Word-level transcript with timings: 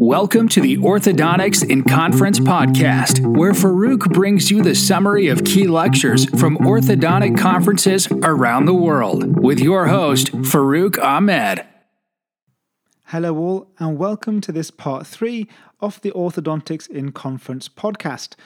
Welcome 0.00 0.48
to 0.50 0.60
the 0.62 0.78
Orthodontics 0.78 1.68
in 1.68 1.82
Conference 1.84 2.40
podcast, 2.40 3.20
where 3.36 3.52
Farouk 3.52 4.10
brings 4.14 4.50
you 4.50 4.62
the 4.62 4.74
summary 4.74 5.28
of 5.28 5.44
key 5.44 5.66
lectures 5.66 6.24
from 6.40 6.56
orthodontic 6.58 7.38
conferences 7.38 8.08
around 8.22 8.64
the 8.64 8.72
world 8.72 9.42
with 9.42 9.60
your 9.60 9.88
host, 9.88 10.32
Farouk 10.32 10.98
Ahmed. 11.02 11.66
Hello, 13.06 13.36
all, 13.36 13.70
and 13.78 13.98
welcome 13.98 14.40
to 14.40 14.52
this 14.52 14.70
part 14.70 15.06
three 15.06 15.46
of 15.80 16.00
the 16.00 16.10
Orthodontics 16.12 16.88
in 16.88 17.12
Conference 17.12 17.68
podcast. 17.68 18.36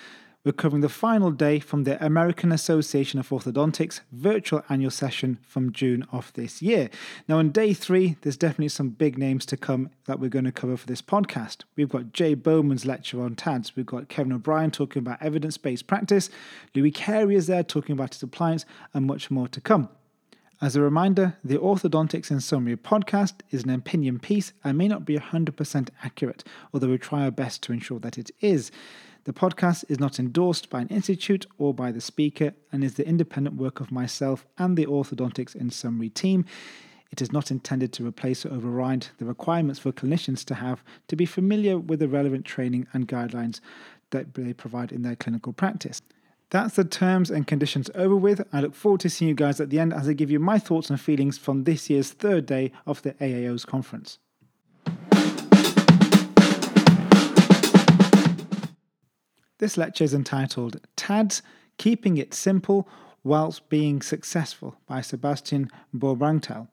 We're 0.49 0.53
covering 0.53 0.80
the 0.80 0.89
final 0.89 1.30
day 1.30 1.61
from 1.61 1.85
the 1.85 2.03
American 2.03 2.53
Association 2.53 3.21
of 3.21 3.29
Orthodontics 3.29 4.01
virtual 4.12 4.65
annual 4.71 4.91
session 4.91 5.37
from 5.43 5.73
June 5.73 6.07
of 6.11 6.33
this 6.33 6.62
year. 6.62 6.89
Now, 7.29 7.37
on 7.37 7.51
day 7.51 7.75
three, 7.75 8.17
there's 8.23 8.39
definitely 8.39 8.71
some 8.71 8.89
big 8.89 9.19
names 9.19 9.45
to 9.45 9.59
come 9.59 9.91
that 10.07 10.19
we're 10.19 10.30
going 10.30 10.47
to 10.47 10.51
cover 10.51 10.79
for 10.79 10.87
this 10.87 11.03
podcast. 11.03 11.65
We've 11.77 11.91
got 11.91 12.15
Jay 12.15 12.33
Bowman's 12.33 12.87
lecture 12.87 13.20
on 13.20 13.34
TADS, 13.34 13.77
we've 13.77 13.84
got 13.84 14.09
Kevin 14.09 14.33
O'Brien 14.33 14.70
talking 14.70 15.01
about 15.01 15.20
evidence 15.20 15.59
based 15.59 15.87
practice, 15.87 16.30
Louis 16.75 16.92
Carriere 16.92 17.37
is 17.37 17.47
there 17.47 17.62
talking 17.62 17.92
about 17.92 18.15
his 18.15 18.23
appliance, 18.23 18.65
and 18.95 19.05
much 19.05 19.30
more 19.30 19.48
to 19.48 19.61
come. 19.61 19.91
As 20.62 20.77
a 20.77 20.80
reminder, 20.80 21.37
the 21.45 21.59
Orthodontics 21.59 22.30
in 22.30 22.41
Summary 22.41 22.77
podcast 22.77 23.42
is 23.51 23.65
an 23.65 23.70
opinion 23.70 24.19
piece 24.19 24.55
and 24.65 24.78
may 24.78 24.89
not 24.89 25.05
be 25.05 25.17
100% 25.17 25.91
accurate, 26.03 26.42
although 26.73 26.89
we 26.89 26.97
try 26.97 27.25
our 27.25 27.30
best 27.30 27.62
to 27.65 27.73
ensure 27.75 28.01
that 28.01 28.17
it 28.17 28.30
is. 28.41 28.73
The 29.28 29.34
podcast 29.34 29.84
is 29.91 30.00
not 30.00 30.18
endorsed 30.18 30.70
by 30.70 30.80
an 30.80 30.88
institute 30.88 31.45
or 31.59 31.74
by 31.74 31.92
the 31.92 32.00
speaker 32.00 32.55
and 32.73 32.82
is 32.82 32.95
the 32.95 33.06
independent 33.06 33.56
work 33.56 33.78
of 33.78 33.92
myself 33.92 34.46
and 34.56 34.74
the 34.74 34.86
Orthodontics 34.86 35.55
in 35.55 35.69
Summary 35.69 36.09
team. 36.09 36.46
It 37.10 37.20
is 37.20 37.30
not 37.30 37.50
intended 37.50 37.92
to 37.92 38.06
replace 38.06 38.46
or 38.46 38.55
override 38.55 39.09
the 39.19 39.27
requirements 39.27 39.80
for 39.80 39.92
clinicians 39.92 40.46
to 40.46 40.55
have 40.55 40.83
to 41.09 41.14
be 41.14 41.27
familiar 41.27 41.78
with 41.78 42.00
the 42.00 42.09
relevant 42.09 42.46
training 42.46 42.86
and 42.95 43.06
guidelines 43.06 43.61
that 44.12 44.33
they 44.33 44.55
provide 44.55 44.92
in 44.92 45.03
their 45.03 45.14
clinical 45.14 45.53
practice. 45.53 46.00
That's 46.48 46.77
the 46.77 46.84
terms 46.84 47.31
and 47.31 47.47
conditions 47.47 47.91
over 47.94 48.16
with. 48.16 48.48
I 48.50 48.62
look 48.62 48.75
forward 48.75 49.03
to 49.03 49.10
seeing 49.10 49.28
you 49.28 49.34
guys 49.34 49.60
at 49.60 49.69
the 49.69 49.78
end 49.78 49.92
as 49.92 50.08
I 50.08 50.14
give 50.14 50.31
you 50.31 50.41
my 50.41 50.58
thoughts 50.58 50.88
and 50.88 50.98
feelings 50.98 51.36
from 51.36 51.64
this 51.64 51.91
year's 51.91 52.12
third 52.12 52.47
day 52.47 52.72
of 52.86 53.03
the 53.03 53.12
AAO's 53.12 53.66
conference. 53.66 54.20
This 59.59 59.77
lecture 59.77 60.05
is 60.05 60.14
entitled 60.14 60.81
TADS 60.95 61.42
Keeping 61.78 62.17
It 62.17 62.33
Simple 62.33 62.89
Whilst 63.25 63.69
Being 63.69 64.00
Successful 64.00 64.77
by 64.87 65.00
Sebastian 65.00 65.69
Baumgaertel. 65.92 66.69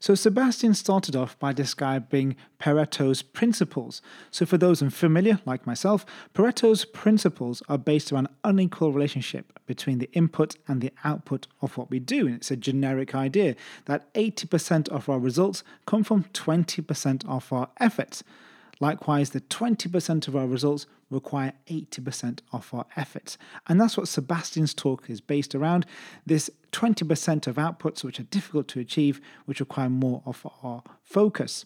So, 0.00 0.16
Sebastian 0.16 0.74
started 0.74 1.14
off 1.14 1.38
by 1.38 1.52
describing 1.52 2.34
Pareto's 2.60 3.22
principles. 3.22 4.02
So, 4.32 4.46
for 4.46 4.58
those 4.58 4.82
unfamiliar, 4.82 5.38
like 5.46 5.64
myself, 5.64 6.04
Pareto's 6.34 6.84
principles 6.84 7.62
are 7.68 7.78
based 7.78 8.10
around 8.10 8.26
an 8.26 8.34
unequal 8.42 8.92
relationship 8.92 9.52
between 9.66 9.98
the 9.98 10.10
input 10.12 10.56
and 10.66 10.80
the 10.80 10.92
output 11.04 11.46
of 11.62 11.76
what 11.76 11.88
we 11.88 12.00
do. 12.00 12.26
And 12.26 12.34
it's 12.34 12.50
a 12.50 12.56
generic 12.56 13.14
idea 13.14 13.54
that 13.84 14.12
80% 14.14 14.88
of 14.88 15.08
our 15.08 15.20
results 15.20 15.62
come 15.86 16.02
from 16.02 16.24
20% 16.24 17.28
of 17.28 17.52
our 17.52 17.68
efforts. 17.78 18.24
Likewise, 18.80 19.30
the 19.30 19.40
20% 19.40 20.28
of 20.28 20.36
our 20.36 20.46
results 20.46 20.86
require 21.10 21.52
80% 21.66 22.40
of 22.52 22.72
our 22.72 22.86
efforts. 22.96 23.38
And 23.66 23.80
that's 23.80 23.96
what 23.96 24.08
Sebastian's 24.08 24.74
talk 24.74 25.08
is 25.08 25.20
based 25.20 25.54
around 25.54 25.86
this 26.26 26.50
20% 26.72 27.46
of 27.46 27.56
outputs 27.56 28.04
which 28.04 28.20
are 28.20 28.24
difficult 28.24 28.68
to 28.68 28.80
achieve, 28.80 29.20
which 29.46 29.60
require 29.60 29.88
more 29.88 30.22
of 30.26 30.46
our 30.62 30.82
focus. 31.02 31.64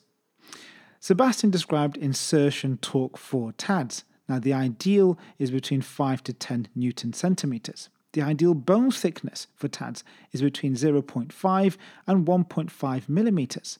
Sebastian 1.00 1.50
described 1.50 1.96
insertion 1.96 2.78
torque 2.78 3.18
for 3.18 3.52
TADS. 3.52 4.04
Now, 4.28 4.38
the 4.38 4.52
ideal 4.52 5.18
is 5.38 5.50
between 5.50 5.80
5 5.80 6.22
to 6.24 6.32
10 6.32 6.68
Newton 6.76 7.12
centimeters. 7.12 7.88
The 8.12 8.22
ideal 8.22 8.54
bone 8.54 8.90
thickness 8.90 9.48
for 9.56 9.68
TADS 9.68 10.04
is 10.30 10.42
between 10.42 10.74
0.5 10.74 11.76
and 12.06 12.26
1.5 12.26 13.08
millimeters. 13.08 13.78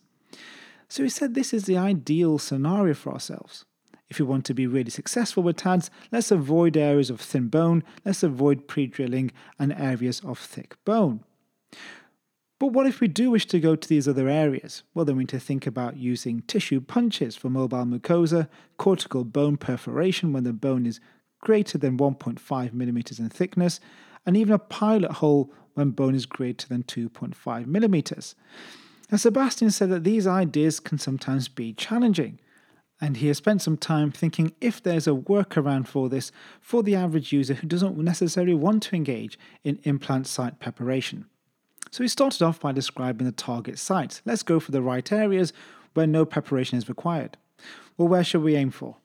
So 0.89 1.03
he 1.03 1.09
said 1.09 1.35
this 1.35 1.55
is 1.55 1.65
the 1.65 1.79
ideal 1.79 2.39
scenario 2.39 2.95
for 2.95 3.13
ourselves. 3.13 3.65
If 4.13 4.19
you 4.19 4.27
want 4.27 4.45
to 4.45 4.53
be 4.53 4.67
really 4.67 4.91
successful 4.91 5.43
with 5.43 5.57
TADS, 5.57 5.89
let's 6.11 6.31
avoid 6.31 6.77
areas 6.77 7.09
of 7.09 7.19
thin 7.19 7.49
bone, 7.49 7.83
let's 8.05 8.23
avoid 8.23 8.69
pre 8.69 8.87
drilling 8.87 9.33
and 9.59 9.73
areas 9.73 10.21
of 10.21 10.39
thick 10.39 10.77
bone. 10.85 11.25
But 12.61 12.75
what 12.75 12.87
if 12.87 13.01
we 13.01 13.09
do 13.09 13.31
wish 13.31 13.47
to 13.47 13.59
go 13.59 13.75
to 13.75 13.89
these 13.89 14.07
other 14.07 14.29
areas? 14.29 14.83
Well, 14.93 15.07
then 15.07 15.17
we 15.17 15.23
need 15.23 15.31
to 15.31 15.41
think 15.41 15.67
about 15.67 15.97
using 15.97 16.43
tissue 16.43 16.83
punches 16.83 17.37
for 17.37 17.49
mobile 17.49 17.87
mucosa, 17.87 18.49
cortical 18.77 19.25
bone 19.25 19.57
perforation 19.57 20.35
when 20.35 20.45
the 20.45 20.53
bone 20.53 20.85
is 20.85 21.01
greater 21.41 21.79
than 21.79 21.97
1.5 21.97 22.75
millimeters 22.75 23.19
in 23.19 23.31
thickness, 23.31 23.81
and 24.27 24.37
even 24.37 24.53
a 24.53 24.59
pilot 24.59 25.13
hole 25.13 25.51
when 25.73 25.93
bone 25.93 26.15
is 26.15 26.27
greater 26.27 26.69
than 26.69 26.83
2.5 26.83 27.67
millimeters. 27.67 28.35
Now, 29.11 29.17
Sebastian 29.17 29.71
said 29.71 29.89
that 29.89 30.05
these 30.05 30.27
ideas 30.27 30.81
can 30.81 30.99
sometimes 30.99 31.49
be 31.49 31.73
challenging, 31.73 32.41
and 33.03 33.17
he 33.17 33.27
has 33.27 33.39
spent 33.39 33.61
some 33.61 33.77
time 33.77 34.13
thinking 34.13 34.53
if 34.61 34.81
there's 34.81 35.09
a 35.09 35.11
workaround 35.11 35.89
for 35.89 36.09
this 36.09 36.31
for 36.61 36.85
the 36.85 36.95
average 36.95 37.33
user 37.33 37.55
who 37.55 37.67
doesn't 37.67 37.99
necessarily 37.99 38.55
want 38.55 38.85
to 38.85 38.95
engage 38.95 39.37
in 39.65 39.81
implant 39.83 40.29
site 40.29 40.61
preparation. 40.61 41.27
So 41.91 42.05
he 42.05 42.09
started 42.09 42.43
off 42.43 42.61
by 42.61 42.71
describing 42.71 43.27
the 43.27 43.33
target 43.33 43.81
sites. 43.81 44.23
Let's 44.25 44.45
go 44.45 44.61
for 44.61 44.71
the 44.71 44.81
right 44.81 45.11
areas 45.11 45.53
where 45.95 46.07
no 46.07 46.25
preparation 46.25 46.79
is 46.79 46.89
required. 46.89 47.37
Well, 47.99 48.07
where 48.07 48.23
should 48.23 48.43
we 48.43 48.55
aim 48.55 48.71
for? 48.71 48.97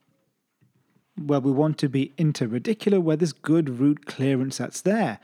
Well, 1.19 1.41
we 1.41 1.51
want 1.51 1.79
to 1.79 1.89
be 1.89 2.13
interradicular 2.19 3.01
where 3.01 3.17
there's 3.17 3.33
good 3.33 3.79
root 3.79 4.05
clearance 4.05 4.59
that's 4.59 4.81
there. 4.81 5.19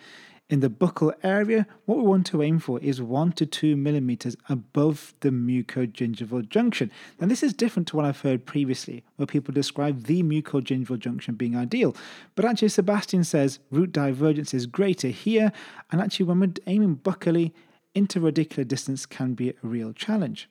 In 0.54 0.60
the 0.60 0.70
buccal 0.70 1.12
area, 1.24 1.66
what 1.86 1.98
we 1.98 2.04
want 2.04 2.28
to 2.28 2.44
aim 2.44 2.60
for 2.60 2.80
is 2.80 3.02
1 3.02 3.32
to 3.32 3.46
2 3.48 3.76
millimeters 3.76 4.38
above 4.48 5.16
the 5.22 5.32
mucogingival 5.32 6.48
junction. 6.48 6.92
Now, 7.20 7.26
this 7.26 7.42
is 7.42 7.56
different 7.56 7.88
to 7.88 7.96
what 7.96 8.06
I've 8.06 8.22
heard 8.22 8.46
previously, 8.46 9.04
where 9.16 9.26
people 9.26 9.52
describe 9.52 10.04
the 10.04 10.22
mucogingival 10.22 11.00
junction 11.00 11.34
being 11.34 11.58
ideal. 11.58 11.96
But 12.36 12.46
actually, 12.46 12.70
Sebastian 12.70 13.24
says 13.24 13.58
root 13.72 13.92
divergence 13.92 14.54
is 14.54 14.68
greater 14.68 15.08
here, 15.08 15.52
and 15.92 16.00
actually, 16.00 16.28
when 16.28 16.40
we're 16.40 16.54
aiming 16.68 16.98
buccally, 16.98 17.52
interradicular 17.96 18.68
distance 18.68 19.08
can 19.08 19.34
be 19.34 19.50
a 19.50 19.56
real 19.64 19.92
challenge. 19.92 20.48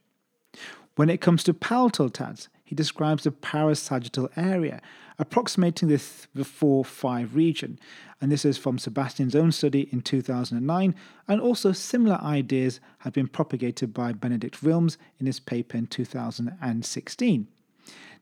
When 0.97 1.11
it 1.11 1.21
comes 1.21 1.45
to 1.45 1.55
palatal 1.55 2.11
TADS, 2.11 2.49
he 2.65 2.75
describes 2.75 3.25
the 3.25 3.31
parasagittal 3.31 4.31
area, 4.35 4.81
approximating 5.19 5.89
the, 5.89 5.99
4 5.99 6.85
5 6.85 7.37
region. 7.37 7.79
And 8.23 8.31
this 8.31 8.45
is 8.45 8.57
from 8.57 8.79
Sebastian's 8.79 9.35
own 9.35 9.51
study 9.51 9.89
in 9.91 10.01
2009, 10.01 10.95
and 11.27 11.41
also 11.41 11.73
similar 11.73 12.21
ideas 12.23 12.79
have 12.99 13.13
been 13.13 13.27
propagated 13.27 13.93
by 13.93 14.13
Benedict 14.13 14.63
Wilmes 14.63 14.97
in 15.19 15.27
his 15.27 15.41
paper 15.41 15.77
in 15.77 15.89
2016. 15.89 17.49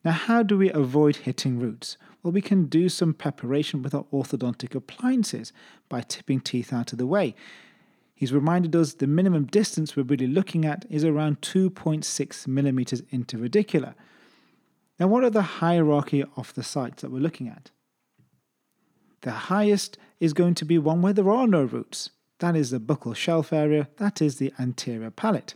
Now, 0.02 0.12
how 0.12 0.42
do 0.42 0.56
we 0.56 0.70
avoid 0.70 1.16
hitting 1.16 1.58
roots? 1.58 1.98
Well, 2.22 2.32
we 2.32 2.40
can 2.40 2.64
do 2.64 2.88
some 2.88 3.12
preparation 3.12 3.82
with 3.82 3.94
our 3.94 4.06
orthodontic 4.10 4.74
appliances 4.74 5.52
by 5.90 6.00
tipping 6.00 6.40
teeth 6.40 6.72
out 6.72 6.92
of 6.92 6.98
the 6.98 7.06
way. 7.06 7.34
He's 8.14 8.32
reminded 8.32 8.74
us 8.74 8.94
the 8.94 9.06
minimum 9.06 9.44
distance 9.44 9.96
we're 9.96 10.04
really 10.04 10.26
looking 10.26 10.64
at 10.64 10.86
is 10.88 11.04
around 11.04 11.42
2.6 11.42 12.46
millimeters 12.46 13.02
interradicular. 13.02 13.92
Now, 14.98 15.08
what 15.08 15.24
are 15.24 15.30
the 15.30 15.42
hierarchy 15.42 16.24
of 16.38 16.54
the 16.54 16.62
sites 16.62 17.02
that 17.02 17.10
we're 17.10 17.18
looking 17.18 17.48
at? 17.48 17.70
The 19.22 19.32
highest 19.32 19.98
is 20.18 20.32
going 20.32 20.54
to 20.54 20.64
be 20.64 20.78
one 20.78 21.02
where 21.02 21.12
there 21.12 21.30
are 21.30 21.46
no 21.46 21.62
roots. 21.62 22.10
That 22.38 22.56
is 22.56 22.70
the 22.70 22.80
buccal 22.80 23.14
shelf 23.14 23.52
area, 23.52 23.88
that 23.98 24.22
is 24.22 24.36
the 24.36 24.52
anterior 24.58 25.10
palate. 25.10 25.54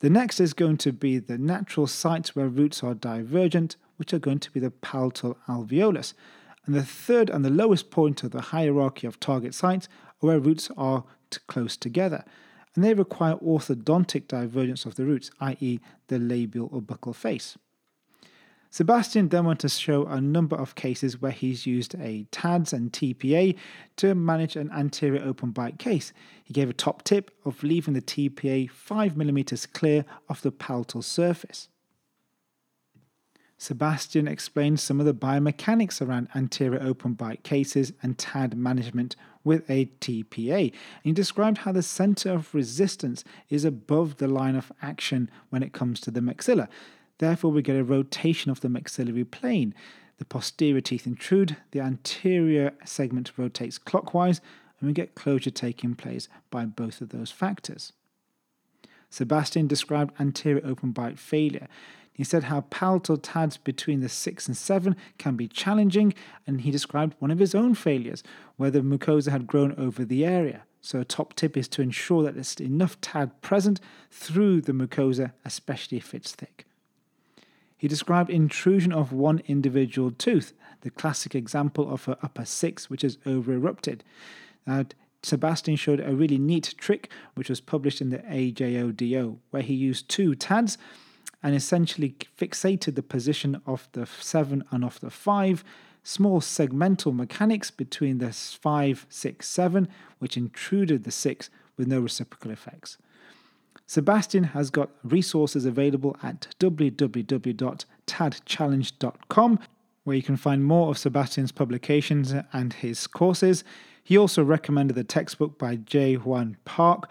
The 0.00 0.10
next 0.10 0.38
is 0.38 0.52
going 0.52 0.76
to 0.78 0.92
be 0.92 1.18
the 1.18 1.38
natural 1.38 1.86
sites 1.86 2.36
where 2.36 2.48
roots 2.48 2.82
are 2.82 2.94
divergent, 2.94 3.76
which 3.96 4.12
are 4.12 4.18
going 4.18 4.40
to 4.40 4.50
be 4.50 4.60
the 4.60 4.70
palatal 4.70 5.38
alveolus. 5.48 6.12
And 6.66 6.74
the 6.74 6.84
third 6.84 7.30
and 7.30 7.42
the 7.42 7.50
lowest 7.50 7.90
point 7.90 8.22
of 8.22 8.32
the 8.32 8.40
hierarchy 8.40 9.06
of 9.06 9.18
target 9.18 9.54
sites 9.54 9.88
are 10.22 10.26
where 10.26 10.38
roots 10.38 10.70
are 10.76 11.04
close 11.46 11.78
together. 11.78 12.24
And 12.74 12.84
they 12.84 12.92
require 12.92 13.36
orthodontic 13.36 14.28
divergence 14.28 14.84
of 14.84 14.96
the 14.96 15.04
roots, 15.04 15.30
i.e., 15.40 15.80
the 16.08 16.18
labial 16.18 16.68
or 16.70 16.82
buccal 16.82 17.14
face. 17.14 17.56
Sebastian 18.74 19.28
then 19.28 19.44
went 19.44 19.60
to 19.60 19.68
show 19.68 20.04
a 20.06 20.20
number 20.20 20.56
of 20.56 20.74
cases 20.74 21.22
where 21.22 21.30
he's 21.30 21.64
used 21.64 21.94
a 21.94 22.26
TADS 22.32 22.72
and 22.72 22.92
TPA 22.92 23.54
to 23.98 24.16
manage 24.16 24.56
an 24.56 24.68
anterior 24.72 25.22
open 25.22 25.52
bite 25.52 25.78
case. 25.78 26.12
He 26.42 26.52
gave 26.52 26.68
a 26.68 26.72
top 26.72 27.04
tip 27.04 27.30
of 27.44 27.62
leaving 27.62 27.94
the 27.94 28.02
TPA 28.02 28.68
5mm 28.72 29.72
clear 29.72 30.04
of 30.28 30.42
the 30.42 30.50
palatal 30.50 31.02
surface. 31.02 31.68
Sebastian 33.58 34.26
explained 34.26 34.80
some 34.80 34.98
of 34.98 35.06
the 35.06 35.14
biomechanics 35.14 36.04
around 36.04 36.26
anterior 36.34 36.82
open 36.82 37.12
bite 37.12 37.44
cases 37.44 37.92
and 38.02 38.18
TAD 38.18 38.56
management 38.56 39.14
with 39.44 39.70
a 39.70 39.86
TPA. 40.00 40.62
And 40.62 40.72
he 41.04 41.12
described 41.12 41.58
how 41.58 41.70
the 41.70 41.80
center 41.80 42.32
of 42.32 42.52
resistance 42.52 43.22
is 43.48 43.64
above 43.64 44.16
the 44.16 44.26
line 44.26 44.56
of 44.56 44.72
action 44.82 45.30
when 45.50 45.62
it 45.62 45.72
comes 45.72 46.00
to 46.00 46.10
the 46.10 46.18
maxilla. 46.18 46.66
Therefore, 47.18 47.52
we 47.52 47.62
get 47.62 47.76
a 47.76 47.84
rotation 47.84 48.50
of 48.50 48.60
the 48.60 48.68
maxillary 48.68 49.24
plane. 49.24 49.74
The 50.18 50.24
posterior 50.24 50.80
teeth 50.80 51.06
intrude, 51.06 51.56
the 51.70 51.80
anterior 51.80 52.72
segment 52.84 53.32
rotates 53.36 53.78
clockwise, 53.78 54.40
and 54.78 54.88
we 54.88 54.92
get 54.92 55.14
closure 55.14 55.50
taking 55.50 55.94
place 55.94 56.28
by 56.50 56.64
both 56.64 57.00
of 57.00 57.10
those 57.10 57.30
factors. 57.30 57.92
Sebastian 59.10 59.66
described 59.66 60.12
anterior 60.18 60.60
open 60.64 60.90
bite 60.90 61.18
failure. 61.18 61.68
He 62.12 62.24
said 62.24 62.44
how 62.44 62.62
palatal 62.62 63.16
TADs 63.16 63.56
between 63.56 64.00
the 64.00 64.08
6 64.08 64.46
and 64.46 64.56
7 64.56 64.96
can 65.18 65.36
be 65.36 65.48
challenging, 65.48 66.14
and 66.46 66.60
he 66.60 66.70
described 66.70 67.14
one 67.18 67.30
of 67.30 67.40
his 67.40 67.54
own 67.54 67.74
failures 67.74 68.22
where 68.56 68.70
the 68.70 68.80
mucosa 68.80 69.30
had 69.30 69.46
grown 69.46 69.72
over 69.76 70.04
the 70.04 70.24
area. 70.24 70.62
So, 70.80 71.00
a 71.00 71.04
top 71.04 71.34
tip 71.34 71.56
is 71.56 71.66
to 71.68 71.82
ensure 71.82 72.22
that 72.22 72.34
there's 72.34 72.60
enough 72.60 73.00
TAD 73.00 73.40
present 73.40 73.80
through 74.10 74.60
the 74.60 74.72
mucosa, 74.72 75.32
especially 75.44 75.98
if 75.98 76.14
it's 76.14 76.32
thick. 76.32 76.66
He 77.84 77.88
described 77.88 78.30
intrusion 78.30 78.94
of 78.94 79.12
one 79.12 79.42
individual 79.46 80.10
tooth, 80.10 80.54
the 80.80 80.88
classic 80.88 81.34
example 81.34 81.92
of 81.92 82.06
her 82.06 82.16
upper 82.22 82.46
six, 82.46 82.88
which 82.88 83.04
is 83.04 83.18
over 83.26 83.52
erupted. 83.52 84.02
Now, 84.66 84.86
Sebastian 85.22 85.76
showed 85.76 86.00
a 86.00 86.14
really 86.14 86.38
neat 86.38 86.74
trick, 86.78 87.10
which 87.34 87.50
was 87.50 87.60
published 87.60 88.00
in 88.00 88.08
the 88.08 88.20
AJODO, 88.20 89.36
where 89.50 89.62
he 89.62 89.74
used 89.74 90.08
two 90.08 90.34
TADs 90.34 90.78
and 91.42 91.54
essentially 91.54 92.16
fixated 92.38 92.94
the 92.94 93.02
position 93.02 93.60
of 93.66 93.86
the 93.92 94.06
7 94.06 94.64
and 94.70 94.82
of 94.82 94.98
the 95.00 95.10
5, 95.10 95.62
small 96.02 96.40
segmental 96.40 97.14
mechanics 97.14 97.70
between 97.70 98.16
the 98.16 98.32
5, 98.32 99.04
6, 99.10 99.46
7, 99.46 99.88
which 100.20 100.38
intruded 100.38 101.04
the 101.04 101.10
6 101.10 101.50
with 101.76 101.86
no 101.86 102.00
reciprocal 102.00 102.50
effects. 102.50 102.96
Sebastian 103.86 104.44
has 104.44 104.70
got 104.70 104.90
resources 105.02 105.66
available 105.66 106.16
at 106.22 106.46
www.tadchallenge.com, 106.58 109.58
where 110.04 110.16
you 110.16 110.22
can 110.22 110.36
find 110.36 110.64
more 110.64 110.90
of 110.90 110.98
Sebastian's 110.98 111.52
publications 111.52 112.34
and 112.52 112.72
his 112.72 113.06
courses. 113.06 113.62
He 114.02 114.16
also 114.16 114.42
recommended 114.42 114.94
the 114.94 115.04
textbook 115.04 115.58
by 115.58 115.76
Jae 115.76 116.18
Hyun 116.18 116.56
Park, 116.64 117.10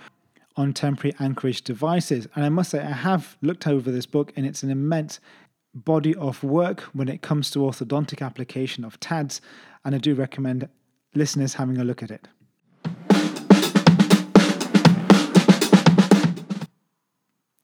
on 0.55 0.73
temporary 0.73 1.15
anchorage 1.19 1.63
devices. 1.63 2.27
And 2.35 2.45
I 2.45 2.49
must 2.49 2.71
say, 2.71 2.79
I 2.79 2.91
have 2.91 3.37
looked 3.41 3.67
over 3.67 3.91
this 3.91 4.05
book, 4.05 4.31
and 4.35 4.45
it's 4.45 4.63
an 4.63 4.69
immense 4.69 5.19
body 5.73 6.13
of 6.15 6.43
work 6.43 6.81
when 6.93 7.09
it 7.09 7.21
comes 7.21 7.49
to 7.51 7.59
orthodontic 7.59 8.23
application 8.23 8.85
of 8.85 8.99
TADS, 8.99 9.41
and 9.83 9.95
I 9.95 9.97
do 9.97 10.13
recommend 10.13 10.69
listeners 11.15 11.55
having 11.55 11.77
a 11.77 11.83
look 11.83 12.03
at 12.03 12.11
it. 12.11 12.27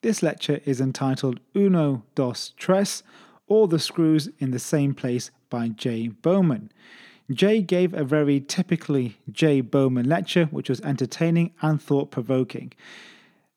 This 0.02 0.24
lecture 0.24 0.62
is 0.64 0.80
entitled 0.80 1.42
Uno, 1.54 2.04
Dos, 2.16 2.54
Tres, 2.56 3.04
All 3.48 3.68
the 3.68 3.80
Screws 3.80 4.30
in 4.40 4.52
the 4.52 4.60
Same 4.60 4.94
Place 4.94 5.30
by 5.50 5.68
Jay 5.68 6.08
Bowman. 6.08 6.72
Jay 7.30 7.62
gave 7.62 7.94
a 7.94 8.06
very 8.06 8.40
typically 8.40 9.18
Jay 9.30 9.60
Bowman 9.60 10.08
lecture, 10.08 10.46
which 10.46 10.70
was 10.70 10.80
entertaining 10.82 11.52
and 11.62 11.82
thought 11.82 12.12
provoking. 12.12 12.72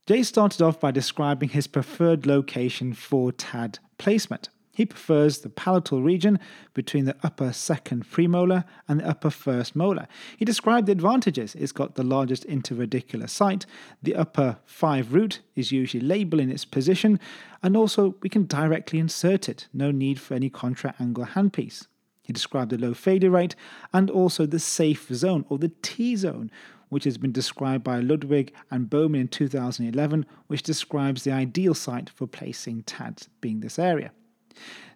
Jay 0.07 0.25
started 0.25 0.61
off 0.61 0.81
by 0.81 0.91
describing 0.91 1.51
his 1.51 1.69
preferred 1.69 2.27
location 2.27 2.93
for 2.93 3.31
TAD 3.31 3.79
placement. 3.97 4.49
He 4.75 4.87
prefers 4.87 5.39
the 5.39 5.51
palatal 5.51 6.03
region 6.03 6.41
between 6.73 7.05
the 7.05 7.17
upper 7.23 7.53
second 7.53 8.11
premolar 8.11 8.65
and 8.89 9.01
the 9.01 9.09
upper 9.09 9.29
first 9.29 9.77
molar. 9.77 10.09
He 10.39 10.47
described 10.47 10.87
the 10.87 10.93
advantages. 10.93 11.55
It's 11.55 11.73
got 11.73 11.95
the 11.95 12.03
largest 12.03 12.47
interradicular 12.47 13.29
site, 13.29 13.67
the 14.03 14.17
upper 14.17 14.59
five 14.65 15.13
root 15.13 15.41
is 15.55 15.73
usually 15.73 16.03
labeled 16.03 16.41
in 16.41 16.51
its 16.51 16.65
position, 16.65 17.21
and 17.63 17.77
also 17.77 18.15
we 18.23 18.31
can 18.31 18.47
directly 18.47 18.99
insert 18.99 19.47
it, 19.47 19.69
no 19.75 19.91
need 19.91 20.19
for 20.19 20.33
any 20.33 20.49
contra 20.49 20.95
angle 20.99 21.27
handpiece. 21.27 21.87
He 22.23 22.33
described 22.33 22.71
the 22.71 22.79
low 22.79 22.95
failure 22.95 23.31
rate 23.31 23.55
and 23.93 24.09
also 24.09 24.47
the 24.47 24.59
safe 24.59 25.09
zone 25.09 25.45
or 25.51 25.59
the 25.59 25.73
T 25.83 26.17
zone, 26.17 26.51
which 26.89 27.05
has 27.05 27.19
been 27.19 27.33
described 27.33 27.85
by 27.85 28.01
Ludwig 28.01 28.55
and 28.71 28.89
Bowman 28.89 29.23
in 29.23 29.29
2011, 29.29 30.25
which 30.47 30.63
describes 30.63 31.25
the 31.25 31.33
ideal 31.33 31.75
site 31.75 32.09
for 32.09 32.27
placing 32.27 32.85
TADs, 32.85 33.29
being 33.41 33.61
this 33.61 33.79
area. 33.79 34.13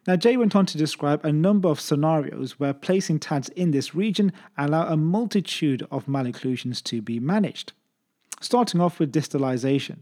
Now, 0.07 0.17
Jay 0.17 0.37
went 0.37 0.55
on 0.55 0.67
to 0.67 0.79
describe 0.79 1.25
a 1.25 1.33
number 1.33 1.69
of 1.69 1.81
scenarios 1.81 2.61
where 2.61 2.75
placing 2.75 3.19
TADs 3.19 3.49
in 3.51 3.73
this 3.73 3.95
region 3.95 4.33
allow 4.57 4.87
a 4.87 4.97
multitude 4.97 5.87
of 5.91 6.07
malocclusions 6.07 6.83
to 6.85 7.03
be 7.03 7.19
managed. 7.19 7.73
Starting 8.41 8.81
off 8.81 9.01
with 9.01 9.13
distalization. 9.13 9.99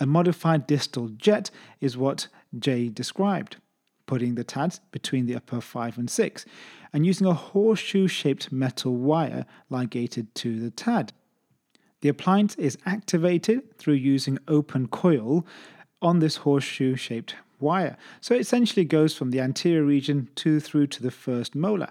A 0.00 0.06
modified 0.06 0.66
distal 0.66 1.08
jet 1.08 1.50
is 1.80 1.96
what 1.96 2.28
Jay 2.58 2.88
described 2.88 3.56
putting 4.06 4.34
the 4.34 4.44
TADs 4.44 4.80
between 4.90 5.26
the 5.26 5.36
upper 5.36 5.60
5 5.60 5.98
and 5.98 6.10
6, 6.10 6.44
and 6.92 7.06
using 7.06 7.26
a 7.26 7.34
horseshoe 7.34 8.06
shaped 8.06 8.52
metal 8.52 8.94
wire 8.94 9.46
ligated 9.70 10.34
to 10.36 10.60
the 10.60 10.70
TAD. 10.70 11.12
The 12.00 12.08
appliance 12.08 12.54
is 12.56 12.78
activated 12.84 13.78
through 13.78 13.94
using 13.94 14.38
open 14.46 14.88
coil 14.88 15.46
on 16.02 16.18
this 16.18 16.36
horseshoe 16.36 16.96
shaped 16.96 17.34
wire, 17.64 17.96
so 18.20 18.34
it 18.34 18.40
essentially 18.40 18.84
goes 18.84 19.16
from 19.16 19.30
the 19.30 19.40
anterior 19.40 19.82
region 19.82 20.28
to 20.36 20.60
through 20.60 20.86
to 20.88 21.02
the 21.02 21.10
first 21.10 21.54
molar. 21.54 21.90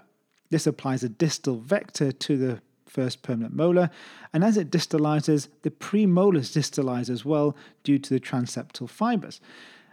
This 0.50 0.66
applies 0.66 1.02
a 1.02 1.08
distal 1.08 1.56
vector 1.56 2.12
to 2.12 2.36
the 2.36 2.62
first 2.86 3.22
permanent 3.22 3.54
molar, 3.54 3.90
and 4.32 4.44
as 4.44 4.56
it 4.56 4.70
distalizes, 4.70 5.48
the 5.62 5.70
premolars 5.70 6.52
distalize 6.56 7.10
as 7.10 7.24
well 7.24 7.56
due 7.82 7.98
to 7.98 8.14
the 8.14 8.20
transeptal 8.20 8.88
fibers. 8.88 9.40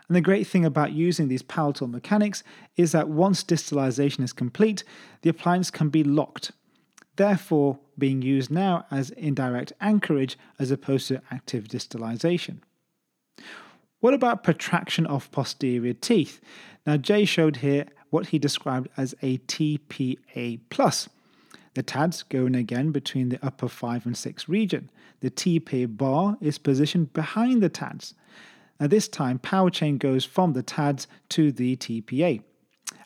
And 0.07 0.15
the 0.15 0.21
great 0.21 0.45
thing 0.45 0.65
about 0.65 0.91
using 0.91 1.29
these 1.29 1.41
palatal 1.41 1.87
mechanics 1.87 2.43
is 2.75 2.91
that 2.91 3.09
once 3.09 3.43
distalization 3.43 4.23
is 4.23 4.33
complete, 4.33 4.83
the 5.21 5.29
appliance 5.29 5.71
can 5.71 5.89
be 5.89 6.03
locked, 6.03 6.51
therefore 7.15 7.79
being 7.97 8.21
used 8.21 8.51
now 8.51 8.85
as 8.91 9.09
indirect 9.11 9.73
anchorage 9.79 10.37
as 10.59 10.69
opposed 10.69 11.07
to 11.07 11.21
active 11.31 11.63
distalization. 11.65 12.57
What 14.01 14.15
about 14.15 14.43
protraction 14.43 15.05
of 15.05 15.31
posterior 15.31 15.93
teeth? 15.93 16.41
Now, 16.87 16.97
Jay 16.97 17.23
showed 17.23 17.57
here 17.57 17.85
what 18.09 18.27
he 18.27 18.39
described 18.39 18.89
as 18.97 19.13
a 19.21 19.37
TPA 19.37 20.59
plus. 20.71 21.07
The 21.75 21.83
TADs 21.83 22.23
go 22.23 22.47
in 22.47 22.55
again 22.55 22.91
between 22.91 23.29
the 23.29 23.39
upper 23.45 23.69
5 23.69 24.07
and 24.07 24.17
6 24.17 24.49
region. 24.49 24.89
The 25.19 25.29
TPA 25.29 25.95
bar 25.97 26.35
is 26.41 26.57
positioned 26.57 27.13
behind 27.13 27.61
the 27.61 27.69
TADs. 27.69 28.15
Now, 28.79 28.87
this 28.87 29.07
time, 29.07 29.37
power 29.37 29.69
chain 29.69 29.99
goes 29.99 30.25
from 30.25 30.53
the 30.53 30.63
TADs 30.63 31.05
to 31.29 31.51
the 31.51 31.75
TPA, 31.75 32.41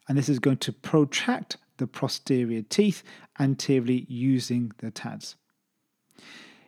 and 0.08 0.18
this 0.18 0.30
is 0.30 0.40
going 0.40 0.58
to 0.58 0.72
protract 0.72 1.58
the 1.76 1.88
posterior 1.88 2.62
teeth 2.62 3.04
anteriorly 3.38 4.06
using 4.08 4.72
the 4.78 4.92
TADs. 4.92 5.36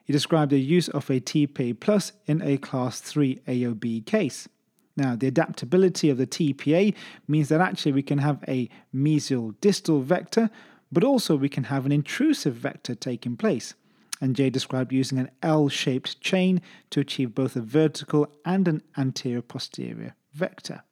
He 0.07 0.13
described 0.13 0.51
the 0.51 0.59
use 0.59 0.89
of 0.89 1.07
a 1.09 1.19
TPA 1.19 1.79
plus 1.79 2.13
in 2.25 2.41
a 2.41 2.57
class 2.57 2.99
3 2.99 3.41
AOB 3.47 4.05
case. 4.07 4.47
Now, 4.95 5.15
the 5.15 5.27
adaptability 5.27 6.09
of 6.09 6.17
the 6.17 6.25
TPA 6.25 6.95
means 7.27 7.49
that 7.49 7.61
actually 7.61 7.91
we 7.91 8.01
can 8.01 8.17
have 8.17 8.43
a 8.47 8.67
mesial 8.95 9.53
distal 9.61 10.01
vector, 10.01 10.49
but 10.91 11.03
also 11.03 11.35
we 11.35 11.49
can 11.49 11.65
have 11.65 11.85
an 11.85 11.91
intrusive 11.91 12.55
vector 12.55 12.95
taking 12.95 13.37
place 13.37 13.75
and 14.21 14.35
Jay 14.35 14.49
described 14.49 14.91
using 14.91 15.17
an 15.19 15.29
L 15.41 15.69
shaped 15.69 16.19
chain 16.21 16.61
to 16.89 16.99
achieve 16.99 17.35
both 17.35 17.55
a 17.55 17.61
vertical 17.61 18.27
and 18.45 18.67
an 18.67 18.81
anterior 18.97 19.41
posterior 19.41 20.15
vector. 20.33 20.83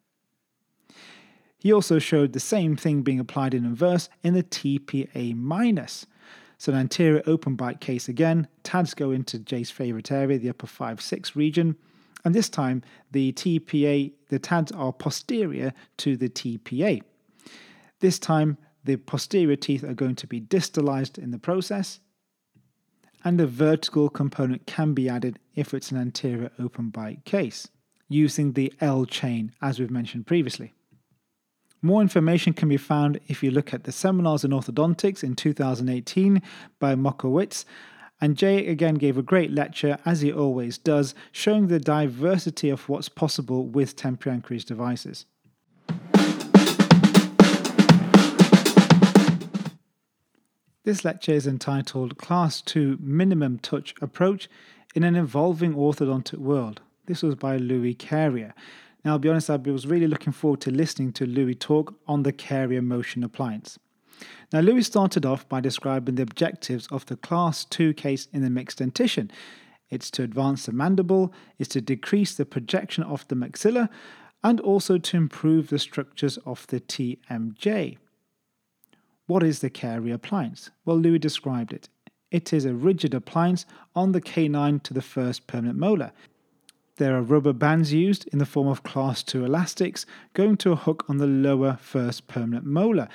He 1.58 1.74
also 1.74 1.98
showed 1.98 2.34
the 2.34 2.40
same 2.40 2.76
thing 2.76 3.02
being 3.02 3.20
applied 3.20 3.54
in 3.54 3.66
inverse 3.66 4.10
in 4.24 4.34
the 4.34 4.44
TPA 4.44 5.36
minus. 5.36 6.06
So 6.58 6.72
an 6.72 6.78
anterior 6.80 7.22
open 7.28 7.56
bite 7.56 7.82
case 7.82 8.08
again, 8.08 8.48
TADs 8.64 8.94
go 8.94 9.12
into 9.12 9.40
Jay's 9.40 9.72
favorite 9.72 10.12
area, 10.12 10.38
the 10.38 10.50
upper 10.50 10.68
5-6 10.68 11.36
region, 11.36 11.76
and 12.24 12.34
this 12.34 12.50
time 12.50 12.82
the 13.12 13.34
TPA, 13.34 14.14
the 14.30 14.40
TADs 14.40 14.72
are 14.72 14.94
posterior 14.94 15.74
to 15.98 16.18
the 16.18 16.30
TPA. 16.30 17.02
This 18.00 18.20
time 18.20 18.58
the 18.84 18.98
posterior 18.98 19.56
teeth 19.56 19.84
are 19.84 19.94
going 19.94 20.16
to 20.16 20.28
be 20.28 20.40
distalized 20.40 21.18
in 21.18 21.32
the 21.32 21.40
process, 21.40 22.00
and 23.24 23.42
a 23.42 23.48
vertical 23.48 24.10
component 24.10 24.68
can 24.68 24.94
be 24.94 25.10
added 25.10 25.40
if 25.56 25.74
it's 25.74 25.92
an 25.92 25.98
anterior 25.98 26.52
open 26.60 26.90
bite 26.90 27.26
case, 27.26 27.68
using 28.08 28.54
the 28.54 28.72
L 28.80 29.06
chain 29.06 29.52
as 29.62 29.80
we've 29.80 29.90
mentioned 29.90 30.28
previously. 30.28 30.75
More 31.86 32.02
information 32.02 32.54
can 32.54 32.68
be 32.68 32.78
found 32.78 33.20
if 33.28 33.44
you 33.44 33.52
look 33.52 33.72
at 33.72 33.84
the 33.84 33.92
Seminars 33.92 34.44
in 34.44 34.50
Orthodontics 34.50 35.24
in 35.24 35.36
2018 35.36 36.42
by 36.80 36.96
Mokowitz. 36.96 37.64
And 38.20 38.36
Jay 38.36 38.66
again 38.66 38.96
gave 38.96 39.20
a 39.20 39.22
great 39.22 39.52
lecture, 39.52 40.00
as 40.04 40.22
he 40.22 40.34
always 40.34 40.80
does, 40.80 41.14
showing 41.32 41.68
the 41.68 41.80
diversity 41.80 42.72
of 42.72 42.90
what's 42.90 43.08
possible 43.08 43.68
with 43.68 43.96
temporary 43.96 44.38
anchorage 44.38 44.66
devices. 44.66 45.28
This 50.86 51.06
lecture 51.06 51.34
is 51.34 51.46
entitled 51.46 52.18
Class 52.18 52.64
2 52.64 52.98
Minimum 53.00 53.60
Touch 53.60 53.94
Approach 54.02 54.50
in 54.96 55.04
an 55.04 55.16
Evolving 55.16 55.76
Orthodontic 55.76 56.40
World. 56.40 56.82
This 57.06 57.22
was 57.22 57.36
by 57.36 57.58
Louis 57.58 57.94
Carriere. 57.94 58.56
Now, 59.06 59.12
I'll 59.12 59.20
be 59.20 59.30
honest, 59.30 59.52
I 59.52 59.58
was 59.58 59.86
really 59.86 60.08
looking 60.08 60.34
forward 60.34 60.62
to 60.62 60.72
listening 60.72 61.14
to 61.14 61.28
Louis 61.28 61.54
talk 61.54 61.94
on 62.08 62.24
the 62.24 62.34
Carriere 62.34 62.82
Motion 62.82 63.24
appliance. 63.24 63.78
Now, 64.52 64.62
Louis 64.62 64.82
started 64.82 65.28
off 65.28 65.48
by 65.48 65.60
describing 65.60 66.16
the 66.16 66.24
objectives 66.24 66.88
of 66.88 67.06
the 67.06 67.16
Class 67.16 67.66
2 67.66 67.94
case 67.94 68.28
in 68.34 68.42
the 68.42 68.50
mixed 68.50 68.80
dentition. 68.80 69.30
It's 69.92 70.10
to 70.12 70.24
advance 70.24 70.66
the 70.66 70.72
mandible, 70.72 71.32
it's 71.60 71.70
to 71.74 71.82
decrease 71.82 72.34
the 72.34 72.46
projection 72.46 73.04
of 73.04 73.28
the 73.28 73.36
maxilla, 73.36 73.90
and 74.44 74.60
also 74.60 74.98
to 74.98 75.18
improve 75.18 75.70
the 75.70 75.78
structures 75.78 76.38
of 76.38 76.66
the 76.68 76.80
TMJ. 76.80 77.98
What 79.28 79.44
is 79.44 79.60
the 79.60 79.70
Carriere 79.70 80.16
appliance? 80.16 80.72
Well, 80.84 80.98
Louis 80.98 81.20
described 81.20 81.74
it. 81.74 81.90
It 82.32 82.52
is 82.52 82.66
a 82.66 82.74
rigid 82.74 83.14
appliance 83.14 83.68
on 83.96 84.14
the 84.14 84.22
canine 84.22 84.80
to 84.80 84.96
the 84.96 85.02
first 85.04 85.46
permanent 85.46 85.78
molar. 85.78 86.12
There 86.98 87.18
are 87.18 87.22
rubber 87.22 87.52
bands 87.52 87.92
used 87.92 88.26
in 88.32 88.40
the 88.40 88.46
form 88.46 88.70
of 88.70 88.84
class 88.84 89.22
2 89.22 89.44
elastics 89.44 90.06
going 90.34 90.56
to 90.58 90.72
a 90.72 90.78
hook 90.78 91.04
on 91.10 91.18
the 91.18 91.28
lower 91.28 91.78
first 91.82 92.28
permanent 92.28 92.66
molar. 92.66 93.10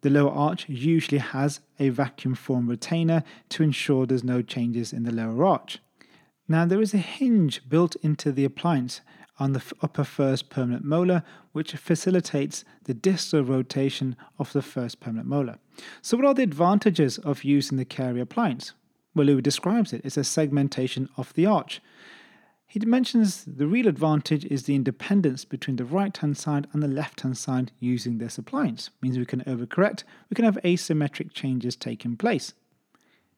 The 0.00 0.10
lower 0.10 0.32
arch 0.32 0.68
usually 0.68 1.18
has 1.18 1.60
a 1.78 1.90
vacuum 1.90 2.34
form 2.34 2.66
retainer 2.66 3.22
to 3.50 3.62
ensure 3.62 4.04
there's 4.04 4.24
no 4.24 4.42
changes 4.42 4.92
in 4.92 5.04
the 5.04 5.12
lower 5.12 5.44
arch. 5.44 5.78
Now, 6.48 6.64
there 6.64 6.82
is 6.82 6.92
a 6.92 6.98
hinge 6.98 7.68
built 7.68 7.94
into 8.02 8.32
the 8.32 8.44
appliance 8.44 9.00
on 9.38 9.52
the 9.52 9.62
upper 9.80 10.02
first 10.02 10.50
permanent 10.50 10.84
molar, 10.84 11.22
which 11.52 11.72
facilitates 11.74 12.64
the 12.84 12.94
distal 12.94 13.44
rotation 13.44 14.16
of 14.40 14.52
the 14.52 14.62
first 14.62 14.98
permanent 14.98 15.28
molar. 15.28 15.58
So, 16.02 16.16
what 16.16 16.26
are 16.26 16.34
the 16.34 16.42
advantages 16.42 17.18
of 17.18 17.44
using 17.44 17.78
the 17.78 17.84
Carriere 17.84 18.22
appliance? 18.22 18.72
Well, 19.14 19.26
Louis 19.26 19.42
describes 19.42 19.92
it 19.92 20.04
as 20.04 20.16
a 20.16 20.24
segmentation 20.24 21.08
of 21.16 21.32
the 21.34 21.46
arch. 21.46 21.80
He 22.70 22.78
mentions 22.86 23.44
the 23.44 23.66
real 23.66 23.88
advantage 23.88 24.44
is 24.44 24.62
the 24.62 24.76
independence 24.76 25.44
between 25.44 25.74
the 25.74 25.84
right 25.84 26.16
hand 26.16 26.38
side 26.38 26.68
and 26.72 26.80
the 26.80 26.86
left 26.86 27.22
hand 27.22 27.36
side 27.36 27.72
using 27.80 28.18
this 28.18 28.38
appliance. 28.38 28.90
Means 29.02 29.18
we 29.18 29.26
can 29.26 29.40
overcorrect, 29.40 30.04
we 30.30 30.36
can 30.36 30.44
have 30.44 30.56
asymmetric 30.62 31.32
changes 31.32 31.74
taking 31.74 32.16
place. 32.16 32.54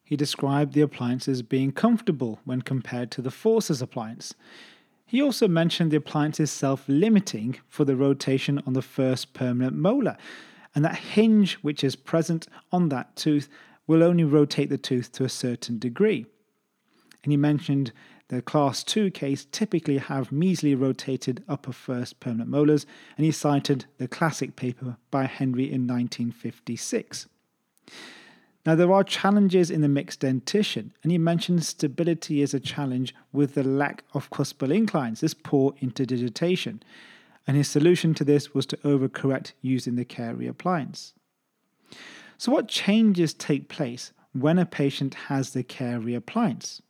He 0.05 0.17
described 0.17 0.75
the 0.75 0.83
appliance 0.83 1.29
as 1.29 1.41
being 1.41 1.73
comfortable 1.73 2.41
when 2.45 2.61
compared 2.61 3.11
to 3.13 3.23
the 3.23 3.31
Force's 3.31 3.81
appliance. 3.81 4.35
He 5.07 5.23
also 5.23 5.49
mentioned 5.49 5.91
the 5.91 5.97
appliance 5.97 6.39
is 6.39 6.51
self 6.51 6.85
limiting 6.87 7.57
for 7.69 7.87
the 7.87 7.97
rotation 7.97 8.63
on 8.67 8.75
the 8.75 8.83
first 8.83 9.33
permanent 9.33 9.75
molar, 9.75 10.19
and 10.75 10.85
that 10.85 10.97
hinge 10.97 11.55
which 11.63 11.83
is 11.83 11.97
present 11.97 12.49
on 12.71 12.91
that 12.91 13.17
tooth 13.17 13.49
will 13.87 14.03
only 14.03 14.25
rotate 14.25 14.69
the 14.69 14.77
tooth 14.77 15.11
to 15.13 15.25
a 15.25 15.31
certain 15.31 15.79
degree. 15.79 16.27
And 17.25 17.33
he 17.33 17.39
mentioned 17.39 17.93
the 18.29 18.43
class 18.43 18.83
2 18.85 19.11
case 19.11 19.47
typically 19.53 19.99
have 19.99 20.31
mesially 20.31 20.79
rotated 20.79 21.45
upper 21.49 21.73
first 21.73 22.21
permanent 22.21 22.51
molars, 22.51 22.87
and 23.17 23.27
he 23.27 23.33
cited 23.33 23.87
the 23.99 24.09
classic 24.09 24.57
paper 24.57 24.97
by 25.11 25.25
Henry 25.27 25.65
in 25.65 25.87
1956. 25.87 27.27
Now, 28.65 28.77
there 28.77 28.93
are 28.93 29.03
challenges 29.03 29.71
in 29.71 29.81
the 29.81 29.89
mixed 29.89 30.21
dentition, 30.21 30.93
and 31.03 31.11
he 31.11 31.19
mentioned 31.19 31.65
stability 31.65 32.43
as 32.43 32.55
a 32.55 32.61
challenge 32.61 33.13
with 33.33 33.55
the 33.55 33.65
lack 33.65 34.05
of 34.15 34.31
cuspal 34.31 34.73
inclines, 34.73 35.21
this 35.21 35.35
poor 35.35 35.73
interdigitation. 35.83 36.81
And 37.45 37.57
his 37.57 37.69
solution 37.69 38.15
to 38.15 38.25
this 38.25 38.55
was 38.55 38.67
to 38.67 38.77
overcorrect 38.79 39.53
using 39.63 39.97
the 39.97 40.05
Carriere 40.05 40.51
appliance. 40.51 41.13
So, 42.39 42.53
what 42.53 42.69
changes 42.69 43.35
take 43.35 43.69
place 43.69 44.13
when 44.33 44.61
a 44.61 44.67
patient 44.67 45.15
has 45.27 45.53
the 45.53 45.65
Carriere 45.65 46.19
appliance? 46.19 46.83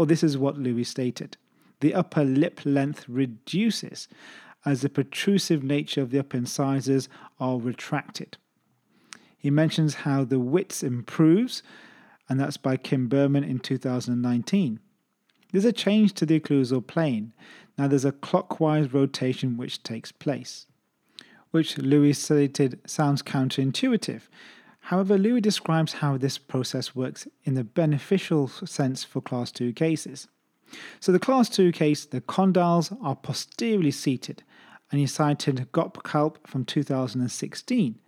Well, 0.00 0.06
this 0.06 0.22
is 0.22 0.38
what 0.38 0.56
Louis 0.56 0.84
stated. 0.84 1.36
The 1.80 1.92
upper 1.92 2.24
lip 2.24 2.62
length 2.64 3.06
reduces 3.06 4.08
as 4.64 4.80
the 4.80 4.88
protrusive 4.88 5.62
nature 5.62 6.00
of 6.00 6.10
the 6.10 6.20
upper 6.20 6.38
incisors 6.38 7.10
are 7.38 7.58
retracted. 7.58 8.38
He 9.36 9.50
mentions 9.50 9.96
how 9.96 10.24
the 10.24 10.40
width 10.40 10.82
improves, 10.82 11.62
and 12.30 12.40
that's 12.40 12.56
by 12.56 12.78
Kim 12.78 13.08
Berman 13.08 13.44
in 13.44 13.58
2019. 13.58 14.80
There's 15.52 15.66
a 15.66 15.70
change 15.70 16.14
to 16.14 16.24
the 16.24 16.40
occlusal 16.40 16.86
plane. 16.86 17.34
Now 17.76 17.86
there's 17.86 18.06
a 18.06 18.12
clockwise 18.12 18.94
rotation 18.94 19.58
which 19.58 19.82
takes 19.82 20.12
place, 20.12 20.64
which 21.50 21.76
Louis 21.76 22.14
stated 22.14 22.80
sounds 22.86 23.22
counterintuitive 23.22 24.22
However, 24.90 25.16
Louis 25.16 25.40
describes 25.40 25.92
how 25.92 26.16
this 26.16 26.36
process 26.36 26.96
works 26.96 27.28
in 27.44 27.54
the 27.54 27.62
beneficial 27.62 28.48
sense 28.48 29.04
for 29.04 29.20
Class 29.20 29.52
2 29.52 29.72
cases. 29.72 30.26
So, 30.98 31.12
the 31.12 31.20
Class 31.20 31.48
2 31.48 31.70
case, 31.70 32.04
the 32.04 32.20
condyles 32.20 32.96
are 33.00 33.14
posteriorly 33.14 33.92
seated, 33.92 34.42
and 34.90 34.98
he 34.98 35.06
cited 35.06 35.68
Gottkalb 35.70 36.38
from 36.44 36.64
2016. 36.64 38.00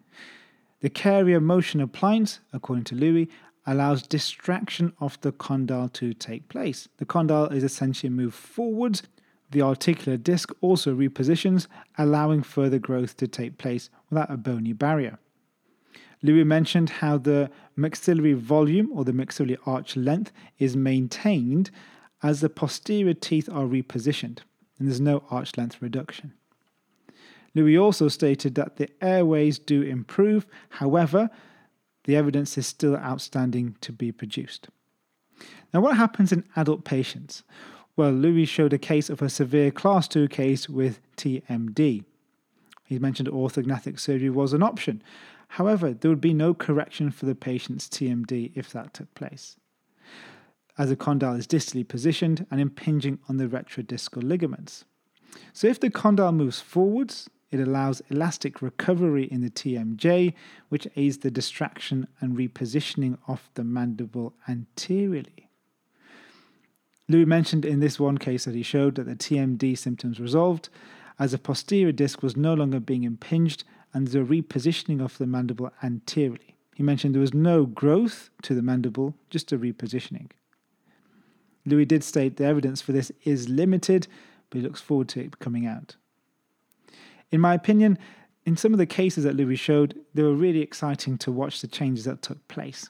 The 0.80 0.90
Carriere 0.90 1.38
motion 1.38 1.80
appliance, 1.80 2.40
according 2.52 2.86
to 2.86 2.96
Louis, 2.96 3.28
allows 3.64 4.02
distraction 4.02 4.92
of 4.98 5.20
the 5.20 5.30
condyle 5.30 5.88
to 5.90 6.12
take 6.12 6.48
place. 6.48 6.88
The 6.96 7.06
condyle 7.06 7.46
is 7.46 7.62
essentially 7.62 8.10
moved 8.10 8.34
forwards. 8.34 9.04
The 9.52 9.62
articular 9.62 10.18
disc 10.18 10.50
also 10.60 10.92
repositions, 10.96 11.68
allowing 11.96 12.42
further 12.42 12.80
growth 12.80 13.16
to 13.18 13.28
take 13.28 13.56
place 13.56 13.88
without 14.10 14.32
a 14.32 14.36
bony 14.36 14.72
barrier. 14.72 15.20
Louis 16.22 16.44
mentioned 16.44 16.90
how 16.90 17.18
the 17.18 17.50
maxillary 17.74 18.34
volume 18.34 18.88
or 18.92 19.04
the 19.04 19.12
maxillary 19.12 19.58
arch 19.66 19.96
length 19.96 20.32
is 20.58 20.76
maintained 20.76 21.70
as 22.22 22.40
the 22.40 22.48
posterior 22.48 23.14
teeth 23.14 23.48
are 23.48 23.64
repositioned, 23.64 24.38
and 24.78 24.88
there's 24.88 25.00
no 25.00 25.24
arch 25.30 25.56
length 25.56 25.82
reduction. 25.82 26.32
Louis 27.54 27.76
also 27.76 28.08
stated 28.08 28.54
that 28.54 28.76
the 28.76 28.88
airways 29.02 29.58
do 29.58 29.82
improve, 29.82 30.46
however, 30.70 31.28
the 32.04 32.16
evidence 32.16 32.56
is 32.56 32.66
still 32.66 32.96
outstanding 32.96 33.76
to 33.80 33.92
be 33.92 34.10
produced. 34.12 34.68
Now, 35.74 35.80
what 35.80 35.96
happens 35.96 36.32
in 36.32 36.44
adult 36.56 36.84
patients? 36.84 37.42
Well, 37.96 38.12
Louis 38.12 38.46
showed 38.46 38.72
a 38.72 38.78
case 38.78 39.10
of 39.10 39.20
a 39.20 39.28
severe 39.28 39.70
class 39.70 40.08
2 40.08 40.28
case 40.28 40.68
with 40.68 41.00
TMD. 41.16 42.04
He 42.84 42.98
mentioned 42.98 43.28
orthognathic 43.28 43.98
surgery 43.98 44.30
was 44.30 44.52
an 44.52 44.62
option, 44.62 45.02
However, 45.56 45.92
there 45.92 46.10
would 46.10 46.22
be 46.22 46.32
no 46.32 46.54
correction 46.54 47.10
for 47.10 47.26
the 47.26 47.34
patient's 47.34 47.86
TMD 47.86 48.52
if 48.54 48.72
that 48.72 48.94
took 48.94 49.14
place, 49.14 49.56
as 50.78 50.88
the 50.88 50.96
condyle 50.96 51.34
is 51.34 51.46
distally 51.46 51.86
positioned 51.86 52.46
and 52.50 52.58
impinging 52.58 53.18
on 53.28 53.36
the 53.36 53.46
retrodiscal 53.48 54.22
ligaments. 54.22 54.86
So, 55.52 55.66
if 55.66 55.78
the 55.78 55.90
condyle 55.90 56.32
moves 56.32 56.60
forwards, 56.60 57.28
it 57.50 57.60
allows 57.60 58.00
elastic 58.08 58.62
recovery 58.62 59.24
in 59.24 59.42
the 59.42 59.50
TMJ, 59.50 60.32
which 60.70 60.88
aids 60.96 61.18
the 61.18 61.30
distraction 61.30 62.08
and 62.18 62.34
repositioning 62.34 63.18
of 63.28 63.50
the 63.52 63.62
mandible 63.62 64.32
anteriorly. 64.48 65.50
Louis 67.10 67.26
mentioned 67.26 67.66
in 67.66 67.80
this 67.80 68.00
one 68.00 68.16
case 68.16 68.46
that 68.46 68.54
he 68.54 68.62
showed 68.62 68.94
that 68.94 69.04
the 69.04 69.16
TMD 69.16 69.76
symptoms 69.76 70.18
resolved 70.18 70.70
as 71.18 71.32
the 71.32 71.38
posterior 71.38 71.92
disc 71.92 72.22
was 72.22 72.38
no 72.38 72.54
longer 72.54 72.80
being 72.80 73.04
impinged 73.04 73.64
and 73.94 74.08
the 74.08 74.20
repositioning 74.20 75.02
of 75.02 75.18
the 75.18 75.26
mandible 75.26 75.70
anteriorly. 75.82 76.56
He 76.74 76.82
mentioned 76.82 77.14
there 77.14 77.20
was 77.20 77.34
no 77.34 77.66
growth 77.66 78.30
to 78.42 78.54
the 78.54 78.62
mandible, 78.62 79.14
just 79.30 79.52
a 79.52 79.58
repositioning. 79.58 80.30
Louis 81.66 81.84
did 81.84 82.02
state 82.02 82.36
the 82.36 82.44
evidence 82.44 82.80
for 82.80 82.92
this 82.92 83.12
is 83.24 83.48
limited, 83.48 84.08
but 84.50 84.58
he 84.58 84.62
looks 84.62 84.80
forward 84.80 85.08
to 85.10 85.20
it 85.20 85.38
coming 85.38 85.66
out. 85.66 85.96
In 87.30 87.40
my 87.40 87.54
opinion, 87.54 87.98
in 88.44 88.56
some 88.56 88.72
of 88.72 88.78
the 88.78 88.86
cases 88.86 89.24
that 89.24 89.36
Louis 89.36 89.56
showed, 89.56 89.98
they 90.14 90.22
were 90.22 90.34
really 90.34 90.60
exciting 90.60 91.16
to 91.18 91.30
watch 91.30 91.60
the 91.60 91.68
changes 91.68 92.04
that 92.04 92.22
took 92.22 92.46
place. 92.48 92.88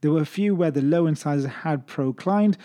There 0.00 0.10
were 0.10 0.20
a 0.20 0.26
few 0.26 0.54
where 0.54 0.70
the 0.70 0.82
low 0.82 1.06
incisors 1.06 1.50
had 1.50 1.86
proclined. 1.86 2.58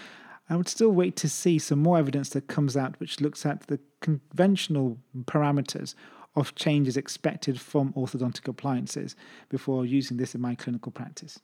I 0.49 0.57
would 0.57 0.67
still 0.67 0.89
wait 0.89 1.15
to 1.17 1.29
see 1.29 1.57
some 1.57 1.79
more 1.79 1.97
evidence 1.97 2.29
that 2.29 2.47
comes 2.47 2.75
out 2.75 2.99
which 2.99 3.21
looks 3.21 3.45
at 3.45 3.67
the 3.67 3.79
conventional 4.01 4.97
parameters 5.25 5.95
of 6.39 6.55
changes 6.55 6.97
expected 6.97 7.59
from 7.59 7.93
orthodontic 7.93 8.47
appliances 8.47 9.15
before 9.49 9.85
using 9.85 10.17
this 10.17 10.33
in 10.33 10.41
my 10.41 10.55
clinical 10.55 10.91
practice. 10.91 11.39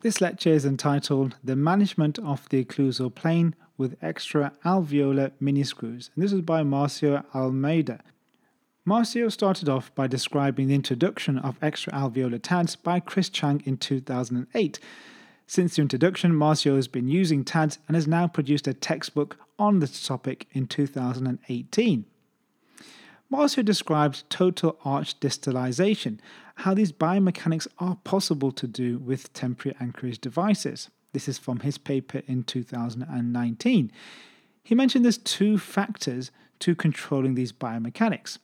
This 0.00 0.20
lecture 0.20 0.50
is 0.50 0.66
entitled 0.66 1.36
The 1.42 1.56
Management 1.56 2.18
of 2.18 2.46
the 2.50 2.62
Occlusal 2.62 3.14
Plane 3.14 3.54
with 3.78 3.96
Extra 4.02 4.52
Alveolar 4.62 5.32
Mini 5.40 5.64
Screws, 5.64 6.10
and 6.14 6.22
this 6.22 6.32
is 6.32 6.42
by 6.42 6.62
Marcio 6.62 7.24
Almeida. 7.34 8.00
Marcio 8.86 9.32
started 9.32 9.66
off 9.66 9.94
by 9.94 10.06
describing 10.06 10.68
the 10.68 10.74
introduction 10.74 11.38
of 11.38 11.56
extra 11.62 11.90
alveolar 11.94 12.38
TADs 12.38 12.76
by 12.76 13.00
Chris 13.00 13.30
Chang 13.30 13.62
in 13.64 13.78
2008 13.78 14.78
since 15.46 15.76
the 15.76 15.82
introduction, 15.82 16.32
Marcio 16.32 16.76
has 16.76 16.88
been 16.88 17.08
using 17.08 17.44
TADS 17.44 17.78
and 17.86 17.94
has 17.94 18.06
now 18.06 18.26
produced 18.26 18.66
a 18.66 18.74
textbook 18.74 19.36
on 19.58 19.80
the 19.80 19.88
topic 19.88 20.46
in 20.52 20.66
2018. 20.66 22.04
Marcio 23.32 23.64
describes 23.64 24.24
total 24.28 24.78
arch 24.84 25.18
distalization, 25.20 26.18
how 26.56 26.72
these 26.72 26.92
biomechanics 26.92 27.66
are 27.78 27.96
possible 28.04 28.52
to 28.52 28.66
do 28.66 28.98
with 28.98 29.32
temporary 29.32 29.76
anchorage 29.80 30.20
devices. 30.20 30.88
This 31.12 31.28
is 31.28 31.38
from 31.38 31.60
his 31.60 31.78
paper 31.78 32.22
in 32.26 32.44
2019. 32.44 33.92
He 34.62 34.74
mentioned 34.74 35.04
there's 35.04 35.18
two 35.18 35.58
factors 35.58 36.30
to 36.60 36.74
controlling 36.74 37.34
these 37.34 37.52
biomechanics 37.52 38.38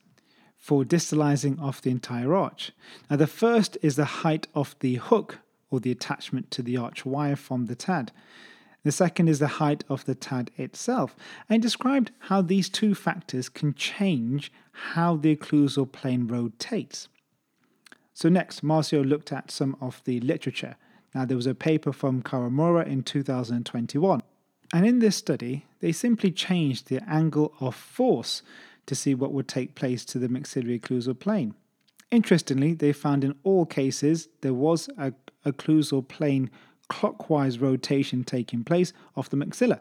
for 0.57 0.83
distalizing 0.83 1.59
off 1.59 1.81
the 1.81 1.89
entire 1.89 2.35
arch. 2.35 2.71
Now, 3.09 3.15
the 3.15 3.27
first 3.27 3.77
is 3.81 3.95
the 3.95 4.05
height 4.05 4.47
of 4.53 4.75
the 4.79 4.95
hook 4.95 5.39
or 5.71 5.79
the 5.79 5.91
attachment 5.91 6.51
to 6.51 6.61
the 6.61 6.77
arch 6.77 7.05
wire 7.05 7.35
from 7.35 7.65
the 7.65 7.75
TAD. 7.75 8.11
The 8.83 8.91
second 8.91 9.27
is 9.27 9.39
the 9.39 9.47
height 9.47 9.83
of 9.89 10.05
the 10.05 10.15
TAD 10.15 10.51
itself, 10.57 11.15
and 11.49 11.61
described 11.61 12.11
how 12.19 12.41
these 12.41 12.67
two 12.67 12.93
factors 12.93 13.47
can 13.47 13.73
change 13.73 14.51
how 14.71 15.15
the 15.15 15.35
occlusal 15.35 15.91
plane 15.91 16.27
rotates. 16.27 17.07
So, 18.13 18.27
next, 18.27 18.63
Marcio 18.63 19.07
looked 19.07 19.31
at 19.31 19.51
some 19.51 19.77
of 19.79 20.01
the 20.05 20.19
literature. 20.19 20.75
Now, 21.13 21.25
there 21.25 21.37
was 21.37 21.47
a 21.47 21.55
paper 21.55 21.93
from 21.93 22.21
Kawamura 22.21 22.85
in 22.85 23.03
2021, 23.03 24.21
and 24.73 24.85
in 24.85 24.99
this 24.99 25.15
study, 25.15 25.65
they 25.79 25.91
simply 25.91 26.31
changed 26.31 26.87
the 26.87 27.03
angle 27.09 27.53
of 27.59 27.75
force 27.75 28.41
to 28.87 28.95
see 28.95 29.13
what 29.13 29.31
would 29.31 29.47
take 29.47 29.75
place 29.75 30.03
to 30.05 30.19
the 30.19 30.29
maxillary 30.29 30.79
occlusal 30.79 31.17
plane. 31.17 31.53
Interestingly, 32.09 32.73
they 32.73 32.93
found 32.93 33.23
in 33.23 33.35
all 33.43 33.65
cases 33.65 34.27
there 34.41 34.53
was 34.53 34.89
a 34.97 35.13
occlusal 35.45 36.07
plane 36.07 36.49
clockwise 36.89 37.59
rotation 37.59 38.23
taking 38.23 38.63
place 38.63 38.93
of 39.15 39.29
the 39.29 39.37
maxilla. 39.37 39.79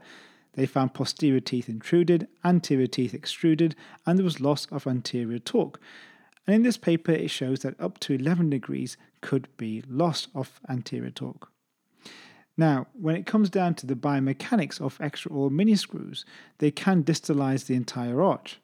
They 0.55 0.67
found 0.67 0.95
posterior 0.95 1.41
teeth 1.41 1.69
intruded, 1.69 2.29
anterior 2.45 2.87
teeth 2.87 3.15
extruded, 3.15 3.75
and 4.07 4.19
there 4.19 4.25
was 4.25 4.41
loss 4.41 4.67
of 4.67 4.87
anterior 4.87 5.39
torque. 5.39 5.81
And 6.47 6.57
in 6.57 6.63
this 6.63 6.77
paper, 6.77 7.13
it 7.13 7.31
shows 7.31 7.61
that 7.61 7.81
up 7.81 8.01
to 8.01 8.15
11 8.15 8.51
degrees 8.51 8.97
could 9.21 9.49
be 9.57 9.83
loss 9.89 10.29
of 10.35 10.61
anterior 10.69 11.11
torque. 11.11 11.51
Now, 12.57 12.89
when 12.93 13.17
it 13.17 13.27
comes 13.27 13.49
down 13.49 13.75
to 13.77 13.87
the 13.87 13.95
biomechanics 13.95 14.81
of 14.81 14.99
extraoral 14.99 15.51
mini 15.51 15.77
screws, 15.77 16.25
they 16.59 16.71
can 16.71 17.05
distalize 17.05 17.67
the 17.67 17.75
entire 17.75 18.21
arch. 18.21 18.61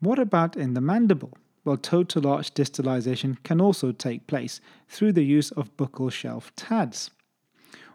What 0.00 0.18
about 0.18 0.56
in 0.56 0.74
the 0.74 0.80
mandible? 0.80 1.36
Well, 1.68 1.76
total 1.76 2.26
arch 2.26 2.54
distalization 2.54 3.36
can 3.42 3.60
also 3.60 3.92
take 3.92 4.26
place 4.26 4.62
through 4.88 5.12
the 5.12 5.22
use 5.22 5.50
of 5.50 5.76
buccal 5.76 6.10
shelf 6.10 6.50
TADs. 6.56 7.10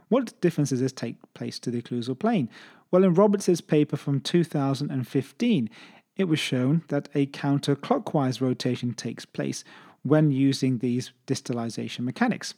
What 0.10 0.40
difference 0.42 0.70
does 0.70 0.80
this 0.80 0.92
take 0.92 1.16
place 1.34 1.58
to 1.58 1.72
the 1.72 1.82
occlusal 1.82 2.20
plane? 2.20 2.52
Well, 2.92 3.04
in 3.04 3.16
Roberts' 3.16 3.62
paper 3.62 3.98
from 3.98 4.22
2015, 4.22 5.72
it 6.16 6.26
was 6.26 6.38
shown 6.38 6.84
that 6.90 7.10
a 7.16 7.26
counterclockwise 7.26 8.42
rotation 8.42 8.94
takes 8.94 9.26
place 9.26 9.64
when 10.04 10.30
using 10.30 10.78
these 10.78 11.12
distalization 11.26 12.02
mechanics. 12.02 12.54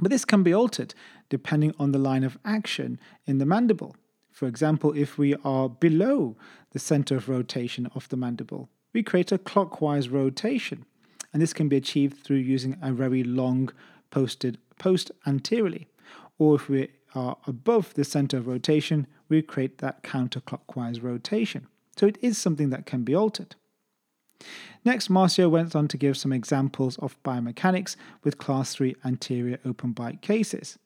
But 0.00 0.10
this 0.10 0.24
can 0.24 0.42
be 0.42 0.52
altered 0.52 0.92
depending 1.28 1.72
on 1.78 1.92
the 1.92 2.00
line 2.00 2.24
of 2.24 2.36
action 2.44 2.98
in 3.26 3.38
the 3.38 3.46
mandible. 3.46 3.94
For 4.32 4.48
example, 4.48 4.92
if 4.96 5.16
we 5.16 5.36
are 5.44 5.68
below 5.68 6.36
the 6.72 6.80
center 6.80 7.14
of 7.14 7.28
rotation 7.28 7.86
of 7.94 8.08
the 8.08 8.16
mandible, 8.16 8.70
we 8.92 9.02
create 9.02 9.32
a 9.32 9.38
clockwise 9.38 10.08
rotation. 10.08 10.84
And 11.32 11.40
this 11.40 11.52
can 11.52 11.68
be 11.68 11.76
achieved 11.76 12.22
through 12.22 12.36
using 12.36 12.76
a 12.82 12.92
very 12.92 13.24
long 13.24 13.70
posted 14.10 14.58
post 14.78 15.10
anteriorly. 15.26 15.88
Or 16.38 16.56
if 16.56 16.68
we 16.68 16.88
are 17.14 17.36
above 17.46 17.94
the 17.94 18.04
center 18.04 18.36
of 18.38 18.46
rotation, 18.46 19.06
we 19.28 19.42
create 19.42 19.78
that 19.78 20.02
counterclockwise 20.02 21.02
rotation. 21.02 21.66
So 21.96 22.06
it 22.06 22.18
is 22.20 22.38
something 22.38 22.70
that 22.70 22.86
can 22.86 23.02
be 23.02 23.14
altered. 23.14 23.54
Next, 24.84 25.08
Marcio 25.08 25.48
went 25.48 25.76
on 25.76 25.88
to 25.88 25.96
give 25.96 26.16
some 26.16 26.32
examples 26.32 26.98
of 26.98 27.22
biomechanics 27.22 27.96
with 28.24 28.38
class 28.38 28.74
3 28.74 28.96
anterior 29.04 29.58
open 29.64 29.92
bite 29.92 30.20
cases. 30.20 30.78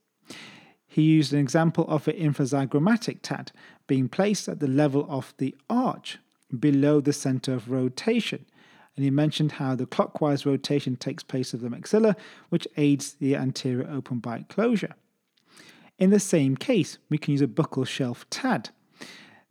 He 0.86 1.02
used 1.02 1.32
an 1.32 1.38
example 1.38 1.86
of 1.88 2.06
an 2.06 2.16
infrazygomatic 2.16 3.18
TAD 3.22 3.52
being 3.86 4.08
placed 4.08 4.48
at 4.48 4.60
the 4.60 4.68
level 4.68 5.06
of 5.08 5.34
the 5.38 5.54
arch 5.68 6.18
below 6.58 7.00
the 7.00 7.12
center 7.12 7.54
of 7.54 7.70
rotation. 7.70 8.46
And 8.94 9.04
he 9.04 9.10
mentioned 9.10 9.52
how 9.52 9.74
the 9.74 9.86
clockwise 9.86 10.46
rotation 10.46 10.96
takes 10.96 11.22
place 11.22 11.52
of 11.52 11.60
the 11.60 11.68
maxilla, 11.68 12.16
which 12.48 12.66
aids 12.76 13.14
the 13.14 13.36
anterior 13.36 13.88
open 13.90 14.20
bite 14.20 14.48
closure. 14.48 14.94
In 15.98 16.10
the 16.10 16.20
same 16.20 16.56
case, 16.56 16.98
we 17.10 17.18
can 17.18 17.32
use 17.32 17.42
a 17.42 17.46
buccal 17.46 17.86
shelf 17.86 18.28
TAD. 18.30 18.70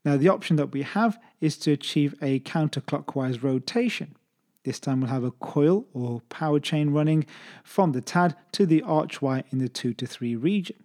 Now, 0.04 0.18
the 0.18 0.30
option 0.30 0.56
that 0.58 0.72
we 0.72 0.84
have 0.84 1.20
is 1.42 1.58
to 1.60 1.72
achieve 1.72 2.16
a 2.22 2.40
counterclockwise 2.42 3.42
rotation. 3.44 4.16
This 4.64 4.80
time 4.80 5.02
we'll 5.02 5.10
have 5.10 5.24
a 5.24 5.32
coil 5.32 5.86
or 5.94 6.22
power 6.30 6.60
chain 6.60 6.92
running 6.92 7.26
from 7.64 7.92
the 7.92 8.02
TAD 8.02 8.36
to 8.54 8.66
the 8.66 8.82
arch 8.82 9.22
wire 9.22 9.44
in 9.52 9.60
the 9.60 9.70
2 9.70 9.94
to 9.94 10.08
3 10.08 10.36
region. 10.36 10.78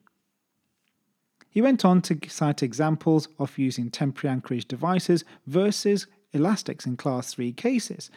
He 1.50 1.60
went 1.60 1.84
on 1.84 2.00
to 2.02 2.18
cite 2.28 2.62
examples 2.62 3.28
of 3.38 3.58
using 3.58 3.90
temporary 3.90 4.32
anchorage 4.32 4.66
devices 4.66 5.24
versus 5.46 6.06
elastics 6.32 6.86
in 6.86 6.96
class 6.96 7.34
3 7.34 7.52
cases. 7.52 8.08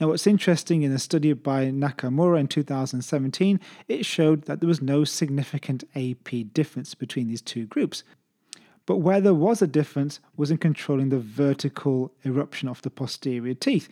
Now, 0.00 0.08
what's 0.08 0.26
interesting 0.26 0.82
in 0.82 0.90
a 0.90 0.98
study 0.98 1.34
by 1.34 1.66
Nakamura 1.66 2.40
in 2.40 2.48
2017, 2.48 3.60
it 3.88 4.06
showed 4.06 4.44
that 4.46 4.60
there 4.60 4.68
was 4.68 4.80
no 4.80 5.04
significant 5.04 5.84
AP 5.94 6.52
difference 6.54 6.94
between 6.94 7.28
these 7.28 7.42
two 7.42 7.66
groups. 7.66 8.02
But 8.86 8.96
where 8.96 9.20
there 9.20 9.34
was 9.34 9.60
a 9.62 9.66
difference 9.66 10.18
was 10.36 10.50
in 10.50 10.56
controlling 10.56 11.10
the 11.10 11.20
vertical 11.20 12.10
eruption 12.24 12.68
of 12.68 12.80
the 12.82 12.90
posterior 12.90 13.54
teeth, 13.54 13.88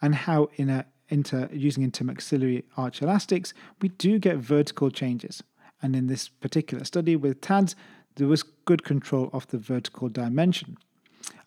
and 0.00 0.14
how 0.14 0.48
in 0.54 0.70
a 0.70 0.86
inter, 1.08 1.48
using 1.52 1.90
intermaxillary 1.90 2.62
arch 2.76 3.02
elastics, 3.02 3.52
we 3.82 3.88
do 3.88 4.20
get 4.20 4.36
vertical 4.36 4.90
changes. 4.90 5.42
And 5.82 5.96
in 5.96 6.06
this 6.06 6.28
particular 6.28 6.84
study 6.84 7.16
with 7.16 7.40
TADS, 7.40 7.74
there 8.16 8.28
was 8.28 8.42
good 8.42 8.84
control 8.84 9.30
of 9.32 9.46
the 9.48 9.58
vertical 9.58 10.08
dimension. 10.08 10.76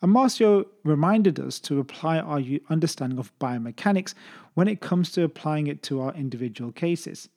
And 0.02 0.14
Marcio 0.14 0.66
reminded 0.82 1.40
us 1.40 1.58
to 1.60 1.80
apply 1.80 2.18
our 2.18 2.40
understanding 2.68 3.18
of 3.18 3.36
biomechanics 3.38 4.14
when 4.54 4.68
it 4.68 4.80
comes 4.80 5.10
to 5.12 5.22
applying 5.22 5.66
it 5.66 5.82
to 5.84 6.00
our 6.00 6.14
individual 6.14 6.72
cases. 6.72 7.28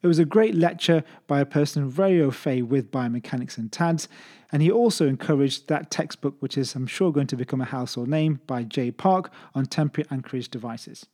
It 0.00 0.06
was 0.06 0.20
a 0.20 0.24
great 0.24 0.54
lecture 0.54 1.02
by 1.26 1.40
a 1.40 1.46
person 1.46 1.88
very 1.88 2.22
au 2.22 2.30
fait 2.30 2.62
with 2.62 2.92
biomechanics 2.92 3.58
and 3.58 3.72
TADS, 3.72 4.08
and 4.52 4.62
he 4.62 4.70
also 4.70 5.08
encouraged 5.08 5.68
that 5.68 5.90
textbook, 5.90 6.36
which 6.38 6.56
is, 6.56 6.74
I'm 6.74 6.86
sure, 6.86 7.12
going 7.12 7.26
to 7.26 7.36
become 7.36 7.60
a 7.60 7.66
household 7.66 8.08
name, 8.08 8.40
by 8.46 8.62
Jay 8.62 8.92
Park 8.92 9.32
on 9.54 9.66
temporary 9.66 10.06
anchorage 10.10 10.50
devices. 10.50 11.06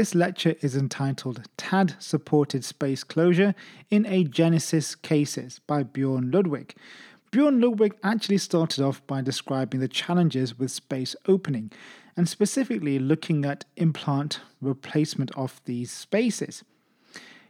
This 0.00 0.14
lecture 0.14 0.54
is 0.62 0.76
entitled 0.76 1.42
TAD 1.58 1.94
Supported 1.98 2.64
Space 2.64 3.04
Closure 3.04 3.54
in 3.90 4.04
Agenesis 4.04 4.96
Cases 5.02 5.58
by 5.66 5.82
Bjorn 5.82 6.30
Ludwig. 6.30 6.74
Bjorn 7.30 7.60
Ludwig 7.60 7.94
actually 8.02 8.38
started 8.38 8.82
off 8.82 9.06
by 9.06 9.20
describing 9.20 9.78
the 9.78 9.88
challenges 9.88 10.58
with 10.58 10.70
space 10.70 11.14
opening 11.28 11.70
and 12.16 12.26
specifically 12.26 12.98
looking 12.98 13.44
at 13.44 13.66
implant 13.76 14.40
replacement 14.62 15.32
of 15.36 15.60
these 15.66 15.90
spaces. 15.92 16.64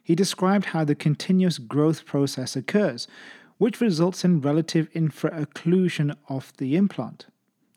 He 0.03 0.17
described 0.17 0.65
how 0.65 0.83
the 0.83 0.97
continuous 0.97 1.59
growth 1.59 2.05
process 2.05 2.57
occurs, 2.57 3.07
which 3.59 3.81
results 3.81 4.25
in 4.25 4.41
relative 4.41 4.91
infraocclusion 4.93 6.17
of 6.29 6.53
the 6.57 6.75
implant. 6.75 7.27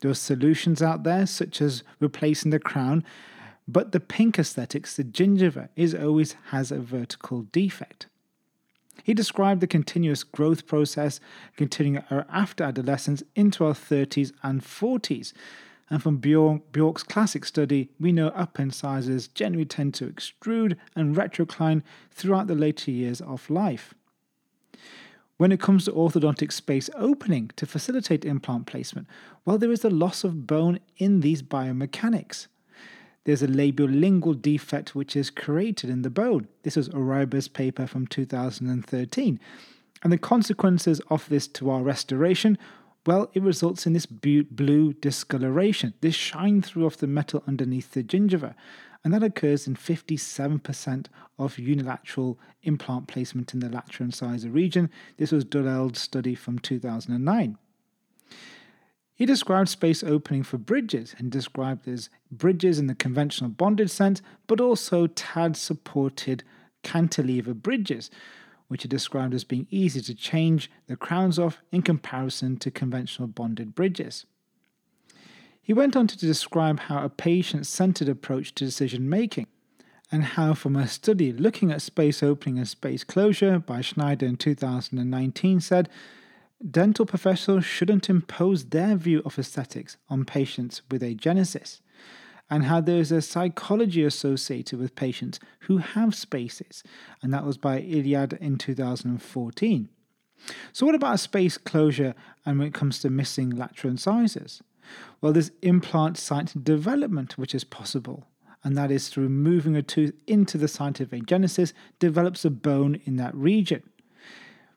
There 0.00 0.10
are 0.10 0.14
solutions 0.14 0.82
out 0.82 1.04
there, 1.04 1.26
such 1.26 1.62
as 1.62 1.84
replacing 2.00 2.50
the 2.50 2.58
crown 2.58 3.04
but 3.66 3.92
the 3.92 4.00
pink 4.00 4.38
aesthetics, 4.38 4.96
the 4.96 5.04
gingiva, 5.04 5.68
is 5.74 5.94
always 5.94 6.36
has 6.50 6.70
a 6.70 6.78
vertical 6.78 7.42
defect. 7.42 8.06
He 9.02 9.14
described 9.14 9.60
the 9.60 9.66
continuous 9.66 10.22
growth 10.22 10.66
process 10.66 11.20
continuing 11.56 12.04
er, 12.10 12.26
after 12.30 12.64
adolescence 12.64 13.22
into 13.34 13.64
our 13.64 13.72
30s 13.72 14.32
and 14.42 14.62
40s. 14.62 15.32
And 15.90 16.02
from 16.02 16.18
Bjork's 16.18 17.02
classic 17.02 17.44
study, 17.44 17.90
we 18.00 18.12
know 18.12 18.28
upper 18.28 18.62
incisors 18.62 19.28
generally 19.28 19.66
tend 19.66 19.94
to 19.94 20.06
extrude 20.06 20.76
and 20.96 21.16
retrocline 21.16 21.82
throughout 22.10 22.46
the 22.46 22.54
later 22.54 22.90
years 22.90 23.20
of 23.20 23.50
life. 23.50 23.94
When 25.36 25.52
it 25.52 25.60
comes 25.60 25.84
to 25.84 25.92
orthodontic 25.92 26.52
space 26.52 26.88
opening 26.94 27.50
to 27.56 27.66
facilitate 27.66 28.24
implant 28.24 28.66
placement, 28.66 29.08
well, 29.44 29.58
there 29.58 29.72
is 29.72 29.84
a 29.84 29.90
loss 29.90 30.24
of 30.24 30.46
bone 30.46 30.78
in 30.96 31.20
these 31.20 31.42
biomechanics 31.42 32.46
there's 33.24 33.42
a 33.42 33.48
labiolingual 33.48 34.40
defect 34.40 34.94
which 34.94 35.16
is 35.16 35.30
created 35.30 35.90
in 35.90 36.02
the 36.02 36.10
bone. 36.10 36.46
This 36.62 36.76
was 36.76 36.88
Oriba's 36.90 37.48
paper 37.48 37.86
from 37.86 38.06
2013. 38.06 39.40
And 40.02 40.12
the 40.12 40.18
consequences 40.18 41.00
of 41.08 41.28
this 41.30 41.48
to 41.48 41.70
our 41.70 41.82
restoration, 41.82 42.58
well, 43.06 43.30
it 43.32 43.42
results 43.42 43.86
in 43.86 43.94
this 43.94 44.06
blue 44.06 44.92
discoloration, 44.92 45.94
this 46.02 46.14
shine 46.14 46.60
through 46.60 46.84
of 46.86 46.98
the 46.98 47.06
metal 47.06 47.42
underneath 47.46 47.92
the 47.92 48.02
gingiva. 48.02 48.54
And 49.02 49.12
that 49.12 49.22
occurs 49.22 49.66
in 49.66 49.76
57% 49.76 51.06
of 51.38 51.58
unilateral 51.58 52.38
implant 52.62 53.08
placement 53.08 53.52
in 53.52 53.60
the 53.60 53.68
lateral 53.68 54.06
incisor 54.06 54.48
region. 54.48 54.90
This 55.18 55.32
was 55.32 55.44
Durrell's 55.44 55.98
study 55.98 56.34
from 56.34 56.58
2009. 56.58 57.58
He 59.14 59.26
described 59.26 59.68
space 59.68 60.02
opening 60.02 60.42
for 60.42 60.58
bridges 60.58 61.14
and 61.18 61.30
described 61.30 61.86
as 61.86 62.10
bridges 62.32 62.80
in 62.80 62.88
the 62.88 62.96
conventional 62.96 63.50
bonded 63.50 63.90
sense, 63.90 64.20
but 64.48 64.60
also 64.60 65.06
TAD 65.06 65.56
supported 65.56 66.42
cantilever 66.82 67.54
bridges, 67.54 68.10
which 68.66 68.84
are 68.84 68.88
described 68.88 69.32
as 69.32 69.44
being 69.44 69.68
easy 69.70 70.00
to 70.00 70.14
change 70.14 70.68
the 70.88 70.96
crowns 70.96 71.38
off 71.38 71.58
in 71.70 71.82
comparison 71.82 72.56
to 72.58 72.70
conventional 72.72 73.28
bonded 73.28 73.74
bridges. 73.74 74.26
He 75.62 75.72
went 75.72 75.96
on 75.96 76.08
to 76.08 76.18
describe 76.18 76.80
how 76.80 77.04
a 77.04 77.08
patient 77.08 77.66
centered 77.66 78.08
approach 78.08 78.54
to 78.56 78.64
decision 78.64 79.08
making 79.08 79.46
and 80.10 80.24
how, 80.24 80.54
from 80.54 80.76
a 80.76 80.88
study 80.88 81.32
looking 81.32 81.70
at 81.70 81.82
space 81.82 82.22
opening 82.22 82.58
and 82.58 82.68
space 82.68 83.04
closure 83.04 83.60
by 83.60 83.80
Schneider 83.80 84.26
in 84.26 84.36
2019, 84.36 85.60
said 85.60 85.88
dental 86.68 87.04
professionals 87.04 87.64
shouldn't 87.64 88.08
impose 88.08 88.66
their 88.66 88.96
view 88.96 89.22
of 89.24 89.38
aesthetics 89.38 89.96
on 90.08 90.24
patients 90.24 90.82
with 90.90 91.02
agenesis, 91.02 91.80
and 92.50 92.64
how 92.64 92.80
there 92.80 92.98
is 92.98 93.12
a 93.12 93.22
psychology 93.22 94.04
associated 94.04 94.78
with 94.78 94.94
patients 94.94 95.40
who 95.60 95.78
have 95.78 96.14
spaces, 96.14 96.82
and 97.22 97.32
that 97.32 97.44
was 97.44 97.58
by 97.58 97.80
Iliad 97.80 98.34
in 98.34 98.58
2014. 98.58 99.88
So, 100.72 100.84
what 100.84 100.94
about 100.94 101.20
space 101.20 101.56
closure 101.56 102.14
and 102.44 102.58
when 102.58 102.68
it 102.68 102.74
comes 102.74 102.98
to 103.00 103.10
missing 103.10 103.50
lateral 103.50 103.92
incisors? 103.92 104.62
Well, 105.20 105.32
there's 105.32 105.52
implant 105.62 106.18
site 106.18 106.62
development, 106.62 107.38
which 107.38 107.54
is 107.54 107.64
possible, 107.64 108.26
and 108.62 108.76
that 108.76 108.90
is 108.90 109.08
through 109.08 109.30
moving 109.30 109.74
a 109.76 109.82
tooth 109.82 110.12
into 110.26 110.58
the 110.58 110.68
site 110.68 111.00
of 111.00 111.10
agenesis, 111.10 111.72
develops 111.98 112.44
a 112.44 112.50
bone 112.50 113.00
in 113.04 113.16
that 113.16 113.34
region 113.34 113.82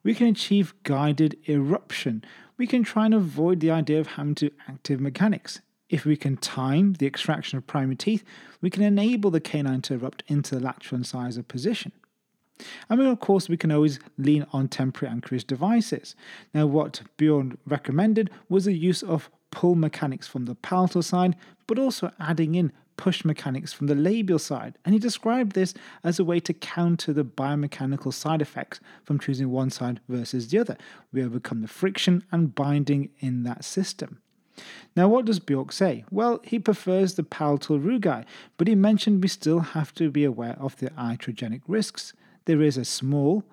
we 0.08 0.16
can 0.16 0.28
achieve 0.28 0.74
guided 0.84 1.36
eruption. 1.50 2.24
We 2.56 2.66
can 2.66 2.82
try 2.82 3.04
and 3.04 3.14
avoid 3.14 3.60
the 3.60 3.72
idea 3.72 4.00
of 4.00 4.08
having 4.08 4.36
to 4.36 4.52
active 4.66 5.02
mechanics. 5.02 5.60
If 5.90 6.06
we 6.06 6.16
can 6.16 6.38
time 6.38 6.94
the 6.94 7.06
extraction 7.06 7.58
of 7.58 7.68
primary 7.68 7.98
teeth, 7.98 8.24
we 8.62 8.70
can 8.70 8.84
enable 8.84 9.32
the 9.32 9.42
canine 9.42 9.82
to 9.82 9.96
erupt 9.96 10.24
into 10.28 10.56
the 10.56 10.62
lateral 10.62 11.00
incisor 11.00 11.44
position. 11.44 11.92
And 12.90 13.02
of 13.02 13.20
course, 13.20 13.50
we 13.50 13.58
can 13.58 13.70
always 13.70 14.00
lean 14.18 14.46
on 14.54 14.70
temporary 14.70 15.14
anchorage 15.14 15.44
devices. 15.44 16.16
Now, 16.54 16.68
what 16.68 17.02
Bjorn 17.18 17.58
recommended 17.66 18.30
was 18.48 18.64
the 18.64 18.72
use 18.72 19.04
of 19.04 19.30
pull 19.52 19.76
mechanics 19.76 20.26
from 20.26 20.46
the 20.46 20.56
palatal 20.56 21.02
side, 21.02 21.36
but 21.68 21.78
also 21.78 22.14
adding 22.18 22.56
in 22.56 22.72
push 22.98 23.24
mechanics 23.24 23.72
from 23.72 23.88
the 23.88 23.96
labial 23.96 24.40
side, 24.40 24.78
and 24.84 24.94
he 24.94 25.00
described 25.00 25.54
this 25.54 25.74
as 26.04 26.20
a 26.20 26.24
way 26.24 26.40
to 26.42 26.54
counter 26.54 27.14
the 27.14 27.24
biomechanical 27.24 28.14
side 28.14 28.42
effects 28.42 28.80
from 29.04 29.20
choosing 29.20 29.50
one 29.50 29.70
side 29.70 30.02
versus 30.10 30.48
the 30.50 30.60
other. 30.60 30.78
We 31.14 31.24
overcome 31.24 31.62
the 31.62 31.68
friction 31.68 32.24
and 32.32 32.54
binding 32.54 33.10
in 33.20 33.44
that 33.44 33.64
system. 33.64 34.22
Now, 34.96 35.08
what 35.08 35.26
does 35.26 35.40
Bjork 35.40 35.72
say? 35.72 36.04
Well, 36.10 36.42
he 36.44 36.58
prefers 36.58 37.14
the 37.14 37.24
palatal 37.24 37.80
rugae, 37.80 38.26
but 38.58 38.68
he 38.68 38.76
mentioned 38.76 39.22
we 39.22 39.28
still 39.28 39.60
have 39.60 39.94
to 39.96 40.10
be 40.10 40.24
aware 40.24 40.58
of 40.60 40.76
the 40.78 40.90
iatrogenic 40.92 41.62
risks. 41.68 42.14
There 42.46 42.62
is 42.62 42.78
a 42.78 42.86
small 42.86 43.44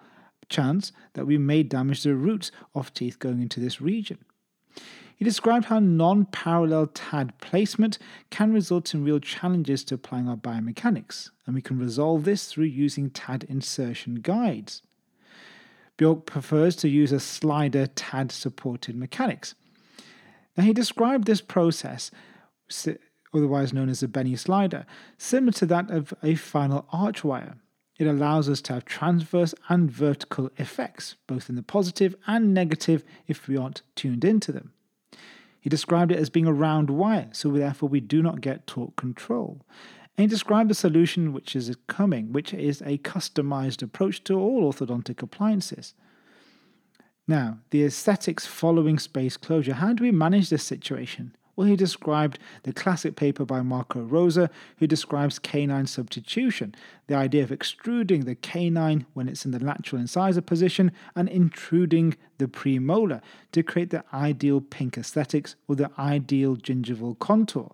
chance 0.48 0.92
that 1.12 1.26
we 1.26 1.36
may 1.36 1.62
damage 1.62 2.02
the 2.02 2.14
roots 2.14 2.50
of 2.74 2.94
teeth 2.94 3.18
going 3.18 3.42
into 3.42 3.60
this 3.60 3.80
region. 3.80 4.18
He 5.16 5.24
described 5.24 5.66
how 5.66 5.78
non 5.78 6.26
parallel 6.26 6.88
TAD 6.88 7.38
placement 7.40 7.98
can 8.30 8.52
result 8.52 8.94
in 8.94 9.04
real 9.04 9.20
challenges 9.20 9.84
to 9.84 9.94
applying 9.94 10.28
our 10.28 10.36
biomechanics, 10.36 11.30
and 11.46 11.54
we 11.54 11.62
can 11.62 11.78
resolve 11.78 12.24
this 12.24 12.46
through 12.46 12.64
using 12.64 13.10
TAD 13.10 13.44
insertion 13.44 14.16
guides. 14.16 14.82
Bjork 15.96 16.26
prefers 16.26 16.74
to 16.76 16.88
use 16.88 17.12
a 17.12 17.20
slider 17.20 17.86
TAD 17.86 18.32
supported 18.32 18.96
mechanics. 18.96 19.54
Now, 20.56 20.64
he 20.64 20.72
described 20.72 21.26
this 21.26 21.40
process, 21.40 22.10
otherwise 23.32 23.72
known 23.72 23.88
as 23.88 24.02
a 24.02 24.08
Beneslider, 24.08 24.84
similar 25.18 25.52
to 25.52 25.66
that 25.66 25.90
of 25.90 26.12
a 26.22 26.34
final 26.34 26.86
arch 26.92 27.22
wire. 27.22 27.56
It 27.98 28.08
allows 28.08 28.48
us 28.48 28.60
to 28.62 28.72
have 28.72 28.84
transverse 28.84 29.54
and 29.68 29.88
vertical 29.88 30.50
effects, 30.56 31.14
both 31.28 31.48
in 31.48 31.54
the 31.54 31.62
positive 31.62 32.16
and 32.26 32.52
negative 32.52 33.04
if 33.28 33.46
we 33.46 33.56
aren't 33.56 33.82
tuned 33.94 34.24
into 34.24 34.50
them. 34.50 34.72
He 35.64 35.70
described 35.70 36.12
it 36.12 36.18
as 36.18 36.28
being 36.28 36.46
a 36.46 36.52
round 36.52 36.90
wire, 36.90 37.30
so 37.32 37.50
therefore 37.50 37.88
we 37.88 37.98
do 37.98 38.22
not 38.22 38.42
get 38.42 38.66
torque 38.66 38.96
control. 38.96 39.62
And 40.14 40.24
he 40.24 40.26
described 40.26 40.70
a 40.70 40.74
solution 40.74 41.32
which 41.32 41.56
is 41.56 41.74
coming, 41.86 42.34
which 42.34 42.52
is 42.52 42.82
a 42.82 42.98
customized 42.98 43.82
approach 43.82 44.22
to 44.24 44.38
all 44.38 44.70
orthodontic 44.70 45.22
appliances. 45.22 45.94
Now, 47.26 47.60
the 47.70 47.82
aesthetics 47.82 48.44
following 48.44 48.98
space 48.98 49.38
closure. 49.38 49.72
How 49.72 49.94
do 49.94 50.04
we 50.04 50.10
manage 50.10 50.50
this 50.50 50.64
situation? 50.64 51.34
Well, 51.56 51.68
he 51.68 51.76
described 51.76 52.40
the 52.64 52.72
classic 52.72 53.14
paper 53.14 53.44
by 53.44 53.62
Marco 53.62 54.02
Rosa, 54.02 54.50
who 54.78 54.88
describes 54.88 55.38
canine 55.38 55.86
substitution, 55.86 56.74
the 57.06 57.14
idea 57.14 57.44
of 57.44 57.52
extruding 57.52 58.24
the 58.24 58.34
canine 58.34 59.06
when 59.14 59.28
it's 59.28 59.44
in 59.44 59.52
the 59.52 59.64
lateral 59.64 60.00
incisor 60.00 60.40
position 60.40 60.90
and 61.14 61.28
intruding 61.28 62.16
the 62.38 62.48
premolar 62.48 63.20
to 63.52 63.62
create 63.62 63.90
the 63.90 64.04
ideal 64.12 64.60
pink 64.60 64.98
aesthetics 64.98 65.54
or 65.68 65.76
the 65.76 65.90
ideal 65.96 66.56
gingival 66.56 67.16
contour. 67.20 67.72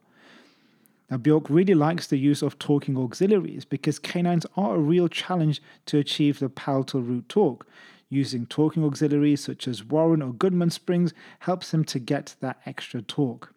Now, 1.11 1.17
Bjork 1.17 1.49
really 1.49 1.75
likes 1.75 2.07
the 2.07 2.19
use 2.19 2.43
of 2.43 2.59
torquing 2.59 3.03
auxiliaries 3.03 3.65
because 3.65 3.99
canines 3.99 4.47
are 4.57 4.77
a 4.77 4.79
real 4.81 5.09
challenge 5.09 5.63
to 5.87 5.99
achieve 5.99 6.39
the 6.39 6.51
palatal 6.51 7.01
root 7.01 7.29
torque. 7.31 7.67
Using 8.11 8.45
torquing 8.45 8.85
auxiliaries 8.85 9.43
such 9.43 9.67
as 9.67 9.85
Warren 9.85 10.21
or 10.21 10.33
Goodman 10.33 10.71
springs 10.71 11.15
helps 11.41 11.73
him 11.73 11.85
to 11.85 11.99
get 11.99 12.35
that 12.41 12.61
extra 12.67 13.01
torque 13.01 13.55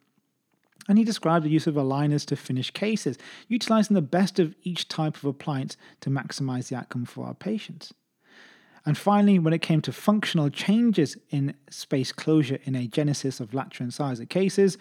and 0.87 0.97
he 0.97 1.03
described 1.03 1.45
the 1.45 1.49
use 1.49 1.67
of 1.67 1.75
aligners 1.75 2.25
to 2.25 2.35
finish 2.35 2.71
cases, 2.71 3.17
utilizing 3.47 3.93
the 3.95 4.01
best 4.01 4.39
of 4.39 4.55
each 4.63 4.87
type 4.87 5.15
of 5.15 5.25
appliance 5.25 5.77
to 6.01 6.09
maximize 6.09 6.67
the 6.67 6.75
outcome 6.75 7.05
for 7.05 7.25
our 7.25 7.33
patients. 7.33 7.93
And 8.85 8.97
finally, 8.97 9.39
when 9.39 9.53
it 9.53 9.61
came 9.61 9.81
to 9.81 9.93
functional 9.93 10.49
changes 10.49 11.17
in 11.29 11.55
space 11.69 12.11
closure 12.11 12.59
in 12.63 12.73
agenesis 12.73 13.39
of 13.39 13.53
lateral 13.53 13.85
incisor 13.85 14.25
cases, 14.25 14.77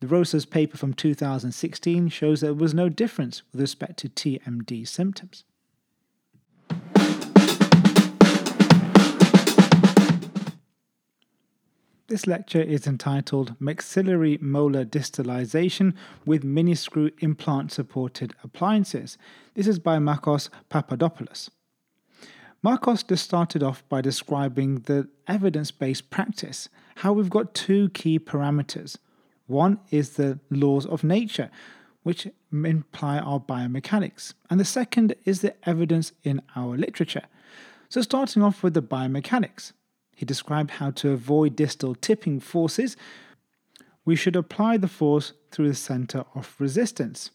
the 0.00 0.06
Rosas 0.06 0.46
paper 0.46 0.76
from 0.76 0.94
2016 0.94 2.08
shows 2.08 2.40
there 2.40 2.54
was 2.54 2.74
no 2.74 2.88
difference 2.88 3.42
with 3.52 3.60
respect 3.60 3.98
to 3.98 4.08
TMD 4.08 4.86
symptoms. 4.86 5.44
This 12.10 12.26
lecture 12.26 12.60
is 12.60 12.88
entitled 12.88 13.54
Maxillary 13.60 14.36
Molar 14.40 14.84
Distalization 14.84 15.94
with 16.26 16.42
Miniscrew 16.42 17.12
Implant 17.20 17.70
Supported 17.70 18.34
Appliances. 18.42 19.16
This 19.54 19.68
is 19.68 19.78
by 19.78 20.00
Marcos 20.00 20.50
Papadopoulos. 20.68 21.50
Marcos 22.64 23.04
just 23.04 23.24
started 23.24 23.62
off 23.62 23.88
by 23.88 24.00
describing 24.00 24.80
the 24.86 25.08
evidence 25.28 25.70
based 25.70 26.10
practice, 26.10 26.68
how 26.96 27.12
we've 27.12 27.30
got 27.30 27.54
two 27.54 27.90
key 27.90 28.18
parameters. 28.18 28.96
One 29.46 29.78
is 29.92 30.14
the 30.14 30.40
laws 30.50 30.86
of 30.86 31.04
nature, 31.04 31.48
which 32.02 32.26
imply 32.52 33.20
our 33.20 33.38
biomechanics, 33.38 34.34
and 34.50 34.58
the 34.58 34.64
second 34.64 35.14
is 35.24 35.42
the 35.42 35.54
evidence 35.62 36.10
in 36.24 36.42
our 36.56 36.76
literature. 36.76 37.28
So, 37.88 38.02
starting 38.02 38.42
off 38.42 38.64
with 38.64 38.74
the 38.74 38.82
biomechanics. 38.82 39.74
He 40.20 40.26
described 40.26 40.72
how 40.72 40.90
to 40.90 41.12
avoid 41.12 41.56
distal 41.56 41.94
tipping 41.94 42.40
forces. 42.40 42.94
We 44.04 44.16
should 44.16 44.36
apply 44.36 44.76
the 44.76 44.86
force 44.86 45.32
through 45.50 45.68
the 45.68 45.74
center 45.74 46.26
of 46.34 46.56
resistance. 46.58 47.30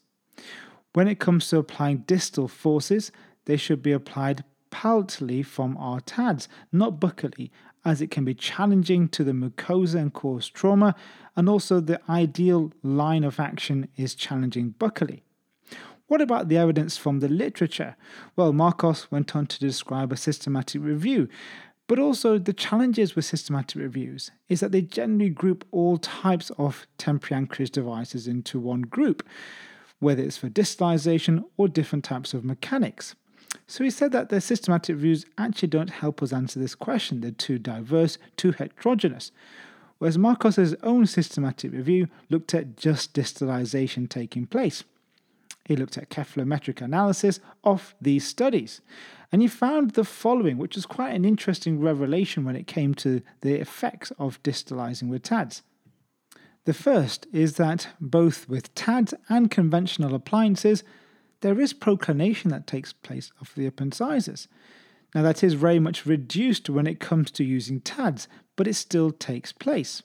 When 0.92 1.08
it 1.08 1.18
comes 1.18 1.48
to 1.48 1.58
applying 1.58 2.04
distal 2.06 2.46
forces, 2.46 3.10
they 3.46 3.56
should 3.56 3.82
be 3.82 3.90
applied 3.90 4.44
palatally 4.70 5.42
from 5.42 5.76
our 5.78 5.98
TADs, 5.98 6.46
not 6.70 7.00
buccally, 7.00 7.50
as 7.84 8.00
it 8.00 8.12
can 8.12 8.24
be 8.24 8.34
challenging 8.34 9.08
to 9.08 9.24
the 9.24 9.32
mucosa 9.32 9.96
and 9.96 10.12
cause 10.12 10.48
trauma, 10.48 10.94
and 11.34 11.48
also 11.48 11.80
the 11.80 12.00
ideal 12.08 12.72
line 12.84 13.24
of 13.24 13.40
action 13.40 13.88
is 13.96 14.14
challenging 14.14 14.76
buccally. 14.78 15.22
What 16.06 16.20
about 16.20 16.48
the 16.48 16.56
evidence 16.56 16.96
from 16.96 17.18
the 17.18 17.28
literature? 17.28 17.96
Well, 18.36 18.52
Marcos 18.52 19.10
went 19.10 19.34
on 19.34 19.48
to 19.48 19.58
describe 19.58 20.12
a 20.12 20.16
systematic 20.16 20.80
review 20.82 21.28
but 21.88 21.98
also, 22.00 22.36
the 22.38 22.52
challenges 22.52 23.14
with 23.14 23.24
systematic 23.24 23.80
reviews 23.80 24.32
is 24.48 24.58
that 24.60 24.72
they 24.72 24.82
generally 24.82 25.30
group 25.30 25.64
all 25.70 25.98
types 25.98 26.50
of 26.58 26.86
temporary 26.98 27.42
anchorage 27.42 27.70
devices 27.70 28.26
into 28.26 28.58
one 28.58 28.82
group, 28.82 29.26
whether 30.00 30.22
it's 30.22 30.36
for 30.36 30.48
distalization 30.48 31.44
or 31.56 31.68
different 31.68 32.04
types 32.04 32.34
of 32.34 32.44
mechanics. 32.44 33.14
So 33.68 33.84
he 33.84 33.90
said 33.90 34.10
that 34.12 34.30
the 34.30 34.40
systematic 34.40 34.96
reviews 34.96 35.26
actually 35.38 35.68
don't 35.68 35.90
help 35.90 36.22
us 36.22 36.32
answer 36.32 36.58
this 36.58 36.74
question. 36.74 37.20
They're 37.20 37.30
too 37.30 37.58
diverse, 37.58 38.18
too 38.36 38.52
heterogeneous. 38.52 39.30
Whereas 39.98 40.18
Marcos's 40.18 40.74
own 40.82 41.06
systematic 41.06 41.72
review 41.72 42.08
looked 42.28 42.52
at 42.52 42.76
just 42.76 43.14
distalization 43.14 44.08
taking 44.08 44.46
place. 44.46 44.84
He 45.66 45.76
looked 45.76 45.98
at 45.98 46.10
cephalometric 46.10 46.80
analysis 46.80 47.40
of 47.64 47.94
these 48.00 48.26
studies. 48.26 48.80
And 49.32 49.42
he 49.42 49.48
found 49.48 49.92
the 49.92 50.04
following, 50.04 50.58
which 50.58 50.76
was 50.76 50.86
quite 50.86 51.14
an 51.14 51.24
interesting 51.24 51.80
revelation 51.80 52.44
when 52.44 52.54
it 52.54 52.68
came 52.68 52.94
to 52.94 53.20
the 53.40 53.54
effects 53.60 54.12
of 54.18 54.40
distalizing 54.44 55.08
with 55.08 55.22
TADs. 55.22 55.62
The 56.66 56.74
first 56.74 57.26
is 57.32 57.54
that 57.56 57.88
both 58.00 58.48
with 58.48 58.74
TADs 58.74 59.14
and 59.28 59.50
conventional 59.50 60.14
appliances, 60.14 60.84
there 61.40 61.60
is 61.60 61.72
proclination 61.72 62.50
that 62.50 62.66
takes 62.66 62.92
place 62.92 63.32
of 63.40 63.52
the 63.54 63.66
upper 63.66 63.84
incisors. 63.84 64.48
Now, 65.14 65.22
that 65.22 65.42
is 65.42 65.54
very 65.54 65.78
much 65.78 66.06
reduced 66.06 66.70
when 66.70 66.86
it 66.86 67.00
comes 67.00 67.30
to 67.32 67.44
using 67.44 67.80
TADs, 67.80 68.28
but 68.54 68.68
it 68.68 68.74
still 68.74 69.10
takes 69.10 69.52
place. 69.52 70.02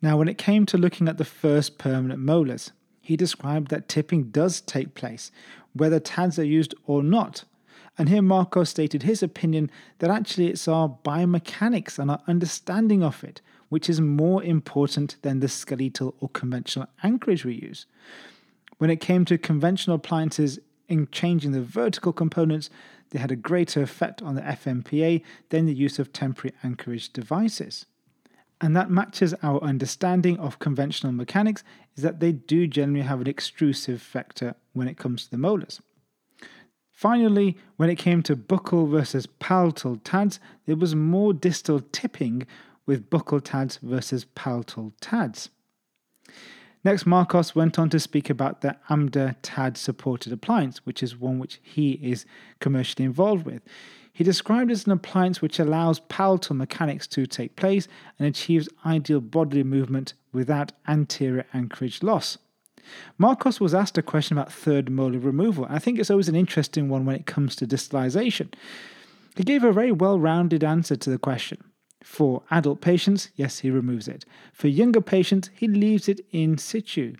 Now, 0.00 0.16
when 0.16 0.28
it 0.28 0.38
came 0.38 0.66
to 0.66 0.78
looking 0.78 1.08
at 1.08 1.18
the 1.18 1.24
first 1.24 1.78
permanent 1.78 2.20
molars, 2.20 2.72
he 3.04 3.16
described 3.16 3.68
that 3.68 3.88
tipping 3.88 4.24
does 4.30 4.60
take 4.62 4.94
place, 4.94 5.30
whether 5.74 6.00
TADs 6.00 6.38
are 6.38 6.44
used 6.44 6.74
or 6.86 7.02
not. 7.02 7.44
And 7.96 8.08
here 8.08 8.22
Marco 8.22 8.64
stated 8.64 9.04
his 9.04 9.22
opinion 9.22 9.70
that 9.98 10.10
actually 10.10 10.48
it's 10.48 10.66
our 10.66 10.88
biomechanics 11.04 11.98
and 11.98 12.10
our 12.10 12.20
understanding 12.26 13.04
of 13.04 13.22
it 13.22 13.40
which 13.68 13.90
is 13.90 14.00
more 14.00 14.40
important 14.44 15.16
than 15.22 15.40
the 15.40 15.48
skeletal 15.48 16.14
or 16.20 16.28
conventional 16.28 16.86
anchorage 17.02 17.44
we 17.44 17.54
use. 17.54 17.86
When 18.78 18.88
it 18.88 19.00
came 19.00 19.24
to 19.24 19.36
conventional 19.36 19.96
appliances 19.96 20.60
in 20.88 21.08
changing 21.10 21.50
the 21.50 21.60
vertical 21.60 22.12
components, 22.12 22.70
they 23.10 23.18
had 23.18 23.32
a 23.32 23.36
greater 23.36 23.82
effect 23.82 24.22
on 24.22 24.36
the 24.36 24.42
FMPA 24.42 25.22
than 25.48 25.66
the 25.66 25.74
use 25.74 25.98
of 25.98 26.12
temporary 26.12 26.54
anchorage 26.62 27.12
devices. 27.12 27.86
And 28.64 28.74
that 28.76 28.88
matches 28.88 29.34
our 29.42 29.62
understanding 29.62 30.38
of 30.38 30.58
conventional 30.58 31.12
mechanics 31.12 31.62
is 31.96 32.02
that 32.02 32.20
they 32.20 32.32
do 32.32 32.66
generally 32.66 33.04
have 33.04 33.20
an 33.20 33.26
extrusive 33.26 34.00
factor 34.00 34.54
when 34.72 34.88
it 34.88 34.96
comes 34.96 35.24
to 35.24 35.30
the 35.30 35.36
molars. 35.36 35.82
Finally, 36.90 37.58
when 37.76 37.90
it 37.90 37.96
came 37.96 38.22
to 38.22 38.34
buccal 38.34 38.90
versus 38.90 39.26
palatal 39.26 39.96
TADs, 39.96 40.40
there 40.64 40.76
was 40.76 40.94
more 40.94 41.34
distal 41.34 41.82
tipping 41.92 42.46
with 42.86 43.10
buccal 43.10 43.44
TADs 43.44 43.80
versus 43.82 44.24
palatal 44.34 44.94
TADs. 44.98 45.50
Next, 46.84 47.04
Marcos 47.04 47.54
went 47.54 47.78
on 47.78 47.90
to 47.90 48.00
speak 48.00 48.30
about 48.30 48.62
the 48.62 48.78
AMDA 48.88 49.36
TAD 49.42 49.76
supported 49.76 50.32
appliance, 50.32 50.78
which 50.86 51.02
is 51.02 51.20
one 51.20 51.38
which 51.38 51.60
he 51.62 52.00
is 52.02 52.24
commercially 52.60 53.04
involved 53.04 53.44
with. 53.44 53.60
He 54.14 54.22
described 54.22 54.70
it 54.70 54.74
as 54.74 54.86
an 54.86 54.92
appliance 54.92 55.42
which 55.42 55.58
allows 55.58 55.98
palatal 55.98 56.54
mechanics 56.54 57.08
to 57.08 57.26
take 57.26 57.56
place 57.56 57.88
and 58.16 58.28
achieves 58.28 58.68
ideal 58.86 59.20
bodily 59.20 59.64
movement 59.64 60.14
without 60.32 60.70
anterior 60.86 61.44
anchorage 61.52 62.00
loss. 62.00 62.38
Marcos 63.18 63.60
was 63.60 63.74
asked 63.74 63.98
a 63.98 64.02
question 64.02 64.38
about 64.38 64.52
third 64.52 64.88
molar 64.88 65.18
removal. 65.18 65.66
I 65.68 65.80
think 65.80 65.98
it's 65.98 66.10
always 66.10 66.28
an 66.28 66.36
interesting 66.36 66.88
one 66.88 67.04
when 67.04 67.16
it 67.16 67.26
comes 67.26 67.56
to 67.56 67.66
distalization. 67.66 68.54
He 69.34 69.42
gave 69.42 69.64
a 69.64 69.72
very 69.72 69.90
well 69.90 70.20
rounded 70.20 70.62
answer 70.62 70.94
to 70.94 71.10
the 71.10 71.18
question. 71.18 71.64
For 72.04 72.42
adult 72.52 72.80
patients, 72.80 73.30
yes, 73.34 73.58
he 73.60 73.70
removes 73.70 74.06
it. 74.06 74.24
For 74.52 74.68
younger 74.68 75.00
patients, 75.00 75.50
he 75.54 75.66
leaves 75.66 76.08
it 76.08 76.20
in 76.30 76.56
situ. 76.56 77.16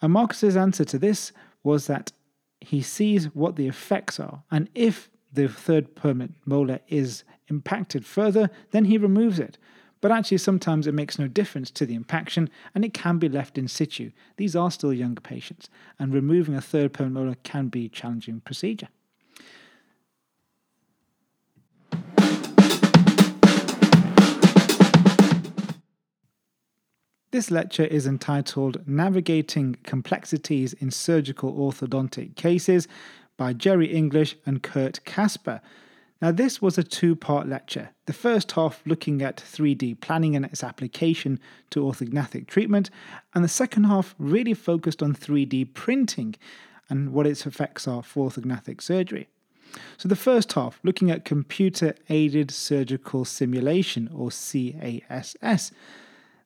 And 0.00 0.14
Marcus's 0.14 0.56
answer 0.56 0.84
to 0.86 0.98
this 0.98 1.32
was 1.62 1.88
that 1.88 2.12
he 2.60 2.80
sees 2.80 3.34
what 3.34 3.56
the 3.56 3.68
effects 3.68 4.18
are, 4.18 4.44
and 4.50 4.70
if 4.74 5.10
the 5.36 5.48
third 5.48 5.94
permanent 5.94 6.34
molar 6.44 6.80
is 6.88 7.22
impacted 7.48 8.04
further, 8.04 8.50
then 8.72 8.86
he 8.86 8.98
removes 8.98 9.38
it. 9.38 9.58
But 10.00 10.10
actually, 10.10 10.38
sometimes 10.38 10.86
it 10.86 10.94
makes 10.94 11.18
no 11.18 11.28
difference 11.28 11.70
to 11.72 11.86
the 11.86 11.94
impaction 11.94 12.50
and 12.74 12.84
it 12.84 12.92
can 12.92 13.18
be 13.18 13.28
left 13.28 13.56
in 13.56 13.68
situ. 13.68 14.10
These 14.36 14.56
are 14.56 14.70
still 14.70 14.92
younger 14.92 15.20
patients, 15.20 15.68
and 15.98 16.12
removing 16.12 16.54
a 16.54 16.60
third 16.60 16.92
permanent 16.92 17.14
molar 17.14 17.36
can 17.42 17.68
be 17.68 17.86
a 17.86 17.88
challenging 17.88 18.40
procedure. 18.40 18.88
This 27.32 27.50
lecture 27.50 27.84
is 27.84 28.06
entitled 28.06 28.86
Navigating 28.86 29.76
Complexities 29.82 30.72
in 30.72 30.90
Surgical 30.90 31.52
Orthodontic 31.52 32.36
Cases 32.36 32.88
by 33.36 33.52
Jerry 33.52 33.92
English 33.92 34.36
and 34.46 34.62
Kurt 34.62 35.04
Kasper. 35.04 35.60
Now, 36.22 36.30
this 36.30 36.62
was 36.62 36.78
a 36.78 36.82
two 36.82 37.14
part 37.14 37.46
lecture. 37.46 37.90
The 38.06 38.12
first 38.12 38.52
half 38.52 38.82
looking 38.86 39.20
at 39.22 39.36
3D 39.36 40.00
planning 40.00 40.34
and 40.34 40.44
its 40.44 40.64
application 40.64 41.38
to 41.70 41.80
orthognathic 41.80 42.46
treatment, 42.46 42.90
and 43.34 43.44
the 43.44 43.48
second 43.48 43.84
half 43.84 44.14
really 44.18 44.54
focused 44.54 45.02
on 45.02 45.14
3D 45.14 45.74
printing 45.74 46.34
and 46.88 47.12
what 47.12 47.26
its 47.26 47.46
effects 47.46 47.86
are 47.86 48.02
for 48.02 48.30
orthognathic 48.30 48.80
surgery. 48.80 49.28
So, 49.98 50.08
the 50.08 50.16
first 50.16 50.52
half 50.54 50.80
looking 50.82 51.10
at 51.10 51.24
computer 51.24 51.94
aided 52.08 52.50
surgical 52.50 53.24
simulation 53.24 54.08
or 54.14 54.30
CASS 54.30 55.72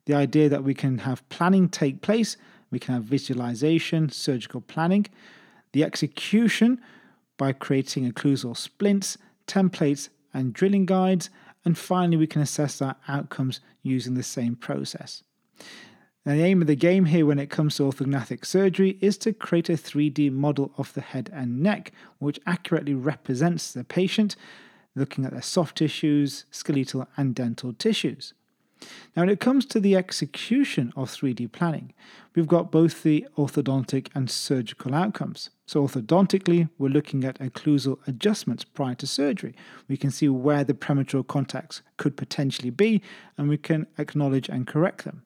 the 0.07 0.14
idea 0.14 0.48
that 0.48 0.64
we 0.64 0.74
can 0.74 0.98
have 0.98 1.26
planning 1.29 1.68
take 1.68 2.00
place, 2.03 2.37
we 2.70 2.79
can 2.79 2.94
have 2.94 3.05
visualization, 3.05 4.09
surgical 4.09 4.61
planning, 4.61 5.07
the 5.72 5.85
execution 5.85 6.80
by 7.37 7.52
creating 7.52 8.11
occlusal 8.11 8.56
splints, 8.56 9.16
templates, 9.46 10.09
and 10.33 10.52
drilling 10.52 10.87
guides, 10.87 11.30
and 11.64 11.76
finally 11.76 12.16
we 12.16 12.26
can 12.26 12.42
assess 12.42 12.80
our 12.80 12.96
outcomes 13.09 13.61
using 13.83 14.14
the 14.14 14.22
same 14.22 14.56
process. 14.56 15.22
Now, 16.26 16.35
the 16.35 16.44
aim 16.44 16.61
of 16.61 16.66
the 16.66 16.76
game 16.76 17.06
here 17.06 17.24
when 17.24 17.38
it 17.38 17.48
comes 17.48 17.76
to 17.76 17.85
orthognathic 17.85 18.44
surgery 18.44 18.98
is 19.00 19.16
to 19.18 19.33
create 19.33 19.70
a 19.70 19.72
3D 19.72 20.30
model 20.30 20.70
of 20.76 20.92
the 20.92 21.00
head 21.00 21.30
and 21.33 21.62
neck, 21.62 21.92
which 22.18 22.38
accurately 22.46 22.92
represents 22.92 23.72
the 23.72 23.85
patient, 23.85 24.37
looking 24.94 25.24
at 25.24 25.33
their 25.33 25.40
soft 25.40 25.78
tissues, 25.78 26.44
skeletal, 26.50 27.09
and 27.16 27.35
dental 27.35 27.72
tissues. 27.72 28.35
Now, 29.14 29.22
when 29.22 29.28
it 29.28 29.40
comes 29.40 29.66
to 29.66 29.80
the 29.80 29.96
execution 29.96 30.92
of 30.96 31.10
3D 31.10 31.52
planning, 31.52 31.92
we've 32.34 32.46
got 32.46 32.70
both 32.70 33.02
the 33.02 33.26
orthodontic 33.36 34.08
and 34.14 34.30
surgical 34.30 34.94
outcomes. 34.94 35.50
So, 35.66 35.86
orthodontically, 35.86 36.70
we're 36.78 36.88
looking 36.88 37.24
at 37.24 37.38
occlusal 37.38 37.98
adjustments 38.06 38.64
prior 38.64 38.94
to 38.96 39.06
surgery. 39.06 39.54
We 39.88 39.96
can 39.96 40.10
see 40.10 40.28
where 40.28 40.64
the 40.64 40.74
premature 40.74 41.22
contacts 41.22 41.82
could 41.96 42.16
potentially 42.16 42.70
be, 42.70 43.02
and 43.36 43.48
we 43.48 43.58
can 43.58 43.86
acknowledge 43.98 44.48
and 44.48 44.66
correct 44.66 45.04
them. 45.04 45.24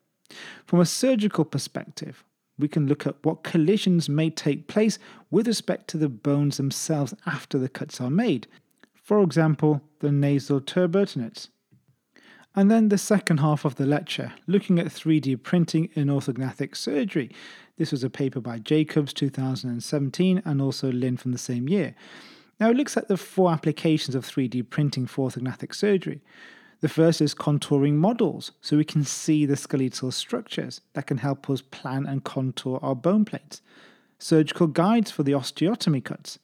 From 0.66 0.80
a 0.80 0.86
surgical 0.86 1.44
perspective, 1.44 2.24
we 2.58 2.68
can 2.68 2.86
look 2.86 3.06
at 3.06 3.16
what 3.22 3.42
collisions 3.42 4.08
may 4.08 4.30
take 4.30 4.68
place 4.68 4.98
with 5.30 5.46
respect 5.46 5.88
to 5.88 5.98
the 5.98 6.08
bones 6.08 6.56
themselves 6.56 7.14
after 7.26 7.58
the 7.58 7.68
cuts 7.68 8.00
are 8.00 8.10
made. 8.10 8.46
For 8.94 9.22
example, 9.22 9.82
the 10.00 10.12
nasal 10.12 10.60
turbinates. 10.60 11.48
And 12.56 12.70
then 12.70 12.88
the 12.88 12.98
second 12.98 13.38
half 13.38 13.64
of 13.64 13.74
the 13.74 13.86
lecture, 13.86 14.32
looking 14.46 14.78
at 14.78 14.86
3D 14.86 15.42
printing 15.42 15.88
in 15.94 16.06
orthognathic 16.06 16.76
surgery. 16.76 17.30
This 17.78 17.90
was 17.90 18.04
a 18.04 18.10
paper 18.10 18.40
by 18.40 18.60
Jacobs 18.60 19.12
2017 19.12 20.40
and 20.44 20.62
also 20.62 20.92
Lin 20.92 21.16
from 21.16 21.32
the 21.32 21.38
same 21.38 21.68
year. 21.68 21.96
Now 22.60 22.70
it 22.70 22.76
looks 22.76 22.96
at 22.96 23.08
the 23.08 23.16
four 23.16 23.50
applications 23.50 24.14
of 24.14 24.24
3D 24.24 24.70
printing 24.70 25.06
for 25.06 25.28
orthognathic 25.28 25.74
surgery. 25.74 26.20
The 26.80 26.88
first 26.88 27.20
is 27.20 27.34
contouring 27.34 27.94
models, 27.94 28.52
so 28.60 28.76
we 28.76 28.84
can 28.84 29.04
see 29.04 29.46
the 29.46 29.56
skeletal 29.56 30.12
structures 30.12 30.80
that 30.92 31.08
can 31.08 31.18
help 31.18 31.50
us 31.50 31.62
plan 31.62 32.06
and 32.06 32.22
contour 32.22 32.78
our 32.82 32.94
bone 32.94 33.24
plates. 33.24 33.62
Surgical 34.18 34.68
guides 34.68 35.10
for 35.10 35.24
the 35.24 35.32
osteotomy 35.32 36.04
cuts. 36.04 36.38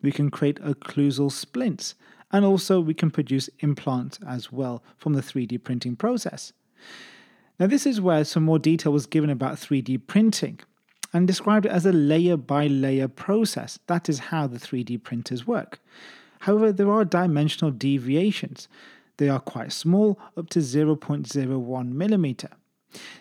We 0.00 0.10
can 0.10 0.30
create 0.30 0.60
occlusal 0.62 1.30
splints 1.30 1.94
and 2.32 2.44
also 2.44 2.80
we 2.80 2.94
can 2.94 3.10
produce 3.10 3.50
implants 3.60 4.18
as 4.26 4.50
well 4.50 4.82
from 4.96 5.12
the 5.12 5.20
3D 5.20 5.62
printing 5.62 5.96
process. 5.96 6.52
Now, 7.60 7.66
this 7.66 7.86
is 7.86 8.00
where 8.00 8.24
some 8.24 8.44
more 8.44 8.58
detail 8.58 8.92
was 8.92 9.06
given 9.06 9.30
about 9.30 9.56
3D 9.56 10.06
printing 10.06 10.60
and 11.12 11.26
described 11.26 11.66
it 11.66 11.72
as 11.72 11.86
a 11.86 11.92
layer 11.92 12.36
by 12.36 12.66
layer 12.66 13.08
process. 13.08 13.78
That 13.86 14.08
is 14.08 14.18
how 14.18 14.46
the 14.46 14.58
3D 14.58 15.02
printers 15.02 15.46
work. 15.46 15.78
However, 16.40 16.72
there 16.72 16.90
are 16.90 17.04
dimensional 17.04 17.70
deviations. 17.70 18.66
They 19.18 19.28
are 19.28 19.38
quite 19.38 19.72
small, 19.72 20.18
up 20.36 20.48
to 20.50 20.60
0.01 20.60 21.92
millimeter. 21.92 22.48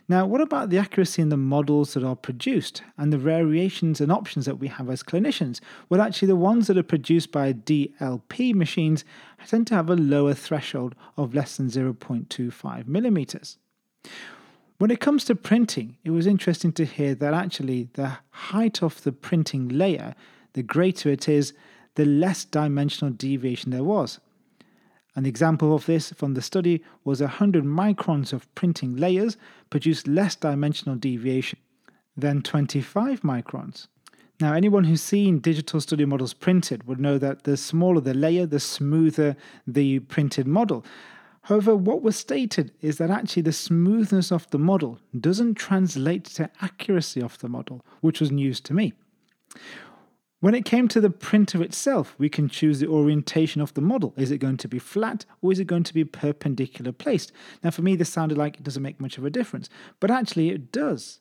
Now, 0.07 0.25
what 0.25 0.41
about 0.41 0.69
the 0.69 0.77
accuracy 0.77 1.21
in 1.21 1.29
the 1.29 1.38
models 1.38 1.93
that 1.93 2.03
are 2.03 2.15
produced 2.15 2.84
and 2.97 3.12
the 3.12 3.17
variations 3.17 4.01
and 4.01 4.12
options 4.12 4.45
that 4.45 4.60
we 4.60 4.67
have 4.67 4.89
as 4.89 5.03
clinicians? 5.03 5.60
Well, 5.89 6.01
actually, 6.01 6.27
the 6.27 6.36
ones 6.36 6.67
that 6.67 6.77
are 6.77 6.84
produced 6.84 7.31
by 7.31 7.53
DLP 7.53 8.53
machines 8.53 9.05
tend 9.47 9.67
to 9.67 9.75
have 9.75 9.89
a 9.89 9.95
lower 9.95 10.34
threshold 10.34 10.95
of 11.17 11.34
less 11.34 11.57
than 11.57 11.67
0.25 11.67 12.88
millimeters. 12.88 13.57
When 14.77 14.91
it 14.91 14.99
comes 14.99 15.25
to 15.25 15.36
printing, 15.36 15.97
it 16.03 16.10
was 16.10 16.25
interesting 16.25 16.71
to 16.73 16.86
hear 16.86 17.13
that 17.15 17.34
actually 17.34 17.89
the 17.93 18.17
height 18.31 18.81
of 18.81 19.03
the 19.03 19.12
printing 19.12 19.69
layer, 19.69 20.15
the 20.53 20.63
greater 20.63 21.10
it 21.10 21.29
is, 21.29 21.53
the 21.95 22.05
less 22.05 22.45
dimensional 22.45 23.13
deviation 23.13 23.71
there 23.71 23.84
was. 23.84 24.19
An 25.15 25.26
example 25.26 25.76
of 25.76 25.86
this 25.86 26.12
from 26.13 26.34
the 26.34 26.41
study 26.41 26.84
was 27.04 27.19
100 27.19 27.65
microns 27.65 28.32
of 28.32 28.54
printing 28.56 28.95
layers 28.95 29.36
produced 29.69 30.08
less 30.08 30.36
dimensional 30.36 30.95
deviation 30.95 31.60
than 32.15 32.41
25 32.41 33.21
microns. 33.21 33.88
Now, 34.39 34.54
anyone 34.54 34.86
who's 34.86 35.04
seen 35.04 35.39
digital 35.39 35.82
studio 35.82 36.08
models 36.08 36.34
printed 36.34 36.88
would 36.88 37.00
know 37.00 37.17
that 37.17 37.43
the 37.43 37.58
smaller 37.58 38.02
the 38.02 38.13
layer, 38.13 38.45
the 38.45 38.60
smoother 38.60 39.36
the 39.67 40.00
printed 40.00 40.47
model. 40.47 40.84
However, 41.43 41.76
what 41.76 42.02
was 42.02 42.15
stated 42.15 42.71
is 42.82 42.97
that 42.97 43.10
actually 43.10 43.43
the 43.43 43.54
smoothness 43.54 44.32
of 44.32 44.50
the 44.52 44.60
model 44.60 45.00
doesn't 45.19 45.56
translate 45.56 46.24
to 46.26 46.50
accuracy 46.62 47.21
of 47.21 47.38
the 47.39 47.50
model, 47.50 47.86
which 48.00 48.19
was 48.19 48.32
news 48.32 48.62
to 48.62 48.74
me. 48.74 48.93
When 50.41 50.56
it 50.56 50.65
came 50.65 50.88
to 50.88 50.99
the 50.99 51.12
printer 51.12 51.62
itself, 51.62 52.15
we 52.17 52.27
can 52.27 52.49
choose 52.49 52.80
the 52.80 52.88
orientation 52.88 53.62
of 53.62 53.75
the 53.75 53.82
model. 53.82 54.12
Is 54.17 54.32
it 54.32 54.39
going 54.39 54.58
to 54.58 54.67
be 54.67 54.80
flat 54.80 55.23
or 55.39 55.51
is 55.51 55.60
it 55.60 55.67
going 55.67 55.84
to 55.84 55.93
be 55.93 56.04
perpendicular 56.04 56.91
placed? 56.91 57.32
Now, 57.63 57.69
for 57.69 57.84
me, 57.84 57.95
this 57.95 58.10
sounded 58.10 58.39
like 58.39 58.58
it 58.58 58.63
doesn't 58.63 58.82
make 58.82 58.99
much 58.99 59.19
of 59.19 59.25
a 59.25 59.30
difference, 59.30 59.69
but 59.99 60.10
actually 60.10 60.49
it 60.49 60.71
does. 60.71 61.19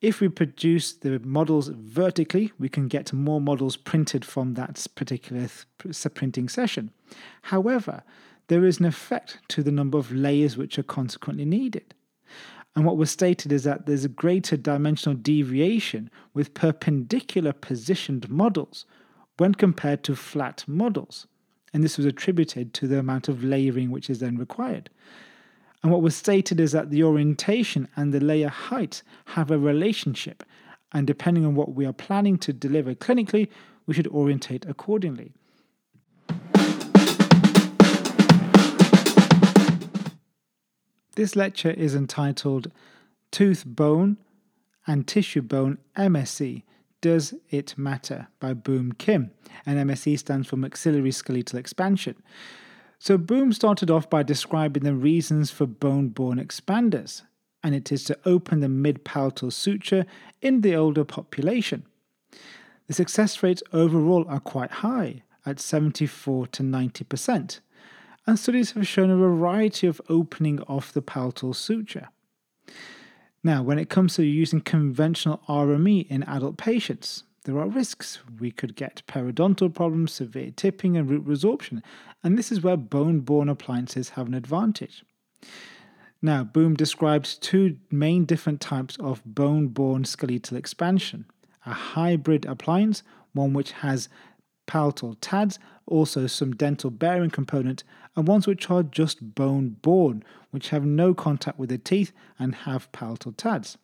If 0.00 0.20
we 0.20 0.28
produce 0.28 0.92
the 0.92 1.20
models 1.20 1.68
vertically, 1.68 2.50
we 2.58 2.68
can 2.68 2.88
get 2.88 3.12
more 3.12 3.40
models 3.40 3.76
printed 3.76 4.24
from 4.24 4.54
that 4.54 4.84
particular 4.96 5.48
printing 6.12 6.48
session. 6.48 6.90
However, 7.42 8.02
there 8.48 8.64
is 8.64 8.80
an 8.80 8.86
effect 8.86 9.38
to 9.50 9.62
the 9.62 9.70
number 9.70 9.98
of 9.98 10.10
layers 10.10 10.56
which 10.56 10.80
are 10.80 10.82
consequently 10.82 11.44
needed. 11.44 11.94
And 12.74 12.86
what 12.86 12.96
was 12.96 13.10
stated 13.10 13.52
is 13.52 13.64
that 13.64 13.86
there's 13.86 14.04
a 14.04 14.08
greater 14.08 14.56
dimensional 14.56 15.16
deviation 15.16 16.10
with 16.32 16.54
perpendicular 16.54 17.52
positioned 17.52 18.30
models 18.30 18.86
when 19.36 19.54
compared 19.54 20.02
to 20.04 20.16
flat 20.16 20.64
models. 20.66 21.26
And 21.74 21.82
this 21.82 21.96
was 21.96 22.06
attributed 22.06 22.72
to 22.74 22.88
the 22.88 22.98
amount 22.98 23.28
of 23.28 23.44
layering 23.44 23.90
which 23.90 24.08
is 24.08 24.20
then 24.20 24.36
required. 24.36 24.88
And 25.82 25.90
what 25.90 26.02
was 26.02 26.14
stated 26.14 26.60
is 26.60 26.72
that 26.72 26.90
the 26.90 27.02
orientation 27.02 27.88
and 27.96 28.12
the 28.12 28.20
layer 28.20 28.48
height 28.48 29.02
have 29.26 29.50
a 29.50 29.58
relationship, 29.58 30.44
and 30.92 31.06
depending 31.06 31.44
on 31.44 31.54
what 31.54 31.74
we 31.74 31.86
are 31.86 31.92
planning 31.92 32.38
to 32.38 32.52
deliver 32.52 32.94
clinically, 32.94 33.48
we 33.86 33.94
should 33.94 34.06
orientate 34.08 34.64
accordingly. 34.66 35.32
This 41.14 41.36
lecture 41.36 41.70
is 41.70 41.94
entitled 41.94 42.72
Tooth 43.30 43.64
Bone 43.66 44.16
and 44.86 45.06
Tissue 45.06 45.42
Bone 45.42 45.76
MSE 45.94 46.62
Does 47.02 47.34
It 47.50 47.76
Matter 47.76 48.28
by 48.40 48.54
Beom 48.54 48.96
Kim. 48.96 49.30
And 49.66 49.90
MSE 49.90 50.18
stands 50.18 50.48
for 50.48 50.56
Maxillary 50.56 51.10
Skeletal 51.12 51.58
Expansion. 51.58 52.16
So 52.98 53.18
Beom 53.18 53.52
started 53.52 53.90
off 53.90 54.08
by 54.08 54.22
describing 54.22 54.84
the 54.84 54.94
reasons 54.94 55.50
for 55.50 55.66
bone 55.66 56.08
borne 56.08 56.38
expanders, 56.38 57.22
and 57.62 57.74
it 57.74 57.92
is 57.92 58.04
to 58.04 58.18
open 58.24 58.60
the 58.60 58.70
mid 58.70 59.04
palatal 59.04 59.50
suture 59.50 60.06
in 60.40 60.62
the 60.62 60.74
older 60.74 61.04
population. 61.04 61.84
The 62.86 62.94
success 62.94 63.42
rates 63.42 63.62
overall 63.70 64.24
are 64.28 64.40
quite 64.40 64.70
high, 64.70 65.24
at 65.44 65.60
74 65.60 66.46
to 66.46 66.62
90% 66.62 67.60
and 68.26 68.38
studies 68.38 68.72
have 68.72 68.86
shown 68.86 69.10
a 69.10 69.16
variety 69.16 69.86
of 69.86 70.00
opening 70.08 70.60
of 70.60 70.92
the 70.92 71.02
palatal 71.02 71.54
suture. 71.54 72.08
Now, 73.44 73.62
when 73.62 73.78
it 73.78 73.88
comes 73.88 74.14
to 74.14 74.24
using 74.24 74.60
conventional 74.60 75.42
RME 75.48 76.08
in 76.08 76.22
adult 76.24 76.56
patients, 76.56 77.24
there 77.44 77.58
are 77.58 77.68
risks. 77.68 78.20
We 78.38 78.52
could 78.52 78.76
get 78.76 79.02
periodontal 79.08 79.74
problems, 79.74 80.12
severe 80.12 80.52
tipping, 80.54 80.96
and 80.96 81.10
root 81.10 81.26
resorption, 81.26 81.82
and 82.22 82.38
this 82.38 82.52
is 82.52 82.60
where 82.60 82.76
bone 82.76 83.20
borne 83.20 83.48
appliances 83.48 84.10
have 84.10 84.28
an 84.28 84.34
advantage. 84.34 85.04
Now, 86.24 86.44
Beom 86.44 86.76
describes 86.76 87.34
two 87.34 87.78
main 87.90 88.26
different 88.26 88.60
types 88.60 88.96
of 89.00 89.24
bone 89.24 89.68
borne 89.68 90.04
skeletal 90.04 90.56
expansion 90.56 91.26
a 91.64 91.72
hybrid 91.72 92.44
appliance, 92.44 93.04
one 93.34 93.52
which 93.52 93.70
has 93.70 94.08
palatal 94.66 95.14
TADs, 95.20 95.58
also 95.86 96.26
some 96.26 96.52
dental 96.52 96.90
bearing 96.90 97.30
component, 97.30 97.84
and 98.16 98.28
ones 98.28 98.46
which 98.46 98.70
are 98.70 98.82
just 98.82 99.34
bone 99.34 99.76
borne, 99.82 100.22
which 100.50 100.68
have 100.70 100.84
no 100.84 101.14
contact 101.14 101.58
with 101.58 101.70
the 101.70 101.78
teeth 101.78 102.12
and 102.38 102.54
have 102.54 102.90
palatal 102.92 103.32
TADs. 103.32 103.78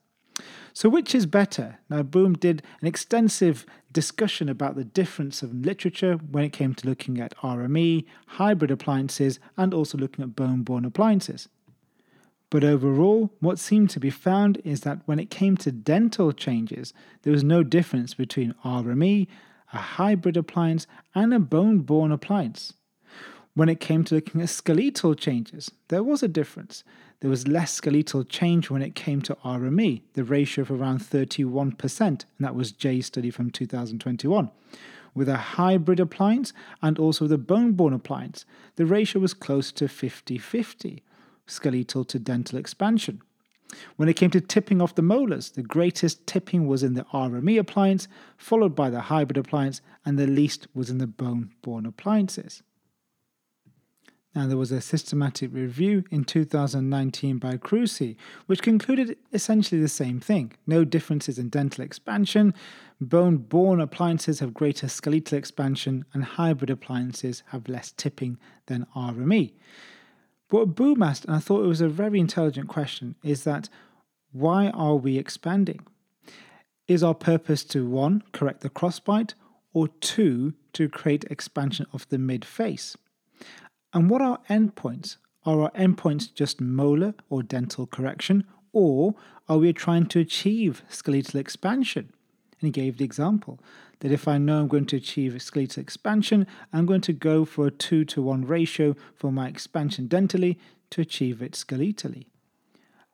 So, 0.73 0.89
which 0.89 1.15
is 1.15 1.27
better? 1.27 1.79
Now, 1.91 2.03
Beom 2.03 2.39
did 2.39 2.63
an 2.81 2.87
extensive 2.87 3.67
discussion 3.93 4.49
about 4.49 4.77
the 4.77 4.85
difference 4.85 5.43
of 5.43 5.53
literature 5.53 6.15
when 6.15 6.45
it 6.45 6.53
came 6.53 6.75
to 6.75 6.87
looking 6.87 7.21
at 7.21 7.37
RME, 7.39 8.05
hybrid 8.27 8.71
appliances, 8.71 9.41
and 9.57 9.75
also 9.75 9.99
looking 9.99 10.23
at 10.23 10.37
bone 10.37 10.63
borne 10.63 10.85
appliances. 10.85 11.49
But 12.51 12.63
overall, 12.63 13.33
what 13.41 13.59
seemed 13.59 13.91
to 13.91 14.01
be 14.01 14.11
found 14.11 14.61
is 14.65 14.83
that 14.83 15.01
when 15.07 15.19
it 15.19 15.31
came 15.31 15.57
to 15.59 15.73
dental 15.73 16.33
changes, 16.33 16.95
there 17.23 17.33
was 17.33 17.43
no 17.43 17.63
difference 17.65 18.15
between 18.15 18.55
RME 18.65 19.27
a 19.73 19.79
hybrid 19.79 20.37
appliance, 20.37 20.87
and 21.15 21.35
a 21.35 21.39
bone 21.39 21.81
borne 21.81 22.13
appliance. 22.13 22.75
When 23.59 23.69
it 23.69 23.81
came 23.81 24.05
to 24.05 24.15
looking 24.15 24.41
at 24.41 24.51
skeletal 24.51 25.17
changes, 25.17 25.69
there 25.89 26.05
was 26.05 26.23
a 26.23 26.29
difference. 26.29 26.85
There 27.19 27.29
was 27.29 27.49
less 27.49 27.73
skeletal 27.73 28.23
change 28.23 28.71
when 28.71 28.83
it 28.83 28.95
came 28.95 29.21
to 29.23 29.37
RME, 29.45 30.03
the 30.15 30.23
ratio 30.23 30.63
of 30.63 30.71
around 30.71 31.01
31%, 31.01 32.01
and 32.01 32.19
that 32.39 32.55
was 32.55 32.71
Jay's 32.71 33.07
study 33.07 33.33
from 33.33 33.51
2021. 33.51 34.53
With 35.13 35.29
a 35.29 35.37
hybrid 35.37 35.99
appliance 35.99 36.53
and 36.83 37.01
also 37.01 37.27
the 37.27 37.37
bone 37.37 37.73
borne 37.73 37.95
appliance, 37.95 38.45
the 38.77 38.87
ratio 38.87 39.21
was 39.21 39.35
close 39.35 39.73
to 39.73 39.89
50 39.89 40.39
50, 40.39 41.03
skeletal 41.49 42.05
to 42.05 42.21
dental 42.21 42.61
expansion. 42.61 43.23
When 43.97 44.09
it 44.09 44.15
came 44.15 44.31
to 44.31 44.41
tipping 44.41 44.81
off 44.81 44.95
the 44.95 45.03
molars, 45.03 45.51
the 45.51 45.65
greatest 45.65 46.29
tipping 46.29 46.69
was 46.69 46.85
in 46.85 46.95
the 46.95 47.07
RME 47.13 47.59
appliance, 47.59 48.07
followed 48.37 48.77
by 48.77 48.89
the 48.89 49.01
hybrid 49.01 49.37
appliance, 49.37 49.81
and 50.07 50.17
the 50.17 50.29
least 50.29 50.69
was 50.75 50.91
in 50.91 50.99
the 50.99 51.09
bone 51.09 51.51
borne 51.63 51.87
appliances. 51.87 52.63
Now, 54.39 54.47
there 54.47 54.57
was 54.57 54.71
a 54.71 54.81
systematic 54.81 55.53
review 55.53 56.05
in 56.13 56.23
2019 56.23 57.39
by 57.39 57.57
Krüsi, 57.57 58.15
which 58.47 58.63
concluded 58.63 59.17
essentially 59.33 59.81
the 59.81 59.89
same 59.89 60.21
thing 60.21 60.53
no 60.65 60.85
differences 60.85 61.41
in 61.41 61.49
dental 61.49 61.83
expansion, 61.83 62.55
bone 63.01 63.39
borne 63.39 63.81
appliances 63.81 64.39
have 64.39 64.55
greater 64.55 64.87
skeletal 64.87 65.37
expansion, 65.37 66.05
and 66.15 66.23
hybrid 66.23 66.71
appliances 66.71 67.43
have 67.47 67.69
less 67.69 67.91
tipping 67.91 68.39
than 68.67 68.87
RME. 68.95 69.55
But 70.49 70.59
what 70.59 70.77
Beom 70.77 71.05
asked, 71.05 71.25
and 71.25 71.35
I 71.35 71.41
thought 71.41 71.65
it 71.65 71.67
was 71.67 71.81
a 71.81 71.89
very 71.89 72.21
intelligent 72.21 72.69
question, 72.69 73.17
is 73.25 73.43
that 73.43 73.69
why 74.31 74.69
are 74.69 74.95
we 74.95 75.19
expanding? 75.19 75.81
Is 76.87 77.03
our 77.03 77.13
purpose 77.13 77.65
to 77.65 77.85
one, 77.85 78.23
correct 78.31 78.61
the 78.61 78.71
crossbite, 78.71 79.35
or 79.73 79.89
two, 79.89 80.55
to 80.75 80.89
create 80.89 81.25
expansion 81.29 81.87
of 81.93 82.09
the 82.09 82.19
mid 82.19 82.45
face? 82.45 82.97
And 83.93 84.11
what 84.11 84.23
are 84.23 84.41
endpoints? 84.51 85.17
Are 85.45 85.63
our 85.63 85.71
endpoints 85.71 86.33
just 86.33 86.61
molar 86.61 87.15
or 87.31 87.43
dental 87.43 87.87
correction, 87.87 88.45
or 88.73 89.15
are 89.49 89.59
we 89.59 89.73
trying 89.73 90.07
to 90.07 90.21
achieve 90.21 90.83
skeletal 90.89 91.41
expansion? 91.41 92.13
And 92.61 92.67
he 92.67 92.71
gave 92.71 92.99
the 92.99 93.05
example 93.05 93.61
that 94.01 94.13
if 94.13 94.29
I 94.29 94.39
know 94.39 94.61
I'm 94.61 94.69
going 94.69 94.87
to 94.87 94.97
achieve 94.97 95.41
skeletal 95.41 95.81
expansion, 95.81 96.47
I'm 96.73 96.87
going 96.87 97.01
to 97.03 97.13
go 97.13 97.45
for 97.45 97.67
a 97.67 97.71
2 97.71 98.05
to 98.05 98.23
1 98.23 98.45
ratio 98.45 98.95
for 99.15 99.33
my 99.33 99.49
expansion 99.49 100.09
dentally 100.09 100.57
to 100.91 101.01
achieve 101.01 101.43
it 101.43 101.53
skeletally. 101.53 102.27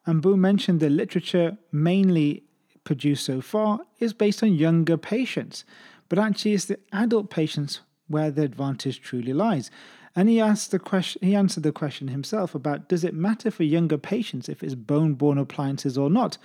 And 0.06 0.20
Boo 0.20 0.36
mentioned 0.36 0.80
the 0.80 0.90
literature 0.90 1.56
mainly 1.72 2.44
produced 2.84 3.24
so 3.24 3.40
far 3.40 3.80
is 3.98 4.12
based 4.12 4.42
on 4.42 4.54
younger 4.54 4.96
patients, 4.96 5.64
but 6.08 6.18
actually 6.18 6.52
it's 6.52 6.66
the 6.66 6.78
adult 6.92 7.30
patients 7.30 7.80
where 8.08 8.30
the 8.30 8.42
advantage 8.42 9.00
truly 9.00 9.32
lies. 9.32 9.70
And 10.16 10.28
he 10.28 10.40
asked 10.40 10.70
the 10.70 10.78
question 10.78 11.26
he 11.26 11.34
answered 11.34 11.64
the 11.64 11.72
question 11.72 12.08
himself 12.08 12.54
about 12.54 12.88
does 12.88 13.04
it 13.04 13.14
matter 13.14 13.50
for 13.50 13.64
younger 13.64 13.98
patients 13.98 14.48
if 14.48 14.62
it's 14.62 14.74
bone 14.74 15.14
borne 15.14 15.38
appliances 15.38 15.98
or 15.98 16.08
not? 16.08 16.38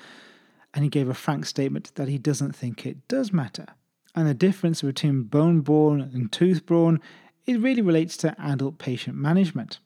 And 0.73 0.83
he 0.83 0.89
gave 0.89 1.09
a 1.09 1.13
frank 1.13 1.45
statement 1.45 1.91
that 1.95 2.07
he 2.07 2.17
doesn't 2.17 2.55
think 2.55 2.85
it 2.85 3.07
does 3.07 3.33
matter 3.33 3.67
and 4.15 4.27
the 4.27 4.33
difference 4.33 4.81
between 4.81 5.23
bone 5.23 5.61
borne 5.61 6.01
and 6.01 6.31
tooth 6.31 6.65
borne, 6.65 6.99
it 7.45 7.59
really 7.59 7.81
relates 7.81 8.17
to 8.17 8.35
adult 8.39 8.77
patient 8.77 9.15
management. 9.15 9.79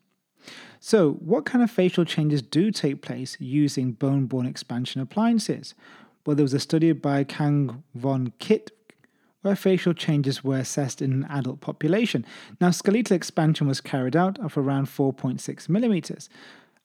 So, 0.80 1.12
what 1.12 1.46
kind 1.46 1.64
of 1.64 1.70
facial 1.70 2.04
changes 2.04 2.42
do 2.42 2.70
take 2.70 3.00
place 3.00 3.36
using 3.40 3.92
bone 3.92 4.26
borne 4.26 4.46
expansion 4.46 5.00
appliances? 5.00 5.74
Well, 6.26 6.36
there 6.36 6.44
was 6.44 6.52
a 6.52 6.60
study 6.60 6.92
by 6.92 7.24
Kang 7.24 7.82
von 7.94 8.32
Kitt 8.38 8.70
where 9.44 9.54
facial 9.54 9.92
changes 9.92 10.42
were 10.42 10.56
assessed 10.56 11.02
in 11.02 11.12
an 11.12 11.26
adult 11.28 11.60
population. 11.60 12.24
Now, 12.62 12.70
skeletal 12.70 13.14
expansion 13.14 13.66
was 13.66 13.82
carried 13.82 14.16
out 14.16 14.38
of 14.38 14.56
around 14.56 14.86
4.6 14.86 15.68
millimeters, 15.68 16.30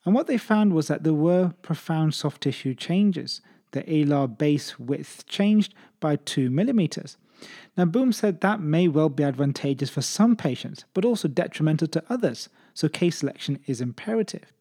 and 0.03 0.13
what 0.13 0.27
they 0.27 0.37
found 0.37 0.73
was 0.73 0.87
that 0.89 1.03
there 1.05 1.13
were 1.13 1.53
profound 1.61 2.13
soft 2.13 2.41
tissue 2.41 2.75
changes. 2.75 3.39
The 3.71 3.83
alar 3.83 4.37
base 4.37 4.77
width 4.77 5.25
changed 5.25 5.73
by 6.01 6.17
2 6.17 6.49
millimeters. 6.49 7.15
Now, 7.77 7.85
Beom 7.85 8.13
said 8.13 8.41
that 8.41 8.59
may 8.59 8.89
well 8.89 9.07
be 9.07 9.23
advantageous 9.23 9.89
for 9.89 10.01
some 10.01 10.35
patients, 10.35 10.83
but 10.93 11.05
also 11.05 11.29
detrimental 11.29 11.87
to 11.87 12.03
others, 12.09 12.49
so 12.73 12.89
case 12.89 13.19
selection 13.19 13.59
is 13.67 13.79
imperative. 13.79 14.51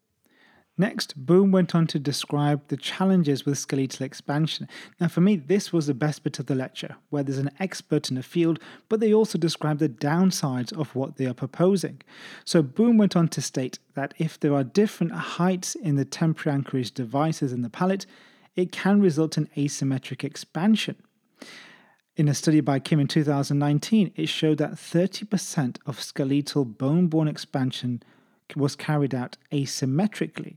Next, 0.79 1.25
Beom 1.25 1.51
went 1.51 1.75
on 1.75 1.87
to 1.87 1.99
describe 1.99 2.65
the 2.69 2.77
challenges 2.77 3.45
with 3.45 3.57
skeletal 3.57 4.05
expansion. 4.05 4.65
Now, 4.97 5.09
for 5.09 5.19
me, 5.19 5.35
this 5.35 5.73
was 5.73 5.87
the 5.87 5.93
best 5.93 6.23
bit 6.23 6.39
of 6.39 6.45
the 6.45 6.55
lecture, 6.55 6.95
where 7.09 7.21
there's 7.21 7.37
an 7.37 7.51
expert 7.59 8.09
in 8.09 8.17
a 8.17 8.23
field, 8.23 8.59
but 8.87 9.01
they 9.01 9.13
also 9.13 9.37
describe 9.37 9.79
the 9.79 9.89
downsides 9.89 10.71
of 10.71 10.95
what 10.95 11.17
they 11.17 11.25
are 11.25 11.33
proposing. 11.33 12.01
So, 12.45 12.63
Beom 12.63 12.97
went 12.97 13.17
on 13.17 13.27
to 13.27 13.41
state 13.41 13.77
that 13.95 14.13
if 14.19 14.39
there 14.39 14.53
are 14.53 14.63
different 14.63 15.11
heights 15.11 15.75
in 15.75 15.97
the 15.97 16.05
temporary 16.05 16.55
anchorage 16.55 16.93
devices 16.93 17.51
in 17.51 17.61
the 17.61 17.69
palate, 17.69 18.05
it 18.55 18.71
can 18.71 19.01
result 19.01 19.37
in 19.37 19.47
asymmetric 19.57 20.23
expansion. 20.23 20.95
In 22.15 22.29
a 22.29 22.33
study 22.33 22.61
by 22.61 22.79
Kim 22.79 23.01
in 23.01 23.07
2019, 23.07 24.13
it 24.15 24.29
showed 24.29 24.59
that 24.59 24.75
30% 24.75 25.77
of 25.85 26.01
skeletal 26.01 26.63
bone 26.63 27.07
borne 27.07 27.27
expansion 27.27 28.01
was 28.55 28.77
carried 28.77 29.13
out 29.13 29.35
asymmetrically. 29.51 30.55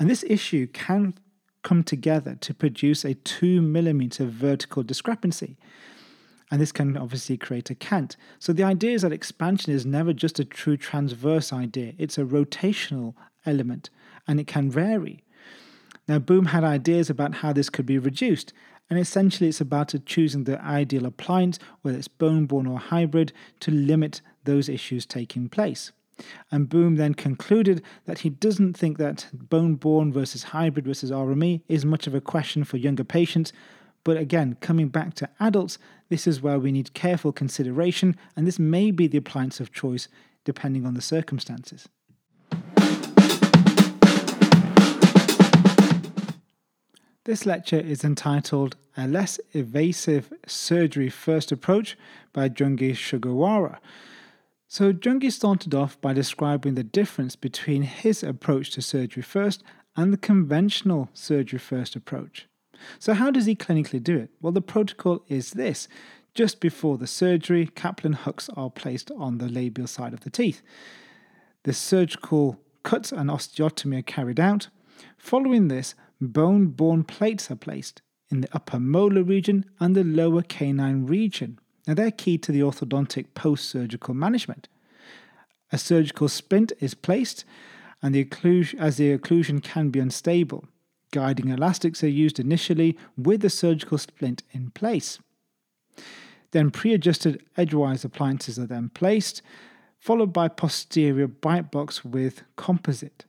And 0.00 0.08
this 0.08 0.24
issue 0.26 0.66
can 0.66 1.14
come 1.62 1.84
together 1.84 2.34
to 2.40 2.54
produce 2.54 3.04
a 3.04 3.12
2 3.14 3.60
millimeter 3.60 4.24
vertical 4.24 4.82
discrepancy. 4.82 5.58
And 6.50 6.58
this 6.58 6.72
can 6.72 6.96
obviously 6.96 7.36
create 7.36 7.68
a 7.68 7.74
cant. 7.74 8.16
So 8.38 8.54
the 8.54 8.64
idea 8.64 8.92
is 8.92 9.02
that 9.02 9.12
expansion 9.12 9.74
is 9.74 9.84
never 9.84 10.14
just 10.14 10.40
a 10.40 10.44
true 10.44 10.78
transverse 10.78 11.52
idea, 11.52 11.92
it's 11.98 12.16
a 12.16 12.24
rotational 12.24 13.14
element 13.44 13.90
and 14.26 14.40
it 14.40 14.46
can 14.46 14.70
vary. 14.70 15.22
Now, 16.08 16.18
Beom 16.18 16.46
had 16.46 16.64
ideas 16.64 17.10
about 17.10 17.36
how 17.36 17.52
this 17.52 17.70
could 17.70 17.86
be 17.86 17.98
reduced, 17.98 18.52
and 18.88 18.98
essentially 18.98 19.48
it's 19.48 19.60
about 19.60 19.94
choosing 20.06 20.44
the 20.44 20.60
ideal 20.60 21.06
appliance, 21.06 21.58
whether 21.82 21.98
it's 21.98 22.08
bone 22.08 22.46
borne 22.46 22.66
or 22.66 22.78
hybrid, 22.78 23.32
to 23.60 23.70
limit 23.70 24.22
those 24.44 24.68
issues 24.68 25.06
taking 25.06 25.48
place. 25.48 25.92
And 26.50 26.68
Beom 26.68 26.96
then 26.96 27.14
concluded 27.14 27.82
that 28.06 28.20
he 28.20 28.30
doesn't 28.30 28.76
think 28.76 28.98
that 28.98 29.28
bone 29.32 29.74
borne 29.74 30.12
versus 30.12 30.44
hybrid 30.44 30.86
versus 30.86 31.10
RME 31.10 31.62
is 31.68 31.84
much 31.84 32.06
of 32.06 32.14
a 32.14 32.20
question 32.20 32.64
for 32.64 32.76
younger 32.76 33.04
patients. 33.04 33.52
But 34.04 34.16
again, 34.16 34.56
coming 34.60 34.88
back 34.88 35.14
to 35.14 35.28
adults, 35.40 35.78
this 36.08 36.26
is 36.26 36.40
where 36.40 36.58
we 36.58 36.72
need 36.72 36.94
careful 36.94 37.32
consideration, 37.32 38.16
and 38.34 38.46
this 38.46 38.58
may 38.58 38.90
be 38.90 39.06
the 39.06 39.18
appliance 39.18 39.60
of 39.60 39.72
choice 39.72 40.08
depending 40.44 40.86
on 40.86 40.94
the 40.94 41.02
circumstances. 41.02 41.88
This 47.24 47.44
lecture 47.44 47.78
is 47.78 48.02
entitled 48.02 48.76
A 48.96 49.06
Less 49.06 49.38
Evasive 49.52 50.32
Surgery 50.46 51.10
First 51.10 51.52
Approach 51.52 51.96
by 52.32 52.48
Jungi 52.48 52.92
Sugawara. 52.92 53.78
So, 54.72 54.92
Jungi 54.92 55.32
started 55.32 55.74
off 55.74 56.00
by 56.00 56.12
describing 56.12 56.76
the 56.76 56.84
difference 56.84 57.34
between 57.34 57.82
his 57.82 58.22
approach 58.22 58.70
to 58.70 58.80
surgery 58.80 59.24
first 59.24 59.64
and 59.96 60.12
the 60.12 60.16
conventional 60.16 61.10
surgery 61.12 61.58
first 61.58 61.96
approach. 61.96 62.46
So, 63.00 63.14
how 63.14 63.32
does 63.32 63.46
he 63.46 63.56
clinically 63.56 64.00
do 64.00 64.16
it? 64.16 64.30
Well, 64.40 64.52
the 64.52 64.62
protocol 64.62 65.24
is 65.26 65.54
this 65.54 65.88
just 66.34 66.60
before 66.60 66.98
the 66.98 67.08
surgery, 67.08 67.66
Kaplan 67.66 68.12
hooks 68.12 68.48
are 68.56 68.70
placed 68.70 69.10
on 69.10 69.38
the 69.38 69.48
labial 69.48 69.88
side 69.88 70.12
of 70.12 70.20
the 70.20 70.30
teeth. 70.30 70.62
The 71.64 71.72
surgical 71.72 72.60
cuts 72.84 73.10
and 73.10 73.28
osteotomy 73.28 73.98
are 73.98 74.02
carried 74.02 74.38
out. 74.38 74.68
Following 75.18 75.66
this, 75.66 75.96
bone 76.20 76.68
borne 76.68 77.02
plates 77.02 77.50
are 77.50 77.56
placed 77.56 78.02
in 78.30 78.42
the 78.42 78.54
upper 78.54 78.78
molar 78.78 79.24
region 79.24 79.64
and 79.80 79.96
the 79.96 80.04
lower 80.04 80.42
canine 80.42 81.06
region. 81.06 81.58
Now, 81.86 81.94
they're 81.94 82.10
key 82.10 82.38
to 82.38 82.52
the 82.52 82.60
orthodontic 82.60 83.26
post 83.34 83.68
surgical 83.68 84.14
management. 84.14 84.68
A 85.72 85.78
surgical 85.78 86.28
splint 86.28 86.72
is 86.80 86.94
placed, 86.94 87.44
and 88.02 88.14
the 88.14 88.24
occlusion, 88.24 88.78
as 88.78 88.96
the 88.96 89.16
occlusion 89.16 89.62
can 89.62 89.90
be 89.90 90.00
unstable. 90.00 90.64
Guiding 91.12 91.48
elastics 91.48 92.04
are 92.04 92.08
used 92.08 92.38
initially 92.38 92.96
with 93.16 93.40
the 93.40 93.50
surgical 93.50 93.98
splint 93.98 94.42
in 94.52 94.70
place. 94.70 95.18
Then 96.52 96.70
pre 96.70 96.94
adjusted 96.94 97.44
edgewise 97.56 98.04
appliances 98.04 98.58
are 98.58 98.66
then 98.66 98.90
placed, 98.90 99.42
followed 99.98 100.32
by 100.32 100.48
posterior 100.48 101.28
bite 101.28 101.70
box 101.70 102.04
with 102.04 102.42
composite. 102.56 103.24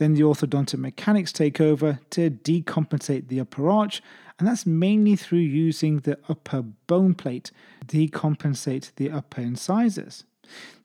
Then 0.00 0.14
the 0.14 0.22
orthodontic 0.22 0.78
mechanics 0.78 1.30
take 1.30 1.60
over 1.60 2.00
to 2.08 2.30
decompensate 2.30 3.28
the 3.28 3.38
upper 3.38 3.68
arch, 3.68 4.02
and 4.38 4.48
that's 4.48 4.64
mainly 4.64 5.14
through 5.14 5.40
using 5.40 5.98
the 5.98 6.18
upper 6.26 6.62
bone 6.62 7.12
plate 7.12 7.50
to 7.86 8.08
decompensate 8.08 8.94
the 8.96 9.10
upper 9.10 9.42
incisors. 9.42 10.24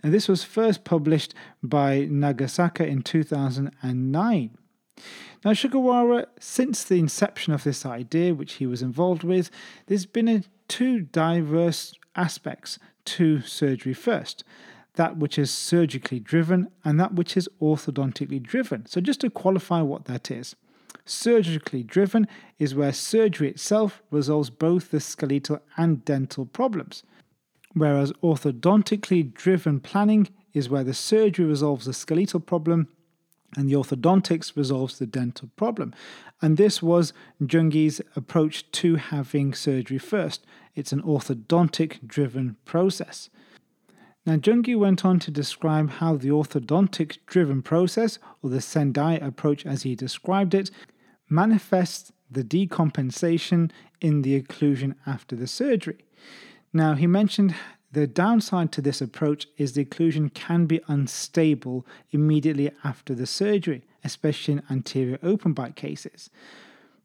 Now, 0.03 0.09
this 0.09 0.27
was 0.27 0.43
first 0.43 0.83
published 0.83 1.33
by 1.63 2.07
Nagasaka 2.07 2.85
in 2.85 3.03
2009. 3.03 4.57
Now, 5.45 5.51
Sugawara, 5.51 6.25
since 6.41 6.83
the 6.83 6.99
inception 6.99 7.53
of 7.53 7.63
this 7.63 7.85
idea, 7.85 8.35
which 8.35 8.55
he 8.55 8.67
was 8.67 8.81
involved 8.81 9.23
with, 9.23 9.49
there's 9.85 10.05
been 10.05 10.27
a, 10.27 10.43
two 10.67 10.99
diverse 10.99 11.93
aspects 12.17 12.79
to 13.05 13.39
surgery 13.39 13.93
first 13.93 14.43
that 14.95 15.17
which 15.17 15.37
is 15.37 15.51
surgically 15.51 16.19
driven 16.19 16.69
and 16.83 16.99
that 16.99 17.13
which 17.13 17.35
is 17.37 17.49
orthodontically 17.61 18.41
driven. 18.41 18.85
So, 18.85 19.01
just 19.01 19.21
to 19.21 19.29
qualify 19.29 19.81
what 19.81 20.05
that 20.05 20.31
is, 20.31 20.55
surgically 21.05 21.83
driven 21.83 22.27
is 22.59 22.75
where 22.75 22.93
surgery 22.93 23.49
itself 23.49 24.01
resolves 24.11 24.49
both 24.49 24.91
the 24.91 24.99
skeletal 24.99 25.59
and 25.77 26.03
dental 26.05 26.45
problems, 26.45 27.03
whereas 27.73 28.11
orthodontically 28.23 29.33
driven 29.33 29.79
planning 29.79 30.29
is 30.53 30.69
where 30.69 30.83
the 30.83 30.93
surgery 30.93 31.45
resolves 31.45 31.85
the 31.85 31.93
skeletal 31.93 32.39
problem 32.39 32.87
and 33.57 33.69
the 33.69 33.73
orthodontics 33.73 34.55
resolves 34.55 34.99
the 34.99 35.05
dental 35.05 35.49
problem. 35.55 35.93
And 36.41 36.57
this 36.57 36.81
was 36.81 37.13
Jungi's 37.41 38.01
approach 38.15 38.69
to 38.71 38.95
having 38.95 39.53
surgery 39.53 39.97
first. 39.97 40.45
It's 40.75 40.91
an 40.91 41.01
orthodontic 41.01 42.05
driven 42.05 42.57
process. 42.65 43.29
Now, 44.25 44.37
Jungi 44.37 44.77
went 44.77 45.05
on 45.05 45.19
to 45.19 45.31
describe 45.31 45.89
how 45.91 46.15
the 46.15 46.29
orthodontic 46.29 47.17
driven 47.27 47.61
process, 47.61 48.17
or 48.41 48.49
the 48.49 48.61
Sendai 48.61 49.15
approach 49.15 49.65
as 49.65 49.83
he 49.83 49.95
described 49.95 50.55
it, 50.55 50.71
manifests 51.29 52.11
the 52.29 52.43
decompensation 52.43 53.69
in 54.01 54.23
the 54.23 54.41
occlusion 54.41 54.95
after 55.05 55.35
the 55.35 55.45
surgery. 55.47 56.05
Now, 56.73 56.95
he 56.95 57.05
mentioned 57.05 57.53
the 57.91 58.07
downside 58.07 58.71
to 58.73 58.81
this 58.81 58.99
approach 58.99 59.47
is 59.57 59.73
the 59.73 59.85
occlusion 59.85 60.33
can 60.33 60.65
be 60.65 60.81
unstable 60.87 61.85
immediately 62.11 62.71
after 62.83 63.13
the 63.13 63.27
surgery, 63.27 63.83
especially 64.03 64.55
in 64.55 64.63
anterior 64.69 65.19
open 65.21 65.53
bite 65.53 65.75
cases. 65.75 66.29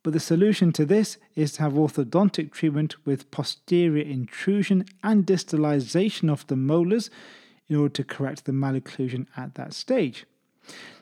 But 0.03 0.15
the 0.15 0.21
solution 0.21 0.73
to 0.73 0.87
this 0.87 1.19
is 1.35 1.53
to 1.53 1.63
have 1.63 1.75
orthodontic 1.75 2.53
treatment 2.53 2.97
with 3.05 3.31
posterior 3.31 4.03
intrusion 4.03 4.87
and 5.03 5.27
distalization 5.27 6.31
of 6.33 6.47
the 6.47 6.57
molars 6.57 7.11
in 7.69 7.77
order 7.77 7.93
to 7.95 8.05
correct 8.05 8.47
the 8.47 8.53
malocclusion 8.53 9.27
at 9.37 9.55
that 9.57 9.75
stage. 9.75 10.25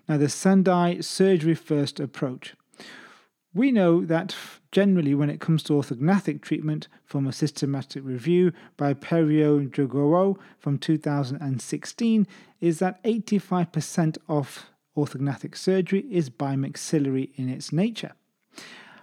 Now, 0.09 0.17
the 0.17 0.29
Sendai 0.29 1.01
surgery 1.01 1.55
first 1.55 2.01
approach. 2.01 2.55
We 3.55 3.73
know 3.73 4.05
that 4.05 4.35
generally, 4.73 5.15
when 5.15 5.31
it 5.31 5.41
comes 5.41 5.63
to 5.65 5.73
orthognathic 5.73 6.43
treatment, 6.43 6.89
from 7.05 7.27
a 7.27 7.33
systematic 7.33 8.05
review 8.05 8.53
by 8.77 8.93
Peiró-Guijarro 8.95 10.37
from 10.59 10.79
2016, 10.79 12.27
is 12.61 12.79
that 12.79 13.03
85% 13.05 14.19
of 14.29 14.67
orthognathic 14.97 15.57
surgery 15.57 16.05
is 16.11 16.29
bimaxillary 16.29 17.31
in 17.37 17.49
its 17.49 17.73
nature. 17.73 18.13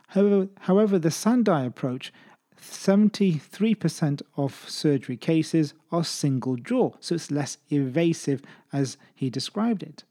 However, 0.10 0.48
however 0.62 1.00
the 1.00 1.12
Sendai 1.12 1.66
approach, 1.66 2.14
73% 2.62 4.22
of 4.38 4.66
surgery 4.68 5.18
cases 5.18 5.74
are 5.92 6.04
single 6.04 6.56
jaw, 6.56 6.92
so 7.00 7.16
it's 7.16 7.32
less 7.32 7.58
invasive 7.70 8.42
as 8.74 8.98
he 9.14 9.30
described 9.30 9.84
it. 9.84 10.04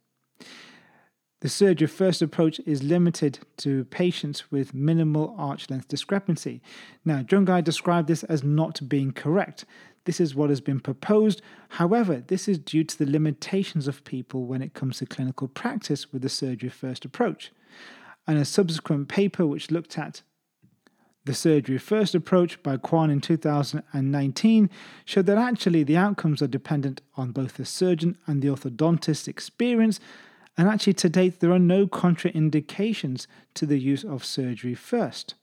The 1.40 1.48
surgery 1.48 1.88
first 1.88 2.22
approach 2.22 2.58
is 2.64 2.82
limited 2.82 3.40
to 3.58 3.84
patients 3.86 4.50
with 4.50 4.72
minimal 4.72 5.34
arch 5.36 5.68
length 5.68 5.88
discrepancy. 5.88 6.62
Now, 7.04 7.22
Jungi 7.22 7.62
described 7.62 8.08
this 8.08 8.24
as 8.24 8.42
not 8.42 8.88
being 8.88 9.12
correct. 9.12 9.66
This 10.04 10.20
is 10.20 10.34
what 10.34 10.48
has 10.48 10.62
been 10.62 10.80
proposed. 10.80 11.42
However, 11.70 12.22
this 12.26 12.48
is 12.48 12.58
due 12.58 12.84
to 12.84 12.98
the 12.98 13.10
limitations 13.10 13.86
of 13.86 14.04
people 14.04 14.46
when 14.46 14.62
it 14.62 14.72
comes 14.72 14.98
to 14.98 15.06
clinical 15.06 15.48
practice 15.48 16.12
with 16.12 16.22
the 16.22 16.28
surgery 16.30 16.70
first 16.70 17.04
approach 17.04 17.52
and 18.26 18.38
a 18.38 18.44
subsequent 18.44 19.08
paper 19.08 19.46
which 19.46 19.70
looked 19.70 19.98
at 19.98 20.22
the 21.24 21.34
surgery 21.34 21.78
first 21.78 22.14
approach 22.14 22.62
by 22.62 22.76
Kwan 22.76 23.10
in 23.10 23.20
2019 23.20 24.70
showed 25.04 25.26
that 25.26 25.38
actually 25.38 25.82
the 25.82 25.96
outcomes 25.96 26.42
are 26.42 26.46
dependent 26.46 27.00
on 27.16 27.30
both 27.30 27.54
the 27.54 27.64
surgeon 27.64 28.18
and 28.26 28.42
the 28.42 28.48
orthodontist's 28.48 29.26
experience, 29.26 30.00
and 30.56 30.68
actually 30.68 30.92
to 30.94 31.08
date 31.08 31.40
there 31.40 31.52
are 31.52 31.58
no 31.58 31.86
contraindications 31.86 33.26
to 33.54 33.64
the 33.64 33.78
use 33.78 34.04
of 34.04 34.24
surgery 34.24 34.74
first. 34.74 35.34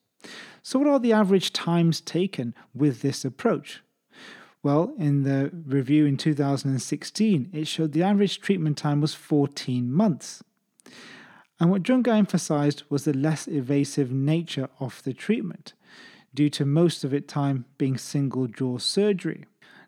So, 0.61 0.77
what 0.77 0.87
are 0.87 0.99
the 0.99 1.13
average 1.13 1.51
times 1.51 1.99
taken 1.99 2.53
with 2.75 3.01
this 3.01 3.25
approach? 3.25 3.81
Well, 4.61 4.93
in 4.99 5.23
the 5.23 5.49
review 5.65 6.05
in 6.05 6.17
2016, 6.17 7.49
it 7.51 7.67
showed 7.67 7.93
the 7.93 8.03
average 8.03 8.39
treatment 8.39 8.77
time 8.77 9.01
was 9.01 9.15
14 9.15 9.91
months. 9.91 10.43
And 11.61 11.69
what 11.69 11.83
Jungi 11.83 12.07
emphasized 12.07 12.81
was 12.89 13.03
the 13.03 13.13
less 13.13 13.47
invasive 13.47 14.11
nature 14.11 14.67
of 14.79 15.03
the 15.03 15.13
treatment, 15.13 15.73
due 16.33 16.49
to 16.49 16.65
most 16.65 17.03
of 17.03 17.13
its 17.13 17.31
time 17.31 17.65
being 17.77 17.99
single 17.99 18.47
jaw 18.47 18.79
surgery. 18.79 19.45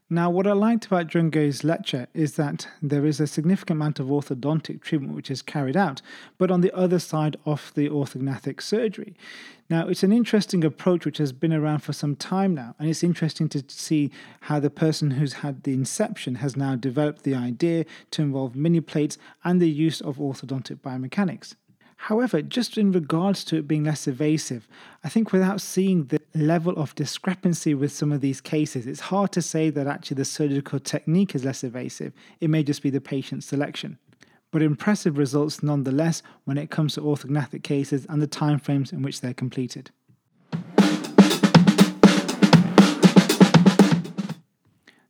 Now, 0.07 0.29
what 0.29 0.45
I 0.45 0.51
liked 0.51 0.85
about 0.85 1.07
Jungi's 1.07 1.63
lecture 1.63 2.05
is 2.13 2.35
that 2.35 2.67
there 2.83 3.07
is 3.07 3.19
a 3.19 3.25
significant 3.25 3.77
amount 3.77 3.99
of 3.99 4.07
orthodontic 4.07 4.81
treatment 4.81 5.15
which 5.15 5.31
is 5.31 5.41
carried 5.41 5.75
out, 5.75 6.03
but 6.37 6.51
on 6.51 6.61
the 6.61 6.71
other 6.75 6.99
side 6.99 7.37
of 7.43 7.71
the 7.73 7.89
orthognathic 7.89 8.61
surgery. 8.61 9.15
Now, 9.67 9.87
it's 9.87 10.03
an 10.03 10.11
interesting 10.11 10.63
approach 10.63 11.05
which 11.05 11.17
has 11.17 11.31
been 11.31 11.53
around 11.53 11.79
for 11.79 11.93
some 11.93 12.15
time 12.15 12.53
now, 12.53 12.75
and 12.77 12.87
it's 12.87 13.03
interesting 13.03 13.49
to 13.49 13.63
see 13.67 14.11
how 14.41 14.59
the 14.59 14.69
person 14.69 15.11
who's 15.11 15.33
had 15.33 15.63
the 15.63 15.73
inception 15.73 16.35
has 16.35 16.55
now 16.55 16.75
developed 16.75 17.23
the 17.23 17.33
idea 17.33 17.85
to 18.11 18.21
involve 18.21 18.55
mini 18.55 18.81
plates 18.81 19.17
and 19.43 19.59
the 19.59 19.69
use 19.69 20.01
of 20.01 20.17
orthodontic 20.17 20.81
biomechanics. 20.81 21.55
However, 22.07 22.41
just 22.41 22.77
in 22.77 22.91
regards 22.91 23.45
to 23.45 23.55
it 23.55 23.65
being 23.65 23.85
less 23.85 24.09
evasive, 24.09 24.67
I 25.05 25.07
think 25.07 25.31
without 25.31 25.61
seeing 25.61 26.07
the 26.07 26.19
level 26.35 26.73
of 26.73 26.93
discrepancy 26.95 27.73
with 27.73 27.93
some 27.93 28.11
of 28.11 28.19
these 28.19 28.41
cases, 28.41 28.85
it's 28.87 28.99
hard 28.99 29.31
to 29.31 29.41
say 29.41 29.69
that 29.69 29.87
actually 29.87 30.15
the 30.15 30.25
surgical 30.25 30.81
technique 30.81 31.33
is 31.33 31.45
less 31.45 31.63
evasive. 31.63 32.11
It 32.41 32.49
may 32.49 32.61
just 32.61 32.83
be 32.83 32.89
the 32.89 32.99
patient 32.99 33.45
selection. 33.45 33.99
But 34.51 34.61
impressive 34.61 35.17
results 35.17 35.63
nonetheless 35.63 36.21
when 36.43 36.57
it 36.57 36.69
comes 36.69 36.95
to 36.95 37.01
orthognathic 37.01 37.63
cases 37.63 38.05
and 38.09 38.21
the 38.21 38.27
timeframes 38.27 38.91
in 38.91 39.01
which 39.01 39.21
they're 39.21 39.33
completed. 39.33 39.89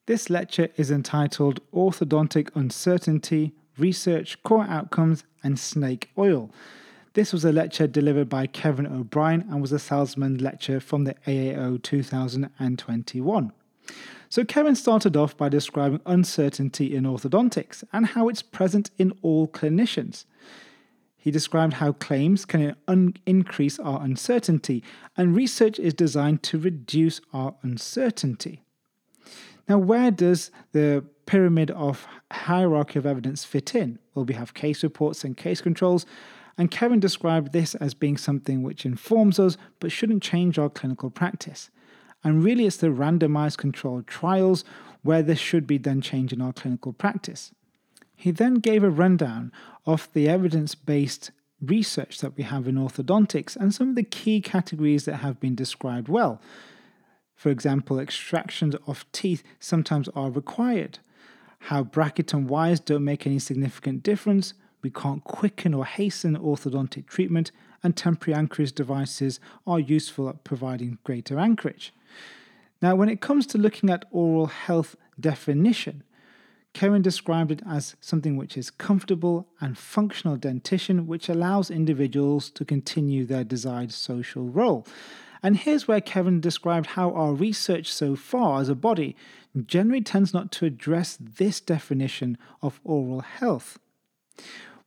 This 0.05 0.29
lecture 0.29 0.69
is 0.77 0.91
entitled 0.91 1.59
Orthodontic 1.73 2.49
Uncertainty, 2.53 3.53
Research, 3.79 4.43
Core 4.43 4.67
Outcomes, 4.69 5.23
and 5.43 5.57
Snake 5.57 6.11
Oil. 6.19 6.51
This 7.13 7.31
was 7.31 7.45
a 7.45 7.51
lecture 7.51 7.85
delivered 7.85 8.27
by 8.27 8.47
Kevin 8.47 8.87
O'Brien 8.87 9.41
and 9.41 9.61
was 9.61 9.71
a 9.71 9.77
Salzmann 9.77 10.41
lecture 10.41 10.79
from 10.79 11.03
the 11.03 11.13
AAO 11.27 11.81
2021. 11.83 13.51
So, 14.29 14.43
Kevin 14.43 14.75
started 14.75 15.15
off 15.15 15.37
by 15.37 15.47
describing 15.47 16.01
uncertainty 16.07 16.95
in 16.95 17.03
orthodontics 17.03 17.83
and 17.93 18.07
how 18.07 18.29
it's 18.29 18.41
present 18.41 18.89
in 18.97 19.13
all 19.21 19.47
clinicians. 19.47 20.25
He 21.15 21.29
described 21.29 21.73
how 21.73 21.91
claims 21.91 22.45
can 22.45 22.75
un- 22.87 23.13
increase 23.27 23.77
our 23.77 24.01
uncertainty, 24.01 24.83
and 25.15 25.35
research 25.35 25.77
is 25.77 25.93
designed 25.93 26.41
to 26.43 26.57
reduce 26.57 27.21
our 27.31 27.53
uncertainty. 27.61 28.63
Now, 29.69 29.77
where 29.77 30.09
does 30.09 30.49
the 30.71 31.05
pyramid 31.27 31.69
of 31.71 32.07
hierarchy 32.31 32.97
of 32.97 33.05
evidence 33.05 33.45
fit 33.45 33.75
in? 33.75 33.99
Well, 34.15 34.25
we 34.25 34.33
have 34.33 34.55
case 34.55 34.81
reports 34.81 35.23
and 35.23 35.37
case 35.37 35.61
controls, 35.61 36.07
and 36.57 36.69
Kevin 36.69 36.99
described 36.99 37.51
this 37.51 37.75
as 37.75 37.93
being 37.93 38.17
something 38.17 38.61
which 38.61 38.85
informs 38.85 39.39
us 39.39 39.57
but 39.79 39.91
shouldn't 39.91 40.23
change 40.23 40.59
our 40.59 40.69
clinical 40.69 41.09
practice. 41.09 41.69
And 42.23 42.43
really, 42.43 42.65
it's 42.65 42.77
the 42.77 42.87
randomized 42.87 43.57
controlled 43.57 44.07
trials 44.07 44.63
where 45.01 45.21
this 45.21 45.39
should 45.39 45.67
be 45.67 45.77
then 45.77 45.99
change 45.99 46.31
in 46.31 46.41
our 46.41 46.53
clinical 46.53 46.93
practice. 46.93 47.51
He 48.15 48.31
then 48.31 48.55
gave 48.55 48.83
a 48.83 48.89
rundown 48.89 49.51
of 49.85 50.07
the 50.13 50.29
evidence 50.29 50.75
based 50.75 51.31
research 51.61 52.19
that 52.19 52.37
we 52.37 52.43
have 52.43 52.67
in 52.67 52.75
orthodontics 52.75 53.55
and 53.55 53.73
some 53.73 53.89
of 53.89 53.95
the 53.95 54.03
key 54.03 54.39
categories 54.41 55.05
that 55.05 55.17
have 55.17 55.39
been 55.39 55.55
described 55.55 56.07
well. 56.07 56.41
For 57.35 57.49
example, 57.49 57.99
extractions 57.99 58.75
of 58.87 59.05
teeth 59.11 59.43
sometimes 59.59 60.07
are 60.09 60.29
required, 60.29 60.99
how 61.59 61.83
bracket 61.83 62.33
and 62.33 62.49
wires 62.49 62.79
don't 62.79 63.03
make 63.03 63.25
any 63.25 63.39
significant 63.39 64.03
difference, 64.03 64.53
we 64.83 64.91
can't 64.91 65.23
quicken 65.23 65.73
or 65.73 65.85
hasten 65.85 66.37
orthodontic 66.37 67.07
treatment, 67.07 67.51
and 67.81 67.97
temporary 67.97 68.37
anchorage 68.37 68.73
devices 68.73 69.39
are 69.65 69.79
useful 69.79 70.29
at 70.29 70.43
providing 70.43 70.99
greater 71.03 71.39
anchorage. 71.39 71.93
Now, 72.81 72.95
when 72.95 73.09
it 73.09 73.21
comes 73.21 73.47
to 73.47 73.57
looking 73.57 73.89
at 73.89 74.05
oral 74.11 74.47
health 74.47 74.95
definition, 75.19 76.03
Kevin 76.73 77.01
described 77.01 77.51
it 77.51 77.61
as 77.69 77.95
something 78.01 78.35
which 78.35 78.57
is 78.57 78.71
comfortable 78.71 79.47
and 79.61 79.77
functional 79.77 80.37
dentition, 80.37 81.07
which 81.07 81.29
allows 81.29 81.69
individuals 81.69 82.49
to 82.49 82.65
continue 82.65 83.25
their 83.25 83.43
desired 83.43 83.91
social 83.91 84.43
role. 84.43 84.85
And 85.43 85.57
here's 85.57 85.87
where 85.87 86.01
Kevin 86.01 86.41
described 86.41 86.87
how 86.87 87.11
our 87.11 87.33
research 87.33 87.93
so 87.93 88.15
far 88.15 88.61
as 88.61 88.69
a 88.69 88.75
body 88.75 89.15
generally 89.65 90.01
tends 90.01 90.33
not 90.33 90.51
to 90.53 90.65
address 90.65 91.17
this 91.19 91.59
definition 91.59 92.37
of 92.61 92.79
oral 92.83 93.21
health. 93.21 93.77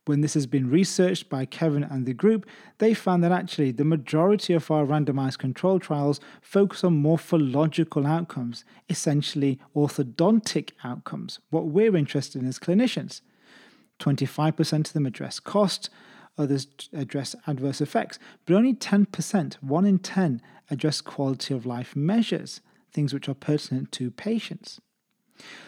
When 0.07 0.21
this 0.21 0.35
has 0.35 0.47
been 0.47 0.69
researched 0.69 1.29
by 1.29 1.45
Kevin 1.45 1.83
and 1.83 2.05
the 2.05 2.13
group, 2.13 2.45
they 2.77 2.93
found 2.93 3.23
that 3.23 3.31
actually 3.31 3.71
the 3.71 3.83
majority 3.83 4.53
of 4.53 4.71
our 4.71 4.85
randomized 4.85 5.37
control 5.37 5.79
trials 5.79 6.21
focus 6.41 6.83
on 6.83 6.97
morphological 6.97 8.07
outcomes, 8.07 8.63
essentially 8.89 9.59
orthodontic 9.75 10.71
outcomes, 10.83 11.39
what 11.49 11.65
we're 11.65 11.95
interested 11.95 12.41
in 12.41 12.47
as 12.47 12.57
clinicians. 12.57 13.21
25% 13.99 14.87
of 14.87 14.93
them 14.93 15.05
address 15.05 15.39
cost, 15.41 15.89
others 16.37 16.67
address 16.93 17.35
adverse 17.45 17.81
effects, 17.81 18.17
but 18.45 18.55
only 18.55 18.73
10%, 18.73 19.53
1 19.55 19.85
in 19.85 19.99
10, 19.99 20.41
address 20.69 21.01
quality 21.01 21.53
of 21.53 21.65
life 21.65 21.95
measures, 21.95 22.61
things 22.93 23.13
which 23.13 23.27
are 23.27 23.33
pertinent 23.33 23.91
to 23.91 24.09
patients. 24.11 24.79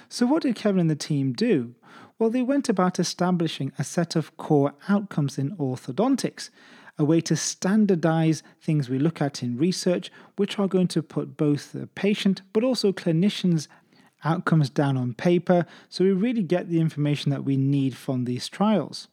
So, 0.08 0.26
what 0.26 0.44
did 0.44 0.56
Kevin 0.56 0.80
and 0.80 0.90
the 0.90 0.96
team 0.96 1.34
do? 1.34 1.76
Well, 2.20 2.30
they 2.30 2.42
went 2.42 2.68
about 2.68 3.00
establishing 3.00 3.72
a 3.80 3.84
set 3.86 4.18
of 4.18 4.36
core 4.36 4.74
outcomes 4.90 5.38
in 5.38 5.56
orthodontics, 5.56 6.50
a 6.98 7.06
way 7.06 7.22
to 7.22 7.38
standardize 7.38 8.44
things 8.62 8.90
we 8.90 9.00
look 9.00 9.22
at 9.22 9.42
in 9.42 9.58
research, 9.58 10.12
which 10.36 10.60
are 10.60 10.68
going 10.68 10.90
to 10.90 11.02
put 11.02 11.38
both 11.38 11.72
the 11.72 11.88
patient 11.88 12.42
but 12.52 12.62
also 12.62 12.92
clinicians' 12.92 13.70
outcomes 14.26 14.70
down 14.70 14.98
on 14.98 15.14
paper 15.14 15.66
so 15.88 16.04
we 16.04 16.12
really 16.12 16.44
get 16.44 16.68
the 16.68 16.82
information 16.82 17.32
that 17.32 17.46
we 17.46 17.56
need 17.56 17.96
from 17.96 18.26
these 18.26 18.50
trials. 18.50 19.08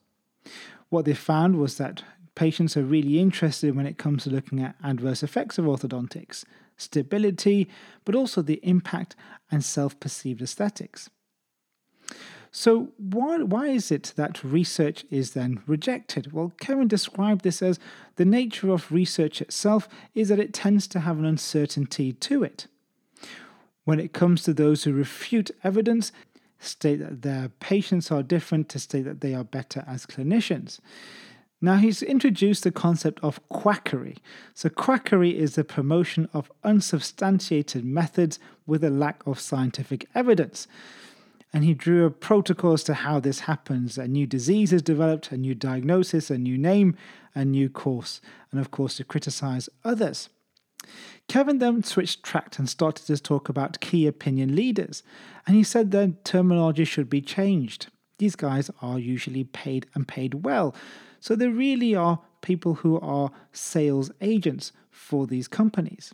What 0.88 1.04
they 1.04 1.14
found 1.14 1.60
was 1.60 1.78
that 1.78 2.02
patients 2.34 2.76
are 2.76 2.82
really 2.82 3.20
interested 3.20 3.76
when 3.76 3.86
it 3.86 3.98
comes 3.98 4.24
to 4.24 4.30
looking 4.30 4.60
at 4.60 4.74
adverse 4.82 5.22
effects 5.22 5.58
of 5.58 5.64
orthodontics, 5.66 6.44
stability, 6.76 7.68
but 8.04 8.16
also 8.16 8.42
the 8.42 8.60
impact 8.64 9.14
and 9.48 9.64
self 9.64 9.98
perceived 10.00 10.42
aesthetics. 10.42 11.08
So, 12.58 12.88
why, 12.96 13.36
why 13.42 13.66
is 13.66 13.90
it 13.90 14.14
that 14.16 14.42
research 14.42 15.04
is 15.10 15.32
then 15.32 15.62
rejected? 15.66 16.32
Well, 16.32 16.54
Kevin 16.58 16.88
described 16.88 17.42
this 17.42 17.60
as 17.60 17.78
the 18.14 18.24
nature 18.24 18.70
of 18.70 18.90
research 18.90 19.42
itself 19.42 19.90
is 20.14 20.30
that 20.30 20.40
it 20.40 20.54
tends 20.54 20.86
to 20.88 21.00
have 21.00 21.18
an 21.18 21.26
uncertainty 21.26 22.14
to 22.14 22.42
it. 22.44 22.66
When 23.84 24.00
it 24.00 24.14
comes 24.14 24.42
to 24.44 24.54
those 24.54 24.84
who 24.84 24.94
refute 24.94 25.50
evidence, 25.64 26.12
state 26.58 27.00
that 27.00 27.20
their 27.20 27.50
patients 27.60 28.10
are 28.10 28.22
different 28.22 28.70
to 28.70 28.78
state 28.78 29.04
that 29.04 29.20
they 29.20 29.34
are 29.34 29.44
better 29.44 29.84
as 29.86 30.06
clinicians. 30.06 30.80
Now, 31.60 31.76
he's 31.76 32.02
introduced 32.02 32.64
the 32.64 32.72
concept 32.72 33.20
of 33.22 33.46
quackery. 33.50 34.16
So, 34.54 34.70
quackery 34.70 35.38
is 35.38 35.56
the 35.56 35.64
promotion 35.64 36.26
of 36.32 36.50
unsubstantiated 36.64 37.84
methods 37.84 38.38
with 38.66 38.82
a 38.82 38.88
lack 38.88 39.26
of 39.26 39.40
scientific 39.40 40.08
evidence 40.14 40.66
and 41.56 41.64
he 41.64 41.72
drew 41.72 42.04
a 42.04 42.10
protocol 42.10 42.74
as 42.74 42.84
to 42.84 42.92
how 42.92 43.18
this 43.18 43.40
happens. 43.40 43.96
A 43.96 44.06
new 44.06 44.26
disease 44.26 44.74
is 44.74 44.82
developed, 44.82 45.32
a 45.32 45.38
new 45.38 45.54
diagnosis, 45.54 46.30
a 46.30 46.36
new 46.36 46.58
name, 46.58 46.94
a 47.34 47.46
new 47.46 47.70
course, 47.70 48.20
and 48.50 48.60
of 48.60 48.70
course 48.70 48.98
to 48.98 49.04
criticize 49.04 49.70
others. 49.82 50.28
Kevin 51.28 51.56
then 51.56 51.82
switched 51.82 52.22
track 52.22 52.58
and 52.58 52.68
started 52.68 53.06
to 53.06 53.16
talk 53.16 53.48
about 53.48 53.80
key 53.80 54.06
opinion 54.06 54.54
leaders, 54.54 55.02
and 55.46 55.56
he 55.56 55.64
said 55.64 55.92
their 55.92 56.08
terminology 56.24 56.84
should 56.84 57.08
be 57.08 57.22
changed. 57.22 57.86
These 58.18 58.36
guys 58.36 58.70
are 58.82 58.98
usually 58.98 59.44
paid 59.44 59.86
and 59.94 60.06
paid 60.06 60.44
well, 60.44 60.74
so 61.20 61.34
they 61.34 61.48
really 61.48 61.94
are 61.94 62.20
people 62.42 62.74
who 62.74 63.00
are 63.00 63.30
sales 63.52 64.10
agents 64.20 64.72
for 64.90 65.26
these 65.26 65.48
companies 65.48 66.12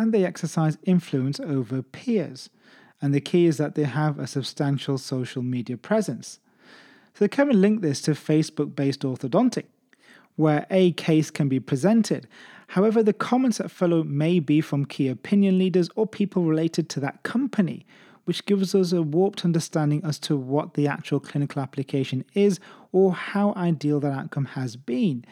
and 0.00 0.14
they 0.14 0.24
exercise 0.24 0.78
influence 0.84 1.38
over 1.40 1.82
peers 1.82 2.48
and 3.00 3.14
the 3.14 3.20
key 3.20 3.46
is 3.46 3.56
that 3.56 3.74
they 3.74 3.84
have 3.84 4.18
a 4.18 4.26
substantial 4.26 4.98
social 4.98 5.42
media 5.42 5.76
presence. 5.76 6.38
So 7.14 7.26
Kevin 7.28 7.60
linked 7.60 7.82
this 7.82 8.00
to 8.02 8.12
Facebook 8.12 8.74
based 8.74 9.00
orthodontic, 9.00 9.64
where 10.36 10.66
a 10.70 10.92
case 10.92 11.30
can 11.30 11.48
be 11.48 11.60
presented. 11.60 12.28
However, 12.68 13.02
the 13.02 13.12
comments 13.12 13.58
that 13.58 13.70
follow 13.70 14.04
may 14.04 14.38
be 14.38 14.60
from 14.60 14.84
key 14.84 15.08
opinion 15.08 15.58
leaders 15.58 15.88
or 15.96 16.06
people 16.06 16.44
related 16.44 16.88
to 16.90 17.00
that 17.00 17.22
company, 17.22 17.84
which 18.24 18.46
gives 18.46 18.74
us 18.74 18.92
a 18.92 19.02
warped 19.02 19.44
understanding 19.44 20.02
as 20.04 20.18
to 20.20 20.36
what 20.36 20.74
the 20.74 20.86
actual 20.86 21.20
clinical 21.20 21.60
application 21.60 22.24
is 22.34 22.60
or 22.92 23.12
how 23.12 23.52
ideal 23.56 23.98
that 24.00 24.12
outcome 24.12 24.44
has 24.44 24.76
been. 24.76 25.24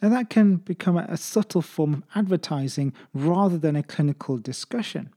Now, 0.00 0.08
that 0.10 0.30
can 0.30 0.56
become 0.56 0.96
a 0.96 1.16
subtle 1.16 1.62
form 1.62 1.94
of 1.94 2.02
advertising 2.14 2.92
rather 3.12 3.58
than 3.58 3.74
a 3.76 3.82
clinical 3.82 4.38
discussion. 4.38 5.10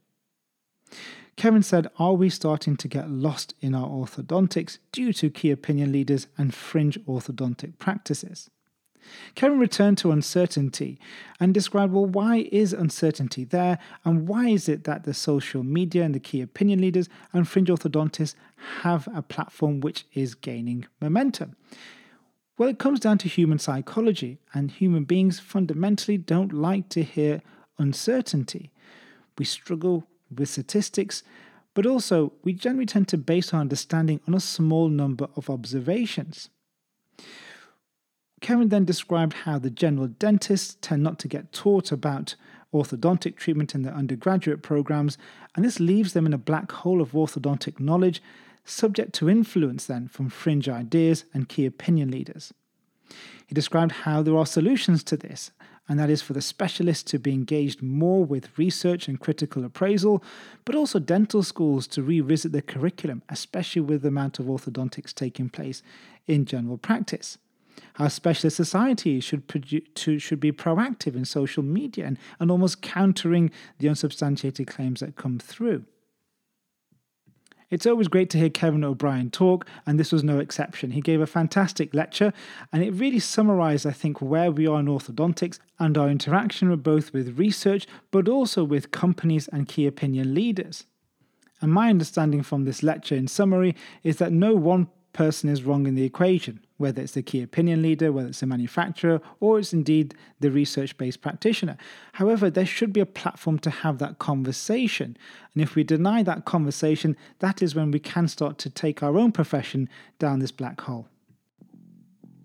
Kevin 1.36 1.62
said, 1.62 1.88
Are 1.98 2.14
we 2.14 2.28
starting 2.28 2.76
to 2.76 2.88
get 2.88 3.10
lost 3.10 3.54
in 3.60 3.74
our 3.74 3.88
orthodontics 3.88 4.78
due 4.90 5.12
to 5.14 5.30
key 5.30 5.50
opinion 5.50 5.92
leaders 5.92 6.26
and 6.36 6.54
fringe 6.54 6.98
orthodontic 7.04 7.78
practices? 7.78 8.50
Kevin 9.34 9.58
returned 9.58 9.98
to 9.98 10.12
uncertainty 10.12 10.98
and 11.40 11.52
described, 11.52 11.92
well, 11.92 12.06
why 12.06 12.48
is 12.52 12.72
uncertainty 12.72 13.44
there, 13.44 13.78
and 14.04 14.28
why 14.28 14.48
is 14.48 14.68
it 14.68 14.84
that 14.84 15.04
the 15.04 15.14
social 15.14 15.62
media 15.62 16.04
and 16.04 16.14
the 16.14 16.20
key 16.20 16.40
opinion 16.40 16.80
leaders 16.80 17.08
and 17.32 17.48
fringe 17.48 17.68
orthodontists 17.68 18.34
have 18.82 19.08
a 19.14 19.22
platform 19.22 19.80
which 19.80 20.06
is 20.14 20.34
gaining 20.34 20.86
momentum? 21.00 21.56
Well, 22.62 22.70
it 22.70 22.78
comes 22.78 23.00
down 23.00 23.18
to 23.18 23.28
human 23.28 23.58
psychology, 23.58 24.38
and 24.54 24.70
human 24.70 25.02
beings 25.02 25.40
fundamentally 25.40 26.16
don't 26.16 26.52
like 26.52 26.88
to 26.90 27.02
hear 27.02 27.42
uncertainty. 27.76 28.70
We 29.36 29.44
struggle 29.44 30.06
with 30.32 30.48
statistics, 30.48 31.24
but 31.74 31.86
also 31.86 32.34
we 32.44 32.52
generally 32.52 32.86
tend 32.86 33.08
to 33.08 33.18
base 33.18 33.52
our 33.52 33.60
understanding 33.60 34.20
on 34.28 34.34
a 34.34 34.38
small 34.38 34.88
number 34.88 35.26
of 35.34 35.50
observations. 35.50 36.50
Kevin 38.40 38.68
then 38.68 38.84
described 38.84 39.32
how 39.32 39.58
the 39.58 39.68
general 39.68 40.06
dentists 40.06 40.76
tend 40.80 41.02
not 41.02 41.18
to 41.18 41.26
get 41.26 41.50
taught 41.50 41.90
about 41.90 42.36
orthodontic 42.72 43.34
treatment 43.34 43.74
in 43.74 43.82
their 43.82 43.92
undergraduate 43.92 44.62
programs, 44.62 45.18
and 45.56 45.64
this 45.64 45.80
leaves 45.80 46.12
them 46.12 46.26
in 46.26 46.32
a 46.32 46.38
black 46.38 46.70
hole 46.70 47.02
of 47.02 47.10
orthodontic 47.10 47.80
knowledge, 47.80 48.22
subject 48.64 49.12
to 49.14 49.28
influence 49.28 49.86
then 49.86 50.08
from 50.08 50.28
fringe 50.28 50.68
ideas 50.68 51.24
and 51.34 51.48
key 51.48 51.66
opinion 51.66 52.10
leaders. 52.10 52.52
He 53.46 53.54
described 53.54 53.92
how 53.92 54.22
there 54.22 54.36
are 54.36 54.46
solutions 54.46 55.02
to 55.04 55.16
this, 55.16 55.50
and 55.88 55.98
that 55.98 56.10
is 56.10 56.22
for 56.22 56.32
the 56.32 56.40
specialists 56.40 57.10
to 57.10 57.18
be 57.18 57.32
engaged 57.32 57.82
more 57.82 58.24
with 58.24 58.56
research 58.56 59.08
and 59.08 59.20
critical 59.20 59.64
appraisal, 59.64 60.22
but 60.64 60.74
also 60.74 60.98
dental 60.98 61.42
schools 61.42 61.86
to 61.88 62.02
revisit 62.02 62.52
the 62.52 62.62
curriculum, 62.62 63.22
especially 63.28 63.82
with 63.82 64.02
the 64.02 64.08
amount 64.08 64.38
of 64.38 64.46
orthodontics 64.46 65.12
taking 65.12 65.48
place 65.48 65.82
in 66.26 66.44
general 66.46 66.78
practice 66.78 67.38
how 67.94 68.08
specialist 68.08 68.56
societies 68.56 69.24
should, 69.24 69.46
produ- 69.48 69.84
to, 69.94 70.18
should 70.18 70.40
be 70.40 70.52
proactive 70.52 71.14
in 71.14 71.24
social 71.24 71.62
media 71.62 72.06
and, 72.06 72.18
and 72.40 72.50
almost 72.50 72.82
countering 72.82 73.50
the 73.78 73.88
unsubstantiated 73.88 74.66
claims 74.66 75.00
that 75.00 75.16
come 75.16 75.38
through. 75.38 75.84
It's 77.72 77.86
always 77.86 78.08
great 78.08 78.28
to 78.30 78.38
hear 78.38 78.50
Kevin 78.50 78.84
O'Brien 78.84 79.30
talk, 79.30 79.66
and 79.86 79.98
this 79.98 80.12
was 80.12 80.22
no 80.22 80.38
exception. 80.38 80.90
He 80.90 81.00
gave 81.00 81.22
a 81.22 81.26
fantastic 81.26 81.94
lecture, 81.94 82.34
and 82.70 82.82
it 82.82 82.90
really 82.90 83.18
summarized, 83.18 83.86
I 83.86 83.92
think, 83.92 84.20
where 84.20 84.52
we 84.52 84.66
are 84.66 84.78
in 84.78 84.88
orthodontics 84.88 85.58
and 85.78 85.96
our 85.96 86.10
interaction 86.10 86.68
with 86.68 86.82
both 86.82 87.14
with 87.14 87.38
research 87.38 87.86
but 88.10 88.28
also 88.28 88.62
with 88.62 88.90
companies 88.90 89.48
and 89.48 89.66
key 89.66 89.86
opinion 89.86 90.34
leaders. 90.34 90.84
And 91.62 91.72
my 91.72 91.88
understanding 91.88 92.42
from 92.42 92.66
this 92.66 92.82
lecture, 92.82 93.14
in 93.14 93.26
summary, 93.26 93.74
is 94.02 94.18
that 94.18 94.32
no 94.32 94.54
one 94.54 94.88
person 95.14 95.48
is 95.48 95.62
wrong 95.62 95.86
in 95.86 95.94
the 95.94 96.04
equation 96.04 96.60
whether 96.82 97.00
it's 97.00 97.12
the 97.12 97.22
key 97.22 97.40
opinion 97.40 97.80
leader, 97.80 98.12
whether 98.12 98.28
it's 98.28 98.42
a 98.42 98.46
manufacturer, 98.46 99.20
or 99.40 99.58
it's 99.58 99.72
indeed 99.72 100.14
the 100.40 100.50
research 100.50 100.98
based 100.98 101.22
practitioner. 101.22 101.78
However, 102.14 102.50
there 102.50 102.66
should 102.66 102.92
be 102.92 103.00
a 103.00 103.06
platform 103.06 103.58
to 103.60 103.70
have 103.70 103.98
that 103.98 104.18
conversation. 104.18 105.16
And 105.54 105.62
if 105.62 105.74
we 105.74 105.84
deny 105.84 106.22
that 106.24 106.44
conversation, 106.44 107.16
that 107.38 107.62
is 107.62 107.74
when 107.74 107.90
we 107.92 108.00
can 108.00 108.28
start 108.28 108.58
to 108.58 108.70
take 108.70 109.02
our 109.02 109.16
own 109.16 109.32
profession 109.32 109.88
down 110.18 110.40
this 110.40 110.52
black 110.52 110.80
hole 110.82 111.06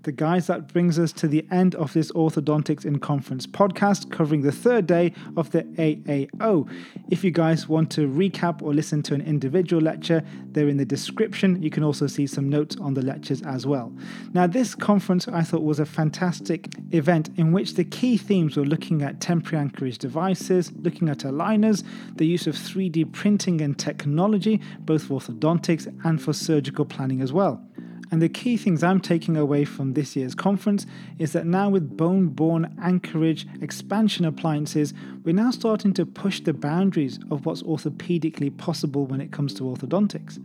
the 0.07 0.11
guys, 0.13 0.47
that 0.47 0.71
brings 0.71 0.97
us 0.97 1.11
to 1.11 1.27
the 1.27 1.45
end 1.51 1.75
of 1.75 1.91
this 1.91 2.13
Orthodontics 2.13 2.85
in 2.85 2.97
Conference 2.97 3.45
podcast 3.45 4.09
covering 4.09 4.41
the 4.41 4.53
third 4.53 4.87
day 4.87 5.11
of 5.35 5.51
the 5.51 5.63
AAO. 5.63 6.71
If 7.09 7.25
you 7.25 7.31
guys 7.31 7.67
want 7.67 7.91
to 7.91 8.07
recap 8.07 8.61
or 8.61 8.73
listen 8.73 9.03
to 9.03 9.13
an 9.13 9.19
individual 9.19 9.81
lecture, 9.81 10.23
they're 10.53 10.69
in 10.69 10.77
the 10.77 10.85
description. 10.85 11.61
You 11.61 11.69
can 11.69 11.83
also 11.83 12.07
see 12.07 12.25
some 12.25 12.47
notes 12.47 12.77
on 12.77 12.93
the 12.93 13.01
lectures 13.01 13.41
as 13.41 13.67
well. 13.67 13.91
Now, 14.31 14.47
this 14.47 14.75
conference 14.75 15.27
I 15.27 15.41
thought 15.41 15.63
was 15.63 15.81
a 15.81 15.85
fantastic 15.85 16.69
event 16.91 17.29
in 17.35 17.51
which 17.51 17.73
the 17.73 17.83
key 17.83 18.15
themes 18.15 18.55
were 18.55 18.63
looking 18.63 19.01
at 19.01 19.19
temporary 19.19 19.61
anchorage 19.61 19.97
devices, 19.97 20.71
looking 20.83 21.09
at 21.09 21.19
aligners, 21.19 21.83
the 22.15 22.25
use 22.25 22.47
of 22.47 22.55
3D 22.55 23.11
printing 23.11 23.59
and 23.59 23.77
technology, 23.77 24.61
both 24.79 25.03
for 25.03 25.19
orthodontics 25.19 25.85
and 26.05 26.21
for 26.21 26.31
surgical 26.31 26.85
planning 26.85 27.19
as 27.19 27.33
well. 27.33 27.61
And 28.09 28.21
the 28.21 28.29
key 28.29 28.57
things 28.57 28.83
I'm 28.83 29.01
taking 29.01 29.35
away 29.35 29.65
from 29.65 29.93
this 29.93 30.15
year's 30.15 30.35
conference 30.35 30.85
is 31.19 31.33
that 31.33 31.45
now 31.45 31.69
with 31.69 31.97
bone 31.97 32.27
borne 32.27 32.75
anchorage 32.81 33.47
expansion 33.61 34.25
appliances, 34.25 34.93
we're 35.23 35.35
now 35.35 35.51
starting 35.51 35.93
to 35.95 36.05
push 36.05 36.39
the 36.39 36.53
boundaries 36.53 37.19
of 37.29 37.45
what's 37.45 37.63
orthopedically 37.63 38.55
possible 38.57 39.05
when 39.05 39.19
it 39.19 39.31
comes 39.31 39.53
to 39.55 39.63
orthodontics. 39.63 40.39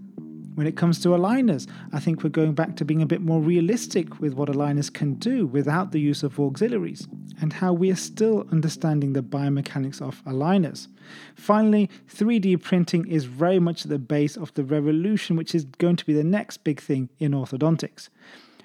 When 0.54 0.66
it 0.66 0.76
comes 0.76 1.00
to 1.00 1.08
aligners, 1.10 1.66
I 1.94 2.00
think 2.00 2.22
we're 2.22 2.28
going 2.28 2.52
back 2.52 2.76
to 2.76 2.84
being 2.84 3.00
a 3.00 3.06
bit 3.06 3.22
more 3.22 3.40
realistic 3.40 4.20
with 4.20 4.34
what 4.34 4.50
aligners 4.50 4.92
can 4.92 5.14
do 5.14 5.46
without 5.46 5.92
the 5.92 6.00
use 6.00 6.22
of 6.22 6.38
auxiliaries, 6.38 7.08
and 7.40 7.54
how 7.54 7.72
we 7.72 7.90
are 7.90 7.96
still 7.96 8.46
understanding 8.52 9.14
the 9.14 9.22
biomechanics 9.22 10.02
of 10.02 10.22
aligners. 10.24 10.88
Finally, 11.34 11.88
3D 12.08 12.60
printing 12.62 13.06
is 13.06 13.24
very 13.24 13.58
much 13.58 13.84
at 13.84 13.90
the 13.90 13.98
base 13.98 14.36
of 14.36 14.52
the 14.52 14.64
revolution, 14.64 15.36
which 15.36 15.54
is 15.54 15.64
going 15.64 15.96
to 15.96 16.04
be 16.04 16.12
the 16.12 16.22
next 16.22 16.58
big 16.64 16.80
thing 16.80 17.08
in 17.18 17.32
orthodontics. 17.32 18.10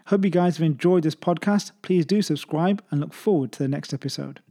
Hope 0.07 0.25
you 0.25 0.31
guys 0.31 0.57
have 0.57 0.65
enjoyed 0.65 1.03
this 1.03 1.15
podcast. 1.15 1.71
Please 1.81 2.05
do 2.05 2.21
subscribe 2.21 2.83
and 2.91 2.99
look 2.99 3.13
forward 3.13 3.53
to 3.53 3.59
the 3.59 3.69
next 3.69 3.93
episode. 3.93 4.41